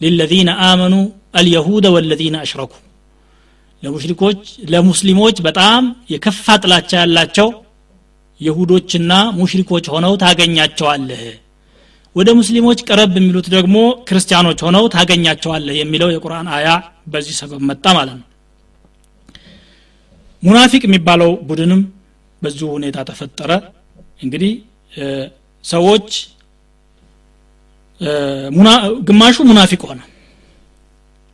ሊለዚነ 0.00 0.50
አመኑ 0.66 0.94
አልየሁደ 1.38 1.86
ወለዚነ 1.94 2.36
አሽረኩ። 2.44 2.72
ለሙሽሪኮች 3.82 4.40
ለሙስሊሞች 4.72 5.36
በጣም 5.46 5.82
የከፋ 6.12 6.56
ጥላቻ 6.62 6.90
ያላቸው 7.02 7.48
የሁዶችና 8.40 9.12
ሙሽሪኮች 9.38 9.86
ሆነው 9.94 10.12
ታገኛቸዋለህ። 10.22 11.22
ወደ 12.16 12.28
ሙስሊሞች 12.38 12.78
ቀረብ 12.88 13.12
የሚሉት 13.18 13.46
ደግሞ 13.54 13.76
ክርስቲያኖች 14.08 14.60
ሆነው 14.66 14.84
ታገኛቸዋለህ 14.94 15.74
የሚለው 15.80 16.08
የቁርአን 16.12 16.48
አያ 16.56 16.68
በዚህ 17.06 17.34
ሰበብ 17.40 17.60
መጣ 17.70 17.86
ማለት 17.98 18.16
ነው። 18.20 18.26
ሙናፊቅ 20.42 20.82
የሚባለው 20.86 21.30
ቡድንም 21.48 21.80
በዚሁ 22.42 22.68
ሁኔታ 22.76 22.98
ተፈጠረ። 23.08 23.50
እንግዲህ 24.24 24.52
ሰዎች 25.64 26.08
ግማሹ 29.08 29.36
ሙናፊቅ 29.48 29.80
ሆነ። 29.88 30.00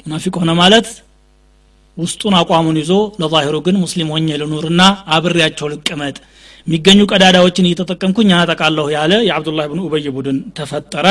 ሙናፊቅ 0.06 0.34
ሆነ 0.40 0.52
ማለት 0.60 0.86
ውስጡን 1.96 2.34
አቋሙን 2.38 2.76
ይዞ 2.80 2.92
ለዛሂሩ 3.20 3.56
ግን 3.66 3.76
ሙስሊም 3.82 4.08
ሆኜ 4.14 4.28
ልኑርና 4.40 4.82
አብሬያቸው 5.16 5.66
ልቀመጥ 5.72 6.16
የሚገኙ 6.66 7.00
ቀዳዳዎችን 7.12 7.66
እየተጠቀምኩኝ 7.68 8.28
አናጠቃለሁ 8.34 8.86
ያለ 8.94 9.12
የአብዱላህ 9.26 9.66
ብን 9.70 9.80
ኡበይ 9.84 10.06
ቡድን 10.16 10.38
ተፈጠረ። 10.58 11.06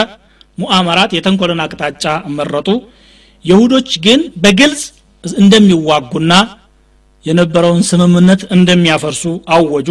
ሙአመራት 0.58 1.12
የተንኮልን 1.18 1.62
አቅጣጫ 1.64 2.04
መረጡ። 2.38 2.68
የሁዶች 3.46 3.92
ግን 4.06 4.22
በግልጽ 4.44 4.84
እንደሚዋጉና 5.24 6.34
የነበረውን 7.26 7.84
ስምምነት 7.90 8.42
እንደሚያፈርሱ 8.56 9.24
አወጁ። 9.56 9.90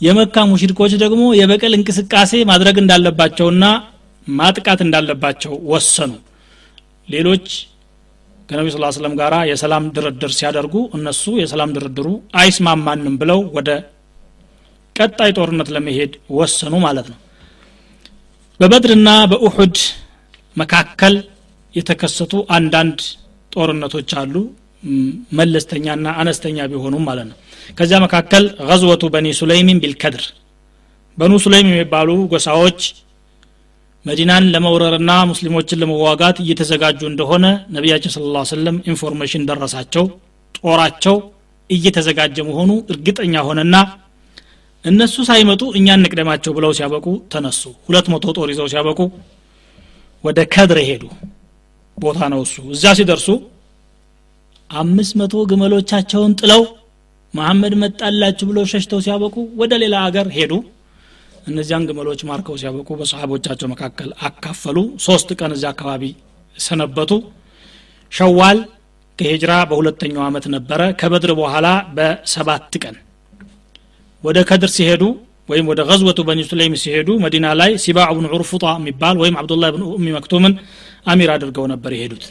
የመካ 0.00 0.44
ሙሽሪኮች 0.50 0.92
ደግሞ 1.02 1.22
የበቀል 1.38 1.72
እንቅስቃሴ 1.78 2.32
ማድረግ 2.50 2.76
እንዳለባቸውና 2.82 3.64
ማጥቃት 4.26 4.80
እንዳለባቸው 4.84 5.52
ወሰኑ። 5.72 6.12
ሌሎች 7.08 7.46
ከነቢ 8.48 8.68
ስ 8.72 8.94
ስለም 8.96 9.12
ጋር 9.20 9.34
የሰላም 9.50 9.84
ድርድር 9.96 10.32
ሲያደርጉ 10.38 10.76
እነሱ 10.96 11.24
የሰላም 11.40 11.74
ድርድሩ 11.76 12.06
አይስማማንም 12.40 13.14
ብለው 13.20 13.40
ወደ 13.56 13.68
ቀጣይ 14.96 15.30
ጦርነት 15.36 15.68
ለመሄድ 15.74 16.12
ወሰኑ 16.38 16.74
ማለት 16.86 17.06
ነው። 17.12 17.18
በበድርና 18.60 19.10
በኡሑድ 19.30 19.76
መካከል 20.56 21.14
የተከሰቱ 21.74 22.32
አንዳንድ 22.56 22.98
ጦርነቶች 23.52 24.10
አሉ 24.20 24.34
መለስተኛና 25.38 26.06
አነስተኛ 26.20 26.66
ቢሆኑም 26.72 27.04
ማለት 27.08 27.26
ነው። 27.30 27.36
ከዚያ 27.78 27.98
መካከል 28.04 28.44
غزوة 28.68 29.02
بني 29.14 29.26
سليم 29.40 29.80
بالكدر። 29.82 30.24
በኑ 31.18 31.32
ሱለይም 31.44 31.68
የሚባሉ 31.70 32.10
ጎሳዎች 32.32 32.80
መዲናን 34.04 34.44
ለመውረርና 34.52 35.12
ሙስሊሞችን 35.30 35.80
ለመዋጋት 35.82 36.36
እየተዘጋጁ 36.44 37.00
እንደሆነ 37.08 37.46
ነቢያችን 37.74 38.12
ስለ 38.14 38.30
ላ 38.34 38.44
ሰለም 38.50 38.76
information 38.90 39.42
ደረሳቸው። 39.50 40.04
ጦራቸው 40.60 41.16
እየተዘጋጀ 41.70 42.36
መሆኑ 42.48 42.70
እርግጠኛ 42.92 43.34
ሆነና 43.48 43.74
እነሱ 44.84 45.16
ሳይመጡ 45.28 45.62
እኛ 45.78 45.88
እንቅደማቸው 45.98 46.52
ብለው 46.56 46.70
ሲያበቁ 46.78 47.06
ተነሱ። 47.32 47.62
ሁለት 47.86 48.06
መቶ 48.12 48.32
ጦር 48.36 48.48
ይዘው 48.52 48.68
ሲያበቁ 48.72 49.00
ወደ 50.24 50.38
ከድር 50.54 50.78
ሄዱ። 50.88 51.04
ቦታ 51.98 52.20
ነው 52.32 52.40
እሱ። 52.46 52.54
እዚያ 52.74 52.90
ሲደርሱ 52.98 53.26
አምስት 54.70 55.12
መቶ 55.20 55.34
ግመሎቻቸውን 55.50 56.32
ጥለው 56.40 56.62
መሐመድ 57.34 57.74
መጣላችሁ 57.82 58.46
ብለው 58.50 58.64
ሸሽተው 58.72 59.00
ሲያበቁ 59.04 59.34
ወደ 59.60 59.72
ሌላ 59.82 59.96
አገር 60.06 60.28
ሄዱ። 60.36 60.52
እነዚያን 61.46 61.86
ግመሎች 61.88 62.20
ማርከው 62.28 62.56
ሲያበቁ 62.60 62.88
በሰሃቦቻቸው 63.00 63.68
መካከል 63.72 64.10
አካፈሉ። 64.28 64.76
ሶስት 65.06 65.28
ቀን 65.38 65.52
እዚያ 65.56 65.70
አካባቢ 65.74 66.04
ሰነበቱ። 66.56 67.10
ሸዋል 68.12 68.58
ከሂጅራ 69.18 69.52
በሁለተኛው 69.70 70.22
ዓመት 70.28 70.44
ነበረ። 70.54 70.80
ከበድር 71.00 71.32
በኋላ 71.40 71.66
በሰባት 71.96 72.74
ቀን 72.84 72.96
ወደ 74.24 74.38
ከድር 74.48 74.70
ሲሄዱ 74.76 75.02
ወይም 75.48 75.66
ወደ 75.70 75.80
ገዝወቱ 75.88 76.20
በኒ 76.28 76.40
ሱለይም 76.48 76.74
ሲሄዱ 76.82 77.08
መዲና 77.22 77.46
ላይ 77.60 77.70
ሲባዕ 77.84 78.10
ብን 78.16 78.26
ዑርፉጣ 78.32 78.64
የሚባል 78.78 79.16
ወይም 79.22 79.36
አብዱላህ 79.40 79.70
ብን 79.74 79.82
ኡሚ 79.90 80.06
መክቱምን 80.16 80.52
አሚር 81.06 81.30
አድርገው 81.34 81.64
ነበር 81.72 81.92
የሄዱት 81.96 82.24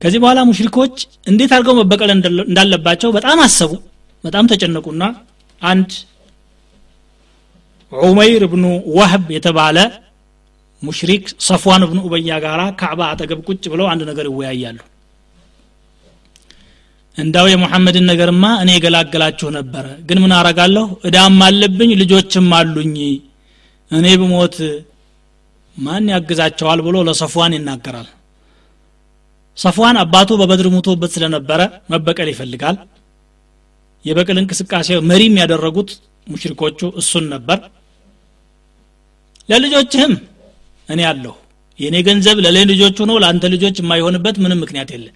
ከዚህ 0.00 0.20
በኋላ 0.22 0.40
ሙሽሪኮች 0.48 0.94
እንዴት 1.26 1.50
አድርገው 1.54 1.74
መበቀል 1.80 2.10
እንዳለባቸው 2.44 3.10
በጣም 3.16 3.38
አሰቡ። 3.44 3.72
በጣም 4.24 4.44
ተጨነቁና 4.50 5.02
አንድ 5.62 5.90
ዑመይር 7.92 8.42
ብኑ 8.52 8.64
ዋህብ 8.96 9.24
የተባለ 9.36 9.78
ሙሽሪክ 10.82 11.24
ሰፍዋን 11.46 11.82
ብኑ 11.88 11.98
ኡበያ 12.06 12.36
ጋራ 12.44 12.60
ካዕባ 12.80 13.00
አጠገብ 13.12 13.40
ቁጭ 13.48 13.64
ብለው 13.72 13.86
አንድ 13.92 14.02
ነገር 14.10 14.26
ይወያያሉ። 14.30 14.78
እንዳው 17.16 17.46
የሙሐመድን 17.50 18.06
ነገርማ 18.10 18.44
እኔ 18.62 18.70
የገላገላችሁ 18.74 19.48
ነበረ። 19.56 19.86
ግን 20.08 20.18
ምን 20.22 20.32
አረጋለሁ? 20.36 20.86
እዳም 21.08 21.38
አለብኝ 21.46 21.90
ልጆችም 22.02 22.48
አሉኝ። 22.58 22.94
እኔ 23.90 24.06
ብሞት 24.20 24.56
ማን 25.76 26.06
ያግዛቸዋል 26.12 26.80
ብሎ 26.86 26.96
ለሰፍዋን 27.08 27.54
ይናገራል 27.56 28.08
ሰፍዋን 29.60 29.96
አባቱ 30.02 30.30
በበድር 30.40 30.66
ሙቶበት 30.74 31.10
ስለነበረ 31.16 31.60
መበቀል 31.92 32.28
ይፈልጋል። 32.32 32.76
የበቀል 34.04 34.38
እንቅስቃሴ 34.42 34.88
መሪም 35.10 35.34
ያደረጉት 35.40 35.90
ሙሽሪኮቹ 36.26 36.80
እሱን 37.00 37.24
ነበር። 37.34 37.58
ለልጆችህም 39.48 40.12
እኔ 40.88 41.00
አለሁ። 41.10 41.34
የእኔ 41.78 41.96
ገንዘብ 42.06 42.38
ለሌ 42.44 42.56
ልጆች 42.70 42.96
ሆኖ 43.02 43.12
ለአንተ 43.22 43.44
ልጆች 43.54 43.76
የማይሆንበት 43.80 44.36
ምንም 44.44 44.58
ምክንያት 44.64 44.90
የለ 44.94 45.06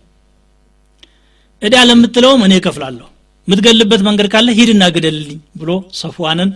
እዳ 1.63 1.75
ለምትለውም 1.89 2.43
እኔ 2.47 2.55
እከፍላለሁ። 2.61 3.09
የምትገልበት 3.49 4.01
መንገድ 4.07 4.27
ካለ 4.33 4.49
ሂድና 4.59 4.85
ግደልልኝ 4.95 5.39
ብሎ 5.61 5.71
ሰፍዋንን 6.01 6.51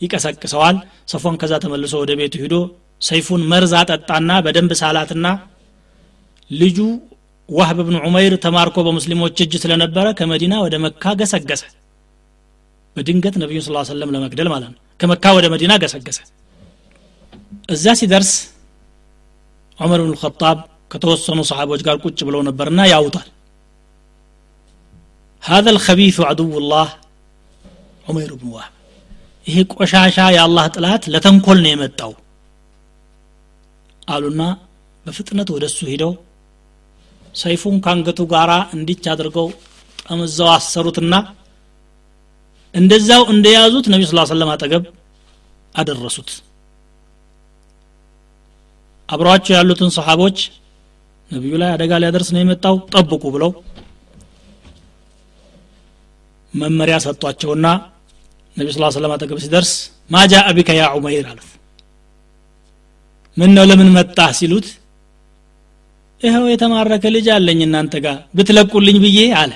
ይቀሰቅሰዋል። 0.00 0.76
ሰፍዋን 1.12 1.36
ከዛ 1.40 1.52
ተመልሶ 1.62 1.94
ወደ 2.02 2.12
ቤቱ 2.20 2.34
ሂዶ 2.42 2.54
ሰይፉን 3.02 3.42
መርዝ 3.50 3.72
አጠጣና 3.80 4.30
በደንብ 4.44 4.72
ሳላትና 4.80 5.26
ልጁ 6.50 6.78
ዋህብ 7.49 7.77
ብን 7.87 7.95
ዑመይር 8.07 8.33
ተማርኮ 8.45 8.77
በሙስሊሞች 8.87 9.37
እጅ 9.45 9.53
ስለነበረ 9.63 10.07
ከመዲና 10.19 10.55
ወደ 10.65 10.75
መካ 10.85 11.13
ገሰገሰ 11.21 11.63
በድንገት 12.95 13.35
ነቢዩ 13.43 13.59
ስ 13.65 13.71
ሰለም 13.91 14.11
ለመግደል 14.15 14.47
ማለት 14.53 14.69
ነው 14.73 14.79
ከመካ 14.99 15.33
ወደ 15.37 15.45
መዲና 15.53 15.73
ገሰገሰ 15.83 16.19
እዛ 17.75 17.85
ሲደርስ 17.99 18.31
ዑመር 19.79 19.99
ብን 20.03 20.11
ልኸጣብ 20.15 20.57
ከተወሰኑ 20.91 21.39
ሰሓቦች 21.49 21.81
ጋር 21.87 21.97
ቁጭ 22.05 22.19
ብለው 22.29 22.41
ነበርና 22.49 22.81
ያውጣል 22.93 23.27
هذا 25.43 25.69
الخبيث 25.75 26.17
عدو 26.29 26.53
الله 26.61 26.87
ዑመይር 28.07 28.31
ብን 28.39 28.49
ዋህብ 28.55 28.73
ይሄ 29.45 29.57
ቆሻሻ 29.73 30.17
የአላህ 30.35 30.65
ጥላት 30.75 31.03
ለተንኮል 31.13 31.57
ነው 31.63 31.71
የመጣው 31.73 32.11
አሉና 34.07 34.41
በፍጥነት 35.05 35.49
ወደ 35.55 35.63
እሱ 35.71 35.79
ሂደው 35.91 36.11
ሰይፉን 37.34 37.76
ካንገቱ 37.84 38.20
ጋራ 38.32 38.52
እንዲች 38.74 39.04
አድርገው 39.12 39.48
ጠምዘው 40.02 40.48
አሰሩትና 40.54 41.14
እንደዛው 42.74 43.22
እንደያዙት 43.32 43.86
ነቢ 43.92 44.02
ስ 44.08 44.24
ሰለም 44.30 44.50
አጠገብ 44.54 44.84
አደረሱት። 45.74 46.30
አብረዋቸው 49.08 49.54
ያሉትን 49.56 49.90
ሰሓቦች 49.96 50.38
ነቢዩ 51.30 51.54
ላይ 51.62 51.70
አደጋ 51.74 51.92
ሊያደርስ 52.02 52.28
ነው 52.34 52.40
የመጣው 52.42 52.76
ጠብቁ 52.94 53.24
ብለው 53.34 53.50
መመሪያ 56.54 56.96
ሰጧቸውና 57.04 57.66
ነቢ 58.56 58.66
ስ 58.72 58.94
ሰለም 58.96 59.12
አጠገብ 59.14 59.38
ሲደርስ 59.44 59.72
ማጃ 60.10 60.34
አቢከ 60.50 60.70
ያ 60.78 60.84
ዑመይር 60.96 61.26
አሉት። 61.30 61.48
ምን 63.36 63.50
ነው 63.56 63.64
ለምን 63.70 63.88
መጣህ 63.96 64.32
ሲሉት 64.38 64.66
ይኸው 66.24 66.44
የተማረከ 66.50 67.04
ልጅ 67.14 67.26
አለኝ 67.34 67.60
እናንተ 67.66 67.94
ጋር 68.04 68.18
ብትለቁልኝ 68.36 68.96
ብዬ 69.04 69.18
አለ። 69.40 69.52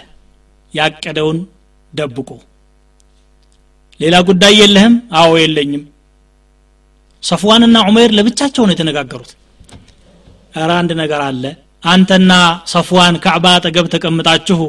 ያቀደውን 0.74 1.38
ደብቆ 1.92 2.30
ሌላ 4.00 4.16
ጉዳይ 4.28 4.52
የለህም? 4.58 4.94
አዎ 5.20 5.30
የለኝም። 5.42 5.84
ሰፍዋንና 7.22 7.76
ዑመይር 7.86 8.10
ለብቻቸው 8.16 8.64
ነው 8.66 8.74
የተነጋገሩት። 8.74 9.30
እረ 10.54 10.70
አንድ 10.80 10.90
ነገር 11.00 11.22
አለ። 11.28 11.44
አንተና 11.84 12.32
ሰፍዋን 12.72 13.16
ካዕባ 13.24 13.46
አጠገብ 13.56 13.86
ተቀምጣችሁ 13.94 14.60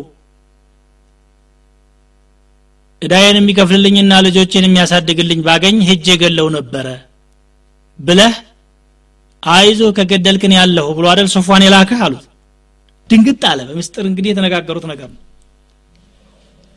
እዳዬን 3.02 3.38
የሚከፍልልኝና 3.40 4.14
ልጆችን 4.26 4.66
የሚያሳድግልኝ 4.68 5.40
ባገኝ 5.46 5.78
ሄጄ 5.90 6.08
ገለው 6.22 6.48
ነበረ 6.58 6.88
ብለህ 8.00 8.34
አይዞ 9.44 9.82
ከገደልክን 9.98 10.54
ያለሁ 10.58 10.88
ብሎ 10.98 11.06
አደል 11.12 11.28
ሶፏን 11.34 11.64
የላከህ 11.66 12.02
አሉት። 12.06 12.26
ድንግጥ 13.10 13.42
አለ። 13.50 13.60
በምስጥር 13.70 14.04
እንግዲህ 14.10 14.30
የተነጋገሩት 14.32 14.86
ነገር 14.92 15.08
ነው። 15.12 15.22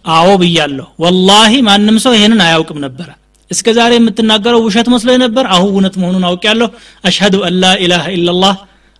አዎ 0.05 0.29
ብያለሁ። 0.41 0.87
ወላሂ 1.03 1.53
ማንም 1.67 1.97
ሰው 2.05 2.13
ይሄንን 2.17 2.41
አያውቅም 2.47 2.79
ነበረ። 2.85 3.09
እስከ 3.51 3.69
ዛሬ 3.79 3.93
የምትናገረው 3.99 4.61
ውሸት 4.67 4.89
መስሎ 4.93 5.11
ነበር። 5.25 5.45
አሁ 5.55 5.65
እውነት 5.73 5.95
መሆኑን 6.03 6.25
አውቅ 6.29 6.43
ያለሁ 6.51 6.69
አሽሀዱ 7.05 7.35
አን 7.49 7.57
ላ 7.63 7.73
ኢላላህ 8.17 8.55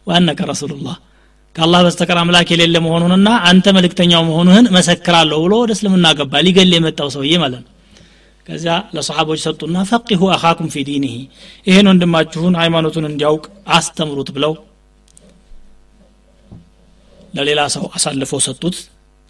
ወአነከ 0.07 0.41
ረሱሉላህ። 0.51 0.97
ከአላህ 1.57 1.81
በስተቀር 1.87 2.19
አምላክ 2.21 2.49
የሌለ 2.53 2.77
መሆኑንና 2.85 3.29
አንተ 3.49 3.67
መልእክተኛው 3.77 4.23
መሆኑህን 4.29 4.67
መሰክራለሁ 4.77 5.39
ብሎ 5.45 5.55
ወደ 5.63 5.73
እስልምና 5.77 6.07
ገባ። 6.19 6.43
ሊገል 6.47 6.71
የመጣው 6.77 7.09
ሰውዬ 7.17 7.33
ማለት 7.43 7.63
ነው 7.63 7.72
ከዚያ 8.53 8.73
ለሰሓቦች 8.97 9.41
ሰጡና 9.45 9.77
ፈቂሁ 9.91 10.23
አኻኩም 10.35 10.67
ፊ 10.73 10.83
ዲኒህ 10.89 11.13
ይሄን 11.67 11.87
ወንድማችሁን 11.91 12.55
ሃይማኖቱን 12.61 13.05
እንዲያውቅ 13.09 13.45
አስተምሩት 13.77 14.29
ብለው 14.37 14.53
ለሌላ 17.35 17.61
ሰው 17.75 17.85
አሳልፈው 17.97 18.41
ሰጡት። 18.47 18.77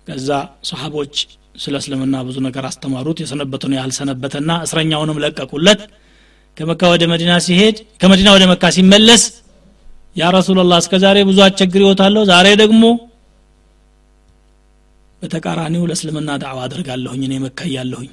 ከዛ 0.06 0.28
ሰሓቦች 0.70 1.14
ስለ 1.56 1.74
እስልምና 1.82 2.14
ብዙ 2.28 2.36
ነገር 2.46 2.66
አስተማሩት። 2.70 3.18
የሰነበተውን 3.22 3.74
ያህል 3.78 3.92
ሰነበተና 3.98 4.50
እስረኛውንም 4.66 5.20
ለቀቁለት። 5.24 5.82
ከመካ 6.56 6.90
ወደ 6.94 7.06
መዲና 7.12 7.34
ሲሄድ 7.46 7.78
ከመዲና 8.02 8.32
ወደ 8.36 8.46
መካ 8.52 8.72
ሲመለስ 8.76 9.22
ያ 10.16 10.30
ረሱላላህ 10.38 10.80
እስከ 10.84 11.00
ዛሬ 11.04 11.18
ብዙ 11.30 11.38
አስቸግር 11.46 11.84
ይወታለሁ 11.84 12.24
ዛሬ 12.32 12.48
ደግሞ 12.62 12.82
በተቃራኒው 15.22 15.86
ለእስልምና 15.90 16.32
ዳዕዋ 16.42 16.60
አድርጋለሁኝ 16.66 17.22
እኔ 17.28 17.36
መካ 17.44 17.62
እያለሁኝ 17.70 18.10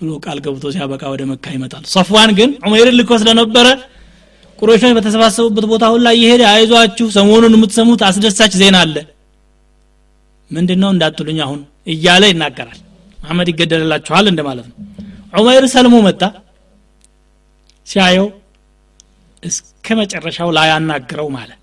ብሎ 0.00 0.10
ቃል 0.24 0.38
ገብቶ 0.44 0.64
ሲያበቃ 0.74 1.02
ወደ 1.12 1.22
መካ 1.30 1.46
ይመጣል። 1.54 1.84
ሰፍዋን 1.92 2.30
ግን 2.38 2.50
ዑመይርን 2.64 2.96
ልኮ 2.98 3.10
ስለነበረ 3.22 3.66
ቁረሾች 4.58 4.92
በተሰባሰቡበት 4.96 5.64
ቦታ 5.72 5.84
ሁላ 5.94 6.08
እየሄደ 6.16 6.42
አይዟችሁ 6.52 7.06
ሰሞኑን 7.16 7.54
የምትሰሙት 7.56 8.00
አስደሳች 8.08 8.52
ዜና 8.60 8.76
አለ። 8.84 8.96
ምንድን 10.50 10.78
ነው 10.82 10.90
እንዳትሉኝ 10.94 11.38
አሁን 11.46 11.60
እያለ 11.92 12.24
ይናገራል። 12.30 12.78
መሐመድ 13.18 13.48
ይገደልላችኋል 13.52 14.26
እንደ 14.30 14.40
ማለት 14.48 14.66
ነው። 14.70 14.76
ዑመይር 15.34 15.64
ሰልሞ 15.74 15.96
መጣ። 16.06 16.22
ሲያየው 17.86 18.26
እስከ 19.42 19.96
መጨረሻው 20.00 20.48
ላያናግረው 20.56 21.28
ማለት 21.36 21.54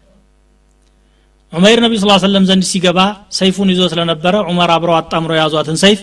ዑመይር 1.54 1.80
ነቢ 1.84 1.94
ስ 2.00 2.16
ሰለም 2.24 2.44
ዘንድ 2.50 2.64
ሲገባ 2.70 3.00
ሰይፉን 3.38 3.70
ይዞ 3.74 3.82
ስለነበረ 3.92 4.36
ዑመር 4.50 4.70
አብረው 4.76 4.96
አጣምረው 5.00 5.38
የያዟትን 5.38 5.78
ሰይፍ 5.84 6.00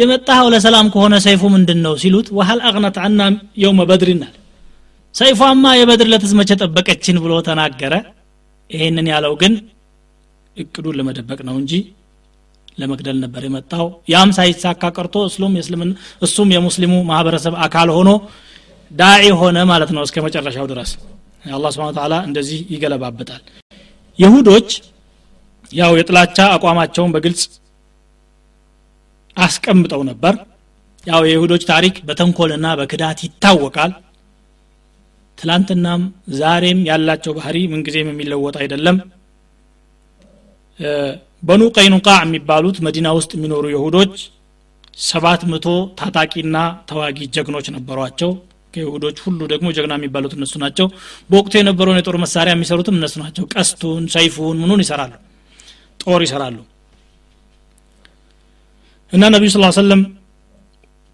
የመጣኸው 0.00 0.48
ለሰላም 0.54 0.86
ከሆነ 0.92 1.14
ሰይፉ 1.24 1.42
ምንድን 1.54 1.78
ነው 1.86 1.94
ሲሉት 2.02 2.28
ወሀል 2.36 2.60
አግነት 2.68 2.96
አና 3.04 3.20
የውመ 3.62 3.80
አለ 4.22 4.34
ሰይፏማ 5.14 5.64
የበድር 5.76 6.08
ለትዝመቸ 6.12 6.50
ጠበቀችን 6.60 7.16
ብሎ 7.22 7.32
ተናገረ። 7.46 7.94
ይሄንን 8.70 9.06
ያለው 9.12 9.32
ግን 9.40 9.54
እቅዱን 10.56 10.96
ለመደበቅ 10.98 11.40
ነው 11.48 11.56
እንጂ 11.60 11.72
ለመግደል 12.78 13.16
ነበር 13.24 13.42
የመጣው። 13.46 13.86
ያም 14.12 14.30
ሳይሳካ 14.36 14.82
ቀርቶ 14.96 15.14
እሱም 16.22 16.52
የሙስሊሙ 16.54 16.94
ማህበረሰብ 17.10 17.54
አካል 17.64 17.88
ሆኖ 17.96 18.10
ዳዒ 18.90 19.24
ሆነ 19.40 19.58
ማለት 19.70 19.90
ነው 19.96 20.02
እስከ 20.06 20.22
መጨረሻው 20.26 20.68
ድረስ። 20.70 20.92
አላህ 21.50 21.70
ስብን 21.74 21.94
ተላ 21.98 22.14
እንደዚህ 22.28 22.58
ይገለባበጣል 22.72 23.42
ይሁዶች 24.18 24.70
ያው 25.70 25.92
የጥላቻ 25.98 26.38
አቋማቸውን 26.56 27.12
በግልጽ 27.14 27.42
አስቀምጠው 29.40 30.02
ነበር። 30.10 30.34
ያው 31.04 31.22
የይሁዶች 31.28 31.62
ታሪክ 31.70 31.94
በተንኮልና 32.08 32.66
በክዳት 32.78 33.18
ይታወቃል። 33.26 33.92
ትላንትናም 35.38 36.02
ዛሬም 36.40 36.80
ያላቸው 36.88 37.32
ባህሪ 37.38 37.56
ምንጊዜም 37.72 38.10
የሚለወጥ 38.10 38.56
አይደለም። 38.62 38.96
በኑ 41.42 41.62
ቀይኑቃ 41.76 42.08
የሚባሉት 42.22 42.76
መዲና 42.86 43.08
ውስጥ 43.18 43.30
የሚኖሩ 43.36 43.64
ይሁዶች 43.74 44.14
ሰባት 45.04 45.42
መቶ 45.50 45.66
ታጣቂና 45.98 46.56
ተዋጊ 46.88 47.18
ጀግኖች 47.36 47.66
ነበሯቸው። 47.76 48.30
ከይሁዶች 48.74 49.18
ሁሉ 49.24 49.40
ደግሞ 49.52 49.68
ጀግና 49.76 49.94
የሚባሉት 49.98 50.32
እነሱ 50.36 50.54
ናቸው። 50.62 50.86
በወቅቱ 51.30 51.52
የነበረውን 51.58 51.98
የጦር 52.00 52.16
መሳሪያ 52.24 52.52
የሚሰሩትም 52.54 52.98
እነሱ 52.98 53.14
ናቸው። 53.22 53.44
ቀስቱን 53.54 54.04
ሰይፉን 54.14 54.58
ምኑን 54.62 54.82
ይሰራሉ? 54.84 55.12
ጦር 56.00 56.20
ይሰራሉ 56.26 56.58
እና 59.12 59.22
ነቢዩ 59.34 59.50
ስ 59.54 59.78
ሰለም 59.78 60.02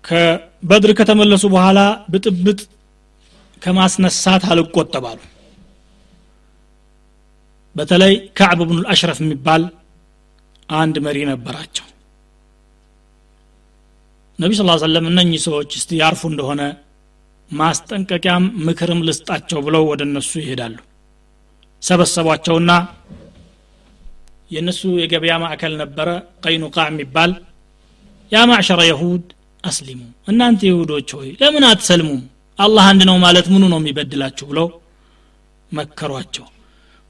ከበድር 0.05 0.91
ከተመለሱ 0.99 1.45
በኋላ 1.55 1.79
ብጥብጥ 2.13 2.59
ከማስነሳት 3.63 4.43
አልቆጠባሉ። 4.51 5.19
በተለይ 7.77 8.15
ከዕብ 8.39 8.61
ብኑ 8.69 8.79
አሽረፍ 8.93 9.19
የሚባል 9.23 9.63
አንድ 10.69 10.97
መሪ 11.07 11.19
ነበራቸው። 11.31 11.87
ነቢ 14.39 14.53
ስ 14.55 14.65
ሰለም 14.85 15.05
እነኚህ 15.11 15.41
ሰዎች 15.47 15.71
እስቲ 15.79 15.91
ያርፉ 16.01 16.23
እንደሆነ 16.31 16.63
ማስጠንቀቂያም 17.51 18.45
ምክርም 18.67 19.01
ልስጣቸው 19.09 19.59
ብለው 19.67 19.83
ወደ 19.91 20.03
እነሱ 20.09 20.33
ይሄዳሉ። 20.43 20.77
ሰበሰቧቸውና 21.83 22.71
የእነሱ 24.51 24.81
የገበያ 25.03 25.35
ማዕከል 25.43 25.75
ነበረ 25.83 26.09
ቀይኑቃ 26.45 26.77
የሚባል 26.91 27.31
ያ 28.33 28.43
ማዕሸረ 28.51 28.81
የሁድ 28.89 29.25
አስሊሙ 29.65 30.01
እናንተ 30.29 30.61
ይሁዶች 30.69 31.09
ሆይ 31.17 31.29
ለምን 31.41 31.65
አትሰልሙም? 31.69 32.21
አላህ 32.59 32.85
አንድ 32.91 33.03
ነው 33.09 33.17
ማለት 33.25 33.47
ምኑ 33.53 33.63
ነው 33.73 33.79
የሚበድላችሁ 33.81 34.47
ብለው 34.51 34.69
መከሯቸው። 35.71 36.47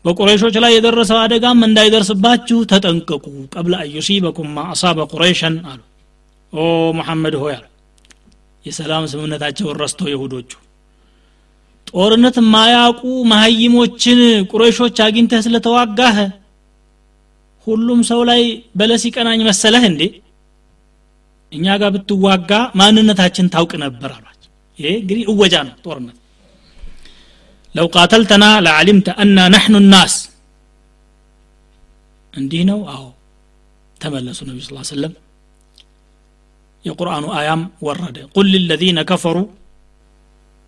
በቁረይሾች 0.05 0.57
ላይ 0.65 0.73
የደረሰው 0.75 1.19
አደጋም 1.23 1.61
እንዳይደርስባችሁ 1.67 2.59
ተጠንቀቁ። 2.73 3.25
ቀብለ 3.55 3.75
አዩሲበኩም 3.83 4.51
ማ 4.57 4.65
አሳበ 4.73 4.99
አሉ። 5.67 5.81
ኦ 6.53 6.63
ሙሐመድ 6.99 7.35
ሆይ 7.43 7.55
አሉ። 7.57 7.65
የሰላም 8.65 9.05
ስምምነታቸውን 9.11 9.77
ረስተው 9.83 10.09
ይሁዶቹ 10.13 10.51
ጦርነት 11.91 12.37
ማያውቁ 12.53 13.03
መሀይሞችን 13.33 14.21
ቁረይሾች 14.51 14.97
አግኝተህ 15.05 15.43
ስለተዋጋህ 15.47 16.17
ሁሉም 17.67 18.01
ሰው 18.09 18.21
ላይ 18.31 18.43
በለስ 18.77 19.03
ይቀናኝ 19.09 19.41
መሰለህ 19.49 19.85
እንዴ 19.91 20.03
እኛ 21.53 21.67
ጋር 21.81 21.91
ብትዋጋ 21.95 22.51
ማንነታችን 22.79 23.51
ታውቅ 23.55 23.73
ነበር 23.85 24.11
አሏቸው። 24.17 24.51
ይሄ 24.79 24.89
እንግዲህ 25.01 25.25
እወጃ 25.33 25.55
ነው 25.67 25.75
ጦርነት። 25.85 26.17
ለው 27.75 27.87
ቃተልተና 27.95 28.45
ለዓሊምተ 28.65 29.09
አና 29.23 29.39
ነሕኑ 29.55 29.77
ናስ። 29.93 30.15
እንዲህ 32.35 32.63
ነው? 32.71 32.81
አዎ። 32.95 33.05
ተመለሱ 33.97 34.39
ነቢ 34.49 34.59
ስ 34.63 34.91
ሰለም 34.91 35.13
የቁርአኑ 36.85 37.25
አያም 37.39 37.63
ወረደ። 37.87 38.17
ቁል 38.35 38.47
ልለዚነ 38.55 38.99
ከፈሩ 39.11 39.37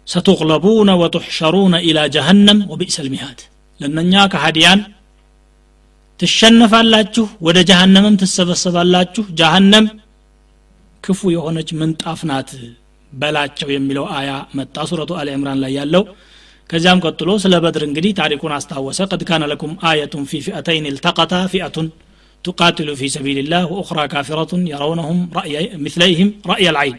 ሰቱغለቡነ 0.09 0.91
ወቱሕሸሩነ 1.01 1.74
ኢላ 1.89 1.99
ጀሃነም 2.14 2.61
ወቢእሰ 2.70 2.97
ልሚሃድ 3.07 3.41
ለእነኛ 3.81 4.14
ከሃዲያን 4.33 4.81
ትሸነፋላችሁ 6.20 7.26
ወደ 7.47 7.59
ጀሃነምም 7.68 8.14
ትሰበሰባላችሁ። 8.22 9.24
ጀሃነም 9.41 9.87
ክፉ 11.03 11.22
የሆነች 11.36 11.70
ምንጣፍ 11.80 12.22
ናት 12.30 12.51
በላቸው 13.11 13.70
የሚለው 13.76 14.05
አያ 14.20 14.30
መጣ 14.59 14.86
ሱረቱ 14.89 15.11
አሊ 15.22 15.30
ዕምራን 15.38 15.59
ላይ 15.64 15.74
ያለው 15.80 16.03
ከዚያም 16.70 17.01
ቀጥሎ 17.07 17.32
ስለ 17.43 17.55
በድር 17.64 17.84
እንግዲህ 17.89 18.11
ታሪኩን 18.20 18.53
አስታወሰ 18.57 18.99
ቀድ 19.11 19.24
ካነ 19.30 19.43
ለኩም 19.51 19.74
አየቱን 19.89 20.24
ፊ 20.32 20.41
ፊአተይን 20.45 20.86
التقتا 20.93 21.41
ፊአቱን 21.53 21.88
تقاتل 22.45 22.89
في 22.99 23.07
سبيل 23.09 23.38
الله 23.43 23.64
وأخرى 23.74 24.03
كافرة 24.07 24.51
يرونهم 24.74 25.18
رأي 25.39 25.53
مثليهم 25.86 26.28
رأي 26.51 26.66
العين 26.74 26.97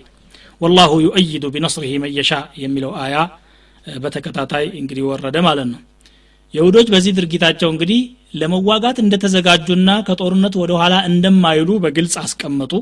والله 0.61 0.91
يؤيد 1.07 1.45
بنصره 1.55 1.93
من 2.03 2.11
يشاء 2.19 2.45
የሚለው 2.65 2.93
አያ 3.05 3.15
በተከታታይ 4.03 4.65
እንግዲህ 4.81 5.05
ወረደ 5.11 5.37
ማለት 5.47 5.69
ነው 5.73 5.81
የሁዶች 6.55 6.89
በዚህ 6.95 7.13
ድርጊታቸው 7.19 7.69
እንግዲህ 7.75 8.01
ለመዋጋት 8.41 8.97
እንደተዘጋጁና 9.05 9.91
ከጦርነት 10.07 10.55
ወደ 10.63 10.73
ኋላ 10.81 10.95
እንደማይሉ 11.11 11.71
በግልጽ 11.85 12.15
አስቀመጡ 12.25 12.73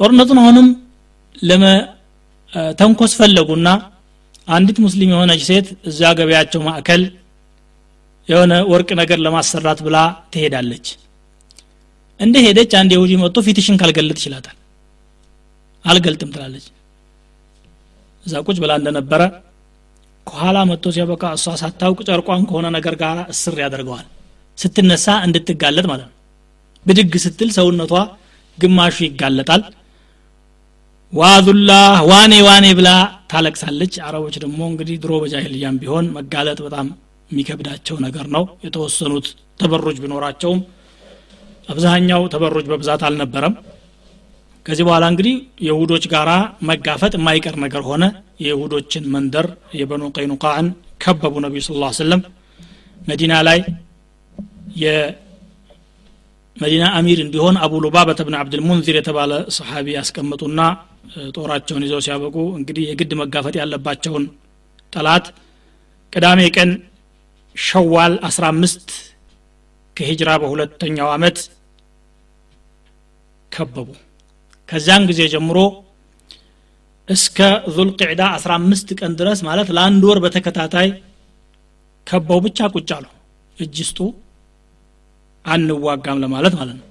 ጦርነቱን 0.00 0.38
አሁንም 0.42 0.68
ለመተንኮስ 1.42 3.12
ፈለጉና 3.18 3.68
አንዲት 4.48 4.78
ሙስሊም 4.84 5.10
የሆነች 5.12 5.42
ሴት 5.48 5.66
እዚያ 5.88 6.08
ገበያቸው 6.18 6.60
ማዕከል 6.66 7.02
የሆነ 8.28 8.52
ወርቅ 8.70 8.90
ነገር 9.00 9.18
ለማሰራት 9.24 9.78
ብላ 9.86 9.96
ትሄዳለች። 10.32 10.86
እንደ 12.20 12.36
ሄደች 12.46 12.72
አንድ 12.80 12.90
የሁዲ 12.94 13.12
መጥቶ 13.22 13.38
ፊትሽን 13.46 13.76
ካልገልጥ 13.80 14.16
ይችላታል 14.20 14.56
አልገልጥም 15.84 16.30
ትላለች። 16.34 16.66
እዛ 18.24 18.42
ቁጭ 18.46 18.56
ብላ 18.64 18.72
እንደነበረ 18.80 19.22
ከኋላ 20.26 20.58
መጥቶ 20.70 20.86
ሲያበቃ 20.94 21.24
እሷ 21.36 21.54
ሳታውቅ 21.60 22.00
ጨርቋን 22.08 22.42
ከሆነ 22.48 22.66
ነገር 22.76 22.94
ጋር 23.02 23.18
እስር 23.32 23.54
ያደርገዋል። 23.62 24.06
ስትነሳ 24.58 25.06
እንድትጋለጥ 25.26 25.86
ማለት 25.90 26.06
ነው። 26.06 26.16
ብድግ 26.86 27.14
ስትል 27.24 27.50
ሰውነቷ 27.56 27.94
ግማሹ 28.58 28.96
ይጋለጣል 29.06 29.62
ዋዙላህ 31.12 31.94
ዋኔ 32.10 32.32
ዋኔ 32.46 32.66
ብላ 32.78 32.88
ታለቅሳለች። 33.30 33.94
አረቦች 34.06 34.34
ደግሞ 34.44 34.60
እንግዲህ 34.70 34.96
ድሮ 35.02 35.12
በጃሂልያም 35.22 35.78
ቢሆን 35.82 36.06
መጋለጥ 36.16 36.58
በጣም 36.66 36.86
የሚከብዳቸው 37.30 37.96
ነገር 38.04 38.26
ነው። 38.34 38.44
የተወሰኑት 38.66 39.26
ተበሮች 39.60 39.96
ቢኖራቸውም 40.02 40.60
አብዛኛው 41.68 42.22
ተበሮች 42.32 42.66
በብዛት 42.70 43.02
አልነበረም። 43.08 43.54
ከዚህ 44.66 44.84
በኋላ 44.88 45.04
እንግዲህ 45.12 45.34
የሁዶች 45.66 46.04
ጋራ 46.12 46.30
መጋፈጥ 46.70 47.12
የማይቀር 47.18 47.56
ነገር 47.64 47.82
ሆነ። 47.88 48.04
የይሁዶችን 48.44 49.04
መንደር 49.14 49.46
የበኑ 49.78 50.02
ቀይኑቃዕን 50.16 50.68
ከበቡ 51.04 51.34
ነቢዩ 51.44 51.62
ስ 51.66 51.70
ሰለም 52.00 52.22
መዲና 53.00 53.34
ላይ 53.48 53.58
የመዲና 54.82 55.24
አሚር 56.98 57.18
እንዲሆን 57.24 57.56
አቡ 57.64 57.72
ሉባበት 57.84 58.20
ብን 58.26 58.36
አብድልሙንዚር 58.40 58.96
የተባለ 58.98 59.32
ሰሓቢ 59.58 59.86
ያስቀምጡና 59.98 60.60
ጦራቸውን 61.36 61.84
ይዘው 61.86 62.00
ሲያበቁ 62.06 62.36
እንግዲህ 62.58 62.84
የግድ 62.88 63.12
መጋፈጥ 63.20 63.54
ያለባቸውን 63.60 64.24
ጠላት 64.92 65.26
ቅዳሜ 66.12 66.40
ቀን 66.56 66.70
ሸዋል 67.56 68.14
15 68.28 68.92
ከሂጅራ 69.96 70.30
በሁለተኛው 70.42 71.08
አመት 71.14 71.38
ከበቡ። 73.52 73.88
ከዚያን 74.68 75.06
ጊዜ 75.10 75.20
ጀምሮ 75.32 75.58
እስከ 77.08 77.38
ዙልቅዕዳ 77.76 78.22
15 78.38 78.92
ቀን 79.00 79.12
ድረስ 79.20 79.38
ማለት 79.48 79.68
ለአንድ 79.76 80.02
ወር 80.08 80.18
በተከታታይ 80.24 80.88
ከበው 82.06 82.40
ብቻ 82.44 82.68
ቁጭ 82.74 82.90
አሉ። 82.96 83.06
እጅ 83.58 83.76
ስጡ 83.88 83.98
አንዋጋም 85.44 86.20
ለማለት 86.24 86.54
ማለት 86.60 86.76
ነው 86.78 86.86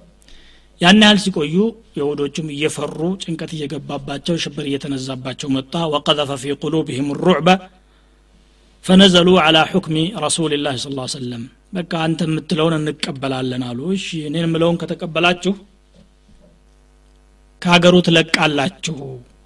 ያን 0.80 1.02
ያህል 1.04 1.18
ሲቆዩ 1.22 1.54
የሁዶቹም 1.98 2.46
እየፈሩ 2.54 3.00
ጭንቀት 3.22 3.50
እየገባባቸው 3.56 4.36
ሽብር 4.42 4.66
እየተነዛባቸው 4.68 5.48
መጣ። 5.56 5.72
ወቀዘፈ 5.94 6.30
ፊ 6.42 6.54
ቁሉብህም 6.62 7.08
ሩዕበ 7.20 7.48
ፈነዘሉ 8.84 9.28
አላ 9.42 9.58
ሑክሚ 9.72 9.96
ረሱልላህ 10.24 10.76
ስ 10.78 10.86
ሰለም 11.14 11.42
በቃ 11.72 11.92
አንተ 12.04 12.20
የምትለውን 12.28 12.74
እንቀበላለን 12.78 13.64
አሉ። 13.66 13.80
እሺ 13.96 14.06
እኔን 14.28 14.46
ምለውን 14.52 14.78
ከተቀበላችሁ 14.82 15.52
ከሀገሩ 17.62 17.94
ትለቃላችሁ 18.06 18.96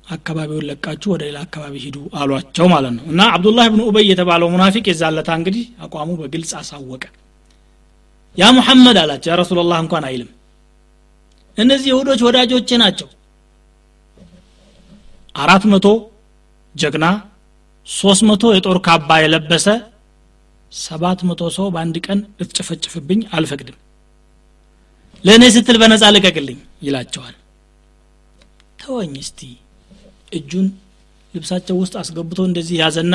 አካባቢውን 0.09 0.67
ለቃችሁ 0.69 1.09
ወደ 1.13 1.23
ሌላ 1.29 1.39
አካባቢ 1.47 1.75
ሂዱ 1.85 1.99
አሏቸው 2.21 2.67
ማለት 2.73 2.93
ነው። 2.97 3.05
እና 3.13 3.21
አብዱላህ 3.35 3.67
ብን 3.73 3.83
ኡበይ 3.87 4.07
የተባለው 4.11 4.49
ሙናፊቅ 4.55 4.85
የዛለታ 4.91 5.31
እንግዲህ 5.39 5.65
አቋሙ 5.85 6.11
በግልጽ 6.21 6.53
አሳወቀ። 6.61 7.05
ያ 8.39 8.47
ሙሐመድ 8.57 8.97
አላቸው 9.03 9.31
ያ 9.33 9.37
ረሱላላህ 9.43 9.79
እንኳን 9.85 10.05
አይልም 10.09 10.31
እነዚህ 11.57 11.89
ይሁዶች 11.91 12.21
ወዳጆቼ 12.27 12.69
ናቸው። 12.83 13.09
አራት 15.35 15.65
መቶ 15.73 15.87
ጀግና 16.75 17.07
ሶስት 17.87 18.23
መቶ 18.29 18.53
የጦር 18.55 18.79
ካባ 18.87 19.11
የለበሰ 19.23 19.67
ሰባት 20.73 21.21
መቶ 21.29 21.43
ሰው 21.57 21.67
በአንድ 21.75 21.97
ቀን 22.07 22.21
ልትጨፈጭፍብኝ 22.39 23.21
አልፈቅድም። 23.37 23.79
ለእኔ 25.25 25.45
ስትል 25.55 25.77
በነፃ 25.83 26.05
ልቀቅልኝ 26.15 26.59
ይላቸዋል። 26.87 27.35
ተወኝ 28.79 29.15
እስቲ። 29.23 29.41
እጁን 30.33 30.67
ልብሳቸው 31.35 31.77
ውስጥ 31.83 31.95
አስገብቶ 32.01 32.39
እንደዚህ 32.49 32.77
ያዘና 32.83 33.15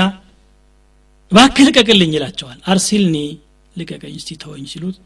እባክህ 1.32 1.66
ልቀቅልኝ 1.68 2.12
ይላቸዋል። 2.18 2.60
አርሲልኒ 2.72 3.18
ልቀቀኝ 3.76 4.14
እስቲ 4.20 4.30
ተወኝ 4.42 4.64
ሲሉት 4.72 4.98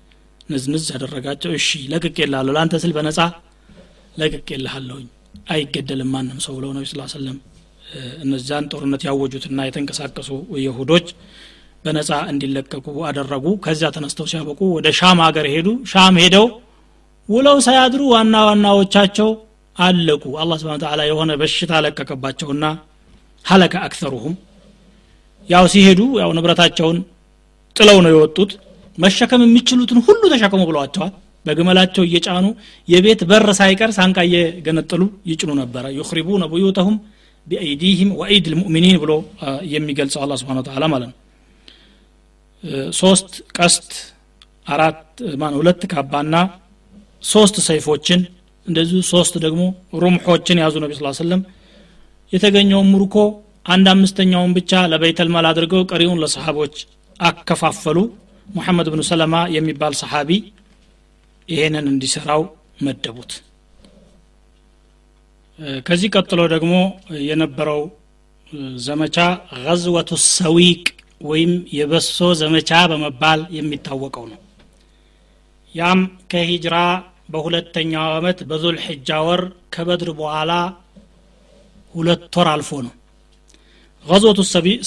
ንዝንዝ 0.50 0.86
ያደረጋቸው 0.94 1.52
እሺ 1.58 1.68
ለቅቄልሃለሁ 1.92 2.54
ለአንተ 2.56 2.80
ስል 2.84 2.92
በነፃ 2.98 3.20
ለቅቄልሃለሁኝ። 4.16 5.06
አይገደልም 5.54 6.10
ማንም 6.14 6.40
ሰው 6.46 6.54
ብለው 6.58 6.72
ነቢ 6.76 6.86
ስ 6.90 7.14
ሰለም 7.14 7.38
እነዚያን 8.24 8.68
ጦርነት 8.72 9.02
ያወጁትና 9.08 9.60
የተንቀሳቀሱ 9.68 10.30
የሁዶች 10.64 11.08
በነፃ 11.86 12.12
እንዲለቀቁ 12.32 12.86
አደረጉ። 13.10 13.46
ከዚያ 13.66 13.88
ተነስተው 13.96 14.28
ሲያበቁ 14.32 14.60
ወደ 14.76 14.88
ሻም 15.00 15.20
ሀገር 15.26 15.48
ሄዱ። 15.54 15.70
ሻም 15.92 16.18
ሄደው 16.24 16.46
ውለው 17.30 17.58
ሳያድሩ 17.66 18.02
ዋና 18.14 18.36
ዋናዎቻቸው 18.48 19.30
አለቁ። 19.78 20.24
አላህ 20.42 20.58
ስብን 20.62 20.82
ተላ 20.84 21.02
የሆነ 21.10 21.32
በሽታ 21.42 21.82
ለቀቀባቸውና 21.86 22.66
ሀለከ 23.46 23.76
አክተሩሁም 23.88 24.36
ያው 25.50 25.66
ሲሄዱ 25.74 26.02
ያው 26.22 26.30
ንብረታቸውን 26.38 26.98
ጥለው 27.76 27.98
ነው 28.06 28.12
የወጡት 28.14 28.52
መሸከም 28.98 29.42
የሚችሉትን 29.46 30.00
ሁሉ 30.08 30.22
ተሸከሙ 30.34 30.62
ብለዋቸዋል። 30.70 31.14
በግመላቸው 31.46 32.04
እየጫኑ 32.08 32.46
የቤት 32.88 33.22
በር 33.30 33.48
ሳይቀር 33.58 33.92
ሳንቃ 33.98 34.18
እየገነጠሉ 34.28 35.02
ይጭኑ 35.32 35.52
ነበረ። 35.62 35.86
ዩክሪቡነ 35.98 36.44
ቡዩተሁም 36.54 36.96
ቢአይዲህም 37.48 38.12
ወአይድ 38.20 38.46
ልሙእሚኒን 38.52 38.98
ብሎ 39.04 39.12
የሚገልጸው 39.74 40.22
አላ 40.26 40.34
ስብን 40.42 40.60
ተላ 40.68 40.86
ማለት 40.94 41.10
ነው። 41.12 41.18
ሶስት 43.00 43.30
ቀስት 43.58 43.90
አራት 44.68 45.02
ማን 45.42 45.56
ሁለት 45.60 45.82
ካባና 45.94 46.36
ሶስት 47.24 47.56
ሰይፎችን 47.68 48.22
እንደዚሁ 48.68 49.00
ሶስት 49.12 49.34
ደግሞ 49.46 49.62
ሩምሖችን 50.04 50.62
ያዙ 50.64 50.76
ነቢ 50.84 50.92
ስ 50.98 51.18
ሰለም 51.20 51.42
የተገኘውን 52.34 52.88
ሙርኮ 52.94 53.16
አንድ 53.66 53.88
አምስተኛውን 53.92 54.52
ብቻ 54.58 54.72
ለበይተልማል 54.92 55.46
አድርገው 55.50 55.82
ቀሪውን 55.92 56.22
ለሰሃቦች 56.24 56.76
አከፋፈሉ 57.20 57.98
ሙሐመድ 58.48 58.88
ብኑ 58.94 59.02
ሰለማ 59.10 59.36
የሚባል 59.56 59.94
ሰሓቢ 60.02 60.30
ይሄንን 61.50 61.86
እንዲሰራው 61.92 62.42
መደቡት። 62.86 63.32
ከዚህ 65.88 66.10
ቀጥሎ 66.16 66.42
ደግሞ 66.54 66.74
የነበረው 67.28 67.82
ዘመቻ 68.86 69.18
ገዝወቱ 69.60 70.12
ሰዊቅ 70.30 70.84
ወይም 71.22 71.52
የበሶ 71.78 72.20
ዘመቻ 72.42 72.72
በመባል 72.92 73.42
የሚታወቀው 73.58 74.26
ነው። 74.32 74.40
ያም 75.76 76.00
ከሂጅራ 76.32 76.76
በሁለተኛው 77.34 78.08
ዓመት 78.18 78.40
በዙል 78.50 78.76
ሕጃ 78.86 79.10
ወር 79.28 79.42
ከበድር 79.74 80.10
በኋላ 80.20 80.52
ሁለት 81.94 82.36
ወር 82.40 82.48
አልፎ 82.54 82.72
ነው። 82.88 82.94
ገዝወቱ 84.06 84.40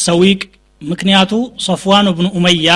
ሰዊቅ 0.04 0.40
ምክንያቱ 0.82 1.32
ሶፍዋን 1.66 2.08
ብኑ 2.16 2.26
ኡመያ 2.38 2.70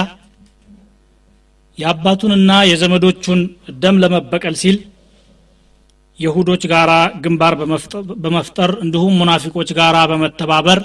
የአባቱንና 1.80 2.52
የዘመዶቹን 2.70 3.40
ደም 3.82 3.98
ለመበቀል 4.02 4.54
ሲል 4.62 4.76
የሁዶች 6.18 6.62
ጋራ 6.72 6.92
ግንባር 7.24 7.54
በመፍጠር 8.24 8.70
እንዲሁም 8.84 9.14
ሙናፊቆች 9.20 9.70
ጋራ 9.78 9.98
በመተባበር 10.10 10.80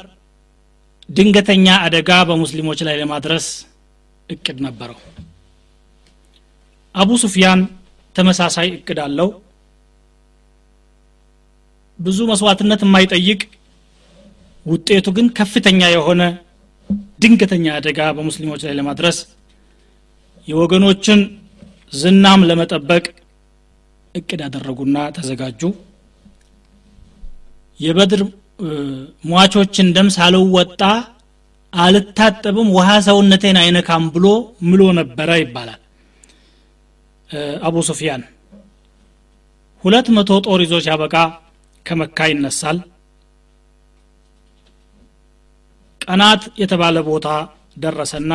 ድንገተኛ 1.10 1.68
አደጋ 1.86 2.12
በሙስሊሞች 2.30 2.80
ላይ 2.88 2.96
ለማድረስ 3.02 3.48
እቅድ 4.30 4.60
ነበረው። 4.66 5.00
አቡ 6.96 7.12
ሱፊያን 7.24 7.60
ተመሳሳይ 8.16 8.68
እቅድ 8.78 9.00
አለው። 9.06 9.30
ብዙ 12.00 12.20
መስዋዕትነት 12.32 12.82
የማይጠይቅ 12.86 13.42
ውጤቱ 14.66 15.08
ግን 15.18 15.28
ከፍተኛ 15.38 15.82
የሆነ 15.94 16.22
ድንገተኛ 17.22 17.66
አደጋ 17.78 18.00
በሙስሊሞች 18.18 18.62
ላይ 18.68 18.74
ለማድረስ 18.80 19.18
የወገኖችን 20.48 21.20
ዝናም 21.94 22.42
ለመጠበቅ 22.50 23.06
እቅድ 24.16 24.40
ያደረጉና 24.46 24.98
ተዘጋጁ። 25.16 25.62
የበድር 27.80 28.22
ሟቾችን 29.30 29.88
ደም 29.96 30.10
ሳልወጣ 30.16 30.82
አልታጠብም 31.74 32.68
ውሃ 32.76 32.90
ሰውነቴን 33.08 33.58
አይነካም 33.62 34.04
ብሎ 34.14 34.28
ምሎ 34.68 34.82
ነበረ 35.00 35.30
ይባላል። 35.42 35.82
አቡ 37.68 37.76
ሱፊያን 37.88 38.22
ሁለት 39.84 40.08
መቶ 40.16 40.32
ጦር 40.46 40.60
ይዞ 40.66 40.76
ሲያበቃ 40.86 41.16
ከመካ 41.86 42.28
ይነሳል። 42.32 42.78
ቀናት 46.02 46.44
የተባለ 46.62 46.98
ቦታ 47.08 47.28
ደረሰና 47.76 48.34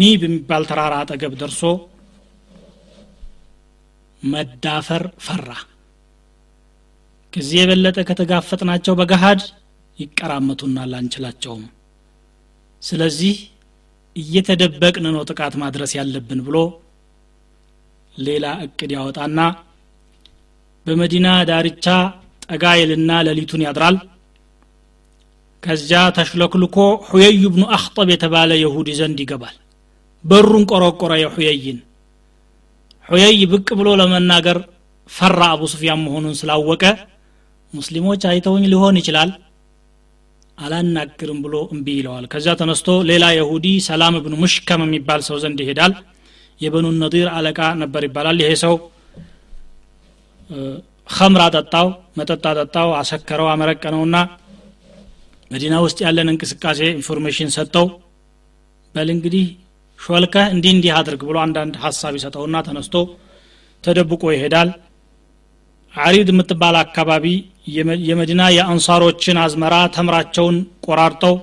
ኒብ 0.00 0.20
የሚባል 0.26 0.64
ተራራ 0.70 0.94
አጠገብ 1.02 1.32
ደርሶ 1.40 1.62
መዳፈር 4.22 5.02
ፈራ። 5.26 5.48
ከዚህ 7.32 7.56
የበለጠ 7.60 7.98
ከተጋፈጥናቸው 8.08 8.94
በገሃድ 9.00 9.40
ይቀራመቱናል 9.98 10.92
አንችላቸውም 10.98 11.64
ስለዚህ 12.82 13.34
እየተደበቅን 14.16 15.06
ነው 15.14 15.22
ጥቃት 15.30 15.54
ማድረስ 15.62 15.92
ያለብን 15.98 16.40
ብሎ 16.46 16.56
ሌላ 18.14 18.46
እቅድ 18.66 18.90
ያወጣና 18.96 19.40
በመዲና 20.86 21.28
ዳርቻ 21.48 21.86
ጠጋይልና 22.46 23.10
ሌሊቱን 23.28 23.64
ያድራል 23.66 23.96
ከዚያ 25.66 26.00
ተሽለክልኮ 26.16 26.76
ሑየይ 27.08 27.38
ብኑ 27.52 27.62
አክጠብ 27.76 28.08
የተባለ 28.12 28.50
የሁዲ 28.60 28.90
ዘንድ 28.98 29.18
ይገባል። 29.24 29.54
በሩን 30.24 30.64
ቆረቆረ 30.70 31.12
የሑየይን። 31.22 31.78
ሑየይ 33.08 33.40
ብቅ 33.52 33.68
ብሎ 33.78 33.88
ለመናገር 34.00 34.58
ፈራ 35.10 35.40
አቡ 35.54 35.62
ስፊያን 35.72 36.00
መሆኑን 36.04 36.34
ስላወቀ 36.40 36.84
ሙስሊሞች 37.72 38.22
አይተውኝ 38.30 38.64
ሊሆን 38.72 38.96
ይችላል 39.00 39.30
አላናግርም 40.58 41.38
ብሎ 41.44 41.54
እምቢ 41.72 41.86
ይለዋል። 41.98 42.24
ከዚያ 42.32 42.52
ተነስቶ 42.60 42.88
ሌላ 43.10 43.24
የሁዲ 43.36 43.66
ሰላም 43.88 44.14
ብኑ 44.24 44.34
ሙሽከም 44.42 44.82
የሚባል 44.86 45.20
ሰው 45.28 45.36
ዘንድ 45.42 45.58
ይሄዳል። 45.64 45.92
የበኑ 46.60 46.86
ነዲር 47.00 47.28
አለቃ 47.36 47.60
ነበር 47.82 48.02
ይባላል። 48.06 48.38
ይሄ 48.42 48.52
ሰው 48.62 48.74
ኸምር 51.10 51.42
አጠጣው 51.46 51.86
መጠጥ 52.18 52.44
አጠጣው 52.50 52.88
አሰከረው 53.00 53.48
አመረቀነውና 53.52 54.16
መዲና 55.50 55.74
ውስጥ 55.84 55.98
ያለን 56.04 56.28
እንቅስቃሴ 56.32 56.80
information 56.96 57.50
ሰጠው። 57.56 57.86
በል 58.94 59.08
እንግዲህ 59.14 59.44
ሾልከህ 59.98 60.46
እንዲህ 60.54 60.72
እንዲህ 60.76 60.92
አድርግ 60.98 61.20
ብሎ 61.28 61.36
አንዳንድ 61.44 61.74
ሀሳብ 61.84 62.14
ይሰጠውና 62.18 62.56
ተነስቶ 62.66 62.94
ተደብቆ 63.84 64.24
ይሄዳል። 64.34 64.70
አሪድ 65.94 66.28
የምትባል 66.32 66.76
አካባቢ 66.80 67.26
የመዲና 68.08 68.42
የአንሳሮችን 68.56 69.38
አዝመራ 69.44 69.74
ተምራቸውን 69.96 70.56
ቆራርጠው 70.86 71.36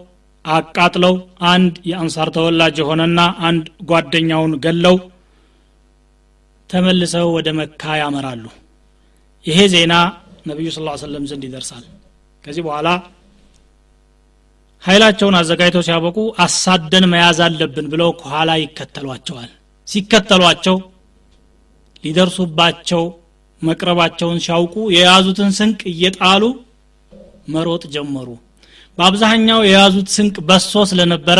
አቃጥለው 0.45 1.15
አንድ 1.51 1.73
የአንሳር 1.89 2.29
ተወላጅ 2.35 2.75
የሆነና 2.81 3.19
አንድ 3.49 3.65
ጓደኛውን 3.91 4.53
ገለው 4.65 4.95
ተመልሰው 6.69 7.27
ወደ 7.37 7.49
መካ 7.59 7.95
ያመራሉ። 8.01 8.45
ይሄ 9.45 9.59
ዜና 9.73 9.93
ነቢዩ 10.49 10.67
ስ 10.71 10.81
ሰለም 11.03 11.25
ዘንድ 11.31 11.43
ይደርሳል። 11.47 11.83
ከዚህ 12.43 12.63
በኋላ 12.67 12.87
ኃይላቸውን 14.83 15.35
አዘጋጅተው 15.39 15.83
ሲያበቁ 15.87 16.17
አሳደን 16.43 17.05
መያዝ 17.11 17.37
አለብን 17.45 17.85
ብለው 17.91 18.09
ከኋላ 18.19 18.51
ይከተሏቸዋል። 18.61 19.51
ሲከተሏቸው 19.87 20.77
ሊደርሱባቸው 22.03 23.03
መቅረባቸውን 23.61 24.39
ሲያውቁ 24.45 24.75
የያዙትን 24.95 25.51
ስንቅ 25.57 25.81
እየጣሉ 25.91 26.43
መሮጥ 27.53 27.83
ጀመሩ። 27.93 28.29
በአብዛኛው 28.97 29.59
የያዙት 29.67 30.09
ስንቅ 30.15 30.35
በሶ 30.49 30.83
ስለነበረ 30.89 31.39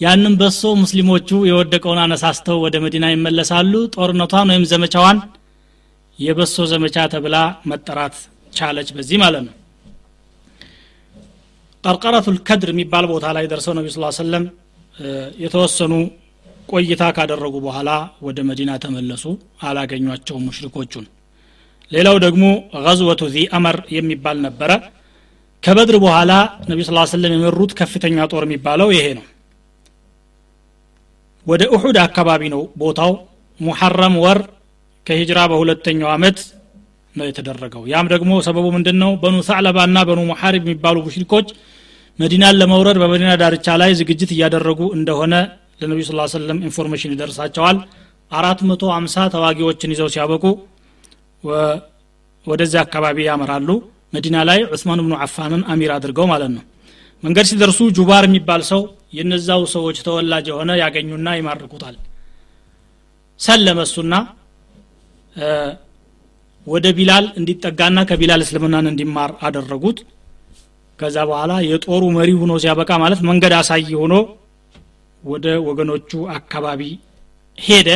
ያንም 0.00 0.34
በሶ 0.40 0.62
ሙስሊሞቹ 0.80 1.28
የወደቀውን 1.48 2.00
አነሳስተው 2.02 2.56
ወደ 2.64 2.76
መዲና 2.84 3.06
ይመለሳሉ። 3.12 3.74
ጦርነቷን 3.94 4.50
ወይም 4.52 4.64
ዘመቻዋን 4.72 5.18
የበሶ 6.18 6.66
ዘመቻ 6.72 6.96
ተብላ 7.12 7.36
መጠራት 7.70 8.16
ቻለች። 8.52 8.88
በዚህ 8.96 9.18
ማለት 9.24 9.42
ነው 9.46 9.54
ቀርቀረቱ 11.86 12.26
ልከድር 12.36 12.70
የሚባል 12.72 13.04
ቦታ 13.10 13.26
ላይ 13.36 13.44
ደርሰው 13.52 13.74
ነቢ 13.78 13.86
ስ 13.92 13.98
ሰለም 14.18 14.44
የተወሰኑ 15.44 15.92
ቆይታ 16.72 17.02
ካደረጉ 17.16 17.54
በኋላ 17.64 17.90
ወደ 18.26 18.38
መዲና 18.48 18.70
ተመለሱ 18.84 19.24
አላገኟቸውም 19.62 20.44
ሙሽሪኮቹን። 20.48 21.04
ሌላው 21.92 22.16
ደግሞ 22.24 22.44
ገዝወቱ 22.86 23.22
ዚ 23.34 23.44
አመር 23.56 23.76
የሚባል 23.96 24.38
ነበረ። 24.46 24.70
ከበድር 25.62 25.96
በኋላ 26.04 26.32
ነቢ 26.70 26.80
ስ 26.84 26.92
ሰለም 27.12 27.34
የመሩት 27.36 27.72
ከፍተኛ 27.78 28.26
ጦር 28.32 28.44
የሚባለው 28.46 28.88
ይሄ 28.96 29.06
ነው። 29.18 29.24
ወደ 31.46 31.62
እሑድ 31.76 31.96
አካባቢ 32.06 32.42
ነው 32.54 32.62
ቦታው። 32.78 33.12
ሙሐረም 33.60 34.14
ወር 34.24 34.38
ከሂጅራ 35.06 35.40
በሁለተኛው 35.50 36.10
አመት 36.14 36.38
ነው 37.14 37.26
የተደረገው። 37.28 37.82
ያም 37.92 38.06
ደግሞ 38.12 38.32
ሰበቡ 38.46 38.66
ምንድን 38.74 38.96
ነው 39.02 39.10
በኑ 39.22 39.36
ሳዕለባ 39.48 39.78
ና 39.94 40.02
በኑ 40.08 40.20
ሙሐሪብ 40.30 40.62
የሚባሉ 40.66 40.96
ሙሽሪኮች 41.06 41.48
መዲናን 42.18 42.58
ለመውረር 42.60 42.98
በመዲና 43.02 43.30
ዳርቻ 43.40 43.66
ላይ 43.80 43.90
ዝግጅት 43.98 44.30
እያደረጉ 44.34 44.80
እንደሆነ 44.96 45.34
ለነቢዩ 45.80 46.04
ስ 46.08 46.34
ሰለም 46.34 46.58
information 46.68 47.12
ይደርሳቸዋል። 47.14 47.78
አራት 48.30 48.60
መቶ 48.68 48.84
አምሳ 48.94 49.24
ተዋጊዎችን 49.34 49.92
ይዘው 49.94 50.08
ሲያበቁ 50.14 50.44
ወደዚያ 52.46 52.80
አካባቢ 52.86 53.18
ያመራሉ። 53.28 53.68
መዲና 54.16 54.36
ላይ 54.48 54.58
ዑስማን 54.70 55.00
ብኑ 55.04 55.14
አፋንን 55.24 55.62
አሚር 55.72 55.90
አድርገው 55.96 56.26
ማለት 56.32 56.50
ነው። 56.56 56.64
መንገድ 57.22 57.46
ሲደርሱ 57.50 57.78
ጁባር 57.98 58.24
የሚባል 58.28 58.62
ሰው 58.70 58.80
የነዛው 59.18 59.62
ሰዎች 59.74 59.96
ተወላጅ 60.06 60.46
የሆነ 60.50 60.70
ያገኙና 60.82 61.28
ይማርኩታል። 61.38 61.96
ሰለመ 63.40 63.78
እሱና 63.88 64.14
ወደ 66.66 66.86
ቢላል 66.98 67.26
እንዲጠጋና 67.38 67.98
ከቢላል 68.10 68.40
እስልምናን 68.44 68.86
እንዲማር 68.92 69.32
አደረጉት 69.46 69.98
ከዛ 70.98 71.16
በኋላ 71.28 71.52
የጦሩ 71.66 72.02
መሪ 72.16 72.30
ሆኖ 72.40 72.52
ሲያበቃ 72.62 72.90
ማለት 73.02 73.20
መንገድ 73.28 73.52
አሳይ 73.58 73.88
ሆኖ 74.00 74.14
ወደ 75.22 75.46
ወገኖቹ 75.68 76.10
አካባቢ 76.36 76.80
ሄደ። 77.58 77.88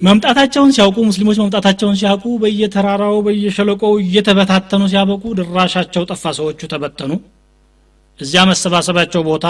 መምጣታቸውን 0.00 0.70
ሲያውቁ 0.74 0.98
ሙስሊሞች 1.08 1.38
መምጣታቸውን 1.42 1.96
ሲያውቁ 2.00 2.24
በየተራራው 2.42 3.16
በየሸለቆው 3.26 3.92
እየተበታተኑ 4.02 4.82
ሲያበቁ 4.92 5.22
ድራሻቸው 5.38 6.04
ጠፋ። 6.10 6.24
ሰዎቹ 6.38 6.60
ተበተኑ። 6.72 7.12
እዚያ 8.20 8.40
መሰባሰባቸው 8.50 9.22
ቦታ 9.28 9.46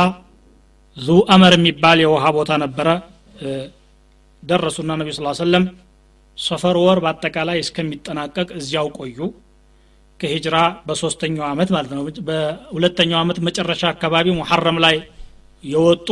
ዙ 0.97 1.19
አመር 1.35 1.55
የሚባል 1.59 1.99
የውሃ 2.05 2.25
ቦታ 2.39 2.53
ነበረ። 2.65 2.89
ደረሱና 4.43 4.91
ነቢ 5.01 5.09
ስ 5.13 5.23
ሰለም 5.41 5.65
ሰፈር 6.39 6.77
ወር 6.83 6.99
በአጠቃላይ 7.05 7.59
እስከሚጠናቀቅ 7.65 8.49
እዚያው 8.59 8.89
ቆዩ 8.99 9.19
ከሂጅራ 10.21 10.57
በሶስተኛው 10.87 11.45
አመት 11.49 11.69
ማለት 11.75 11.93
ነው። 11.97 12.03
በሁለተኛው 12.29 13.19
አመት 13.23 13.39
መጨረሻ 13.49 13.83
አካባቢ 13.93 14.27
ሙሐረም 14.39 14.79
ላይ 14.85 14.97
የወጡ 15.65 16.09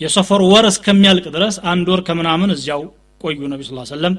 የሰፈሩ 0.00 0.42
ወር 0.52 0.66
እስከሚያልቅ 0.70 1.26
ድረስ 1.36 1.56
አንድ 1.72 1.86
ወር 1.92 2.00
ከምናምን 2.06 2.50
እዚያው 2.54 2.82
ቆዩ 3.20 3.40
ነቢ 3.52 3.62
ስ 3.66 3.88
ሰለም 3.92 4.14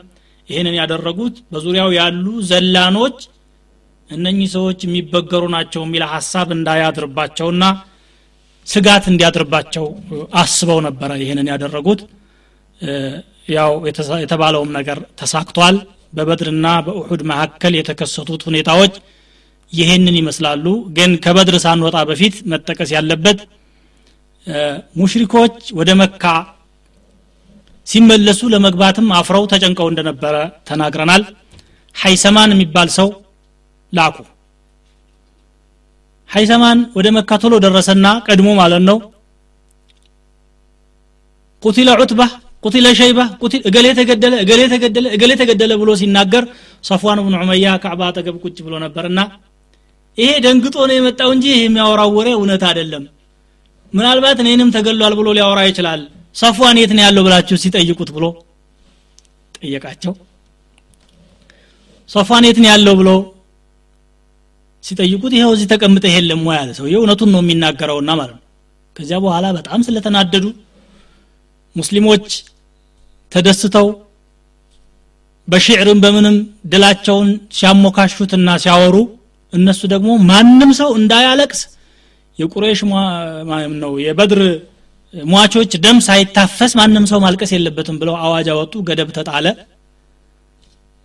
ይህንን 0.47 0.75
ያደረጉት 0.79 1.35
በዙሪያው 1.53 1.89
ያሉ 1.97 2.25
ዘላኖች 2.49 3.17
እነኚህ 4.09 4.47
ሰዎች 4.55 4.79
የሚበገሩ 4.85 5.43
ናቸው 5.53 5.81
የሚል 5.85 6.03
ሀሳብ 6.13 6.47
እንዳያድርባቸውና 6.55 7.63
ስጋት 8.67 9.05
እንዲያድርባቸው 9.11 9.85
አስበው 10.41 10.79
ነበረ 10.87 11.11
ይህንን 11.21 11.47
ያደረጉት። 11.51 12.01
ያው 13.49 13.71
የተባለውም 14.23 14.69
ነገር 14.77 14.99
ተሳክቷል 15.19 15.77
በበድርና 16.13 16.67
በኡሑድ 16.85 17.21
መካከል 17.31 17.73
የተከሰቱት 17.77 18.41
ሁኔታዎች 18.47 18.93
ይህንን 19.73 20.15
ይመስላሉ። 20.19 20.65
ግን 20.97 21.11
ከበድር 21.23 21.55
ሳንወጣ 21.63 21.97
በፊት 22.09 22.35
መጠቀስ 22.51 22.89
ያለበት 22.95 23.39
ሙሽሪኮች 24.99 25.55
ወደ 25.79 25.91
መካ 26.01 26.23
ሲመለሱ 27.87 28.41
ለመግባትም 28.53 29.07
አፍረው 29.17 29.43
ተጨንቀው 29.51 29.87
እንደነበረ 29.91 30.35
ተናግረናል። 30.69 31.23
ሐይሰማን 31.95 32.53
የሚባል 32.53 32.89
ሰው 32.97 33.07
ላኩ። 33.93 34.17
ሐይሰማን 36.29 36.79
ወደ 36.97 37.07
መካ 37.15 37.37
ቶሎ 37.41 37.53
ደረሰና 37.63 38.07
ቀድሞ 38.27 38.49
ማለት 38.59 38.83
ነው 38.89 38.97
ቁቲለ 41.63 41.89
ዑትባ 41.97 42.21
ቁቲለ 42.63 42.87
ሸይባ 42.99 43.19
እገሌ 43.69 43.87
ተገደለ 43.99 44.33
እገሌ 44.43 44.61
ተገደለ 44.73 45.05
እገሌ 45.15 45.31
ተገደለ 45.41 45.71
ብሎ 45.81 45.91
ሲናገር 46.01 46.43
ሰፏን 46.83 47.19
ብን 47.25 47.35
ዑመያ 47.39 47.71
ካዕባ 47.83 48.01
አጠገብ 48.09 48.35
ቁጭ 48.43 48.57
ብሎ 48.65 48.73
ነበርና 48.83 49.19
ይሄ 50.17 50.29
ደንግጦ 50.45 50.75
ነው 50.89 50.95
የመጣው 50.97 51.29
እንጂ 51.35 51.45
ይህ 51.51 51.61
የሚያወራው 51.63 52.09
ወሬ 52.17 52.29
እውነት 52.37 52.63
አይደለም። 52.69 53.03
ምናልባት 53.93 54.37
እኔንም 54.43 54.69
ተገሏል 54.75 55.13
ብሎ 55.19 55.27
ሊያወራ 55.37 55.59
ይችላል። 55.69 56.01
ሰፏን 56.35 56.77
የት 56.81 56.91
ነው 56.97 57.03
ያለው 57.05 57.23
ብላችሁ 57.27 57.57
ሲጠይቁት 57.63 58.09
ብሎ 58.15 58.25
ጠየቃቸው። 59.55 60.13
ሰፏን 62.09 62.45
የት 62.47 62.57
ነው 62.63 62.69
ያለው 62.71 62.95
ብሎ 63.01 63.09
ሲጠይቁት 64.83 65.33
ይኸው 65.37 65.51
እዚህ 65.55 65.67
ተቀምጠ 65.73 66.05
የለም 66.13 66.41
ወይ 66.47 66.57
አለ 66.61 66.69
ሰው 66.77 66.85
እውነቱን 66.93 67.29
ነው 67.33 67.41
የሚናገረውና 67.43 68.11
ማለት 68.19 68.35
ነው። 68.37 68.43
ከዚያ 68.95 69.17
በኋላ 69.25 69.45
በጣም 69.57 69.79
ስለተናደዱ 69.87 70.45
ሙስሊሞች 71.75 72.25
ተደስተው 73.31 73.87
በሽዕርም 75.47 75.99
በምንም 76.03 76.35
ድላቸውን 76.71 77.29
ሲያሞካሹትና 77.57 78.49
ሲያወሩ 78.63 78.95
እነሱ 79.53 79.81
ደግሞ 79.93 80.09
ማንም 80.29 80.71
ሰው 80.79 80.89
እንዳያለቅስ 80.99 81.61
የቁሬሽ 82.39 82.79
ነው 83.81 83.91
የበድር 84.03 84.41
ሟቾች 85.13 85.71
ደም 85.83 85.97
ሳይታፈስ 86.05 86.71
ማንም 86.79 87.05
ሰው 87.11 87.19
ማልቀስ 87.23 87.51
የለበትም 87.55 87.97
ብለው 88.01 88.15
አዋጅ 88.21 88.47
አወጡ 88.53 88.73
ገደብ 88.89 89.09
ተጣለ። 89.17 89.45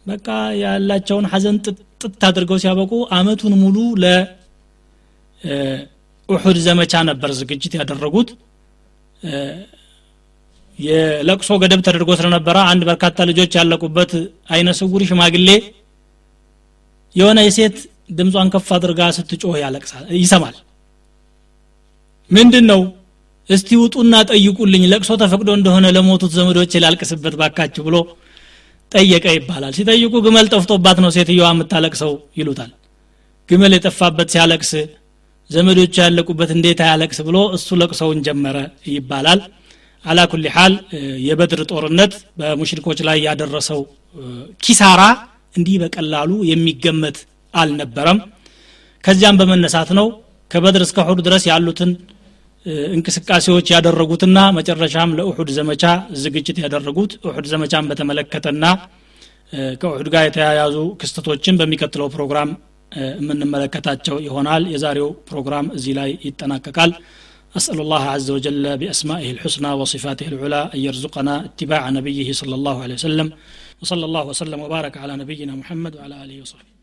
በቃ 0.07 0.27
ያላቸውን 0.61 1.27
ሀዘን 1.33 1.57
ጥጥ 2.03 2.21
አድርገው 2.29 2.59
ሲያበቁ 2.63 2.93
አመቱን 3.17 3.55
ሙሉ 3.63 3.77
ለኡሑድ 4.03 5.49
ዘመቻ 6.67 6.95
ነበር 7.11 7.31
ዝግጅት 7.41 7.73
ያደረጉት 7.79 8.29
የለቅሶ 10.79 11.51
ገደብ 11.63 11.81
ተደርጎ 11.87 12.11
ስለነበረ 12.19 12.57
አንድ 12.71 12.83
በርካታ 12.89 13.25
ልጆች 13.31 13.53
ያለቁበት 13.59 14.11
አይነ 14.51 14.69
ስውር 14.79 15.03
ሽማግሌ 15.11 15.49
የሆነ 17.17 17.39
የሴት 17.47 17.77
ድምጿን 18.11 18.49
ከፍ 18.55 18.69
አድርጋ 18.77 19.01
ስትጮህ 19.17 19.57
ይሰማል። 20.19 20.57
ምንድን 22.31 22.65
ነው 22.71 22.81
እስቲ 23.49 23.69
ውጡና 23.81 24.15
ጠይቁልኝ 24.31 24.85
ለቅሶ 24.93 25.13
ተፈቅዶ 25.23 25.51
እንደሆነ 25.59 25.87
ለሞቱት 25.97 26.33
ዘመዶች 26.37 26.73
ላልቅስበት 26.85 27.35
ባካችሁ 27.41 27.83
ብሎ 27.89 27.97
ጠየቀ 28.93 29.27
ይባላል። 29.37 29.73
ሲጠይቁ 29.77 30.15
ግመል 30.27 30.47
ጠፍቶባት 30.53 30.99
ነው 31.05 31.11
ሴትዮዋ 31.17 31.49
የምታለቅሰው 31.55 32.13
ይሉታል። 32.39 32.71
ግመል 33.49 33.73
የጠፋበት 33.77 34.29
ሲያለቅስ 34.35 34.73
ዘመዶቹ 35.51 35.95
ያለቁበት 36.05 36.51
እንዴት 36.55 36.81
አያለቅስ 36.85 37.19
ብሎ 37.27 37.39
እሱ 37.57 37.69
ለቅሰውን 37.81 38.21
ጀመረ 38.27 38.57
ይባላል 38.95 39.41
አላ 40.07 40.21
ኩል 40.33 40.45
ሓል 40.55 40.75
የበድር 41.27 41.61
ጦርነት 41.71 42.13
በሙሽሪኮች 42.41 42.99
ላይ 43.09 43.19
ያደረሰው 43.27 43.81
ኪሳራ 44.65 45.03
እንዲህ 45.55 45.77
በቀላሉ 45.83 46.31
የሚገመት 46.51 47.19
አልነበረም። 47.55 48.19
ከዚያም 49.05 49.39
በመነሳት 49.41 49.91
ነው 49.99 50.07
ከበድር 50.51 50.83
እስከ 50.87 50.99
ሑድ 51.09 51.21
ድረስ 51.27 51.45
ያሉትን 51.51 51.91
እንቅስቃሴዎች 52.95 53.67
ያደረጉትና 53.75 54.39
መጨረሻም 54.57 55.11
ለኡሑድ 55.19 55.51
ዘመቻ 55.59 55.83
ዝግጅት 56.23 56.57
ያደረጉት። 56.65 57.13
ኡሑድ 57.27 57.47
ዘመቻን 57.53 57.89
በተመለከተና 57.91 58.65
ከኡሑድ 59.83 60.09
ጋር 60.15 60.25
የተያያዙ 60.27 60.77
ክስተቶችን 61.01 61.59
በሚቀጥለው 61.61 62.09
ፕሮግራም 62.15 62.51
የምንመለከታቸው 63.19 64.17
ይሆናል። 64.27 64.65
የዛሬው 64.73 65.09
ፕሮግራም 65.29 65.67
እዚህ 65.79 65.95
ላይ 65.99 66.11
ይጠናቀቃል 66.27 66.91
أسأل 67.57 67.81
الله 67.81 68.03
عز 68.03 68.31
وجل 68.31 68.79
بأسمائه 68.79 69.31
الحسنى 69.31 69.73
وصفاته 69.73 70.29
العلى 70.29 70.71
أن 70.75 70.81
يرزقنا 70.81 71.45
اتباع 71.45 71.91
نبيه 71.91 72.33
صلى 72.33 72.55
الله 72.55 72.83
عليه 72.83 72.95
وسلم 72.95 73.33
وصلى 73.83 74.05
الله 74.05 74.25
وسلم 74.25 74.61
وبارك 74.61 74.97
على 74.97 75.17
نبينا 75.17 75.55
محمد 75.55 75.97
وعلى 75.97 76.25
آله 76.25 76.43
وصحبه. 76.43 76.76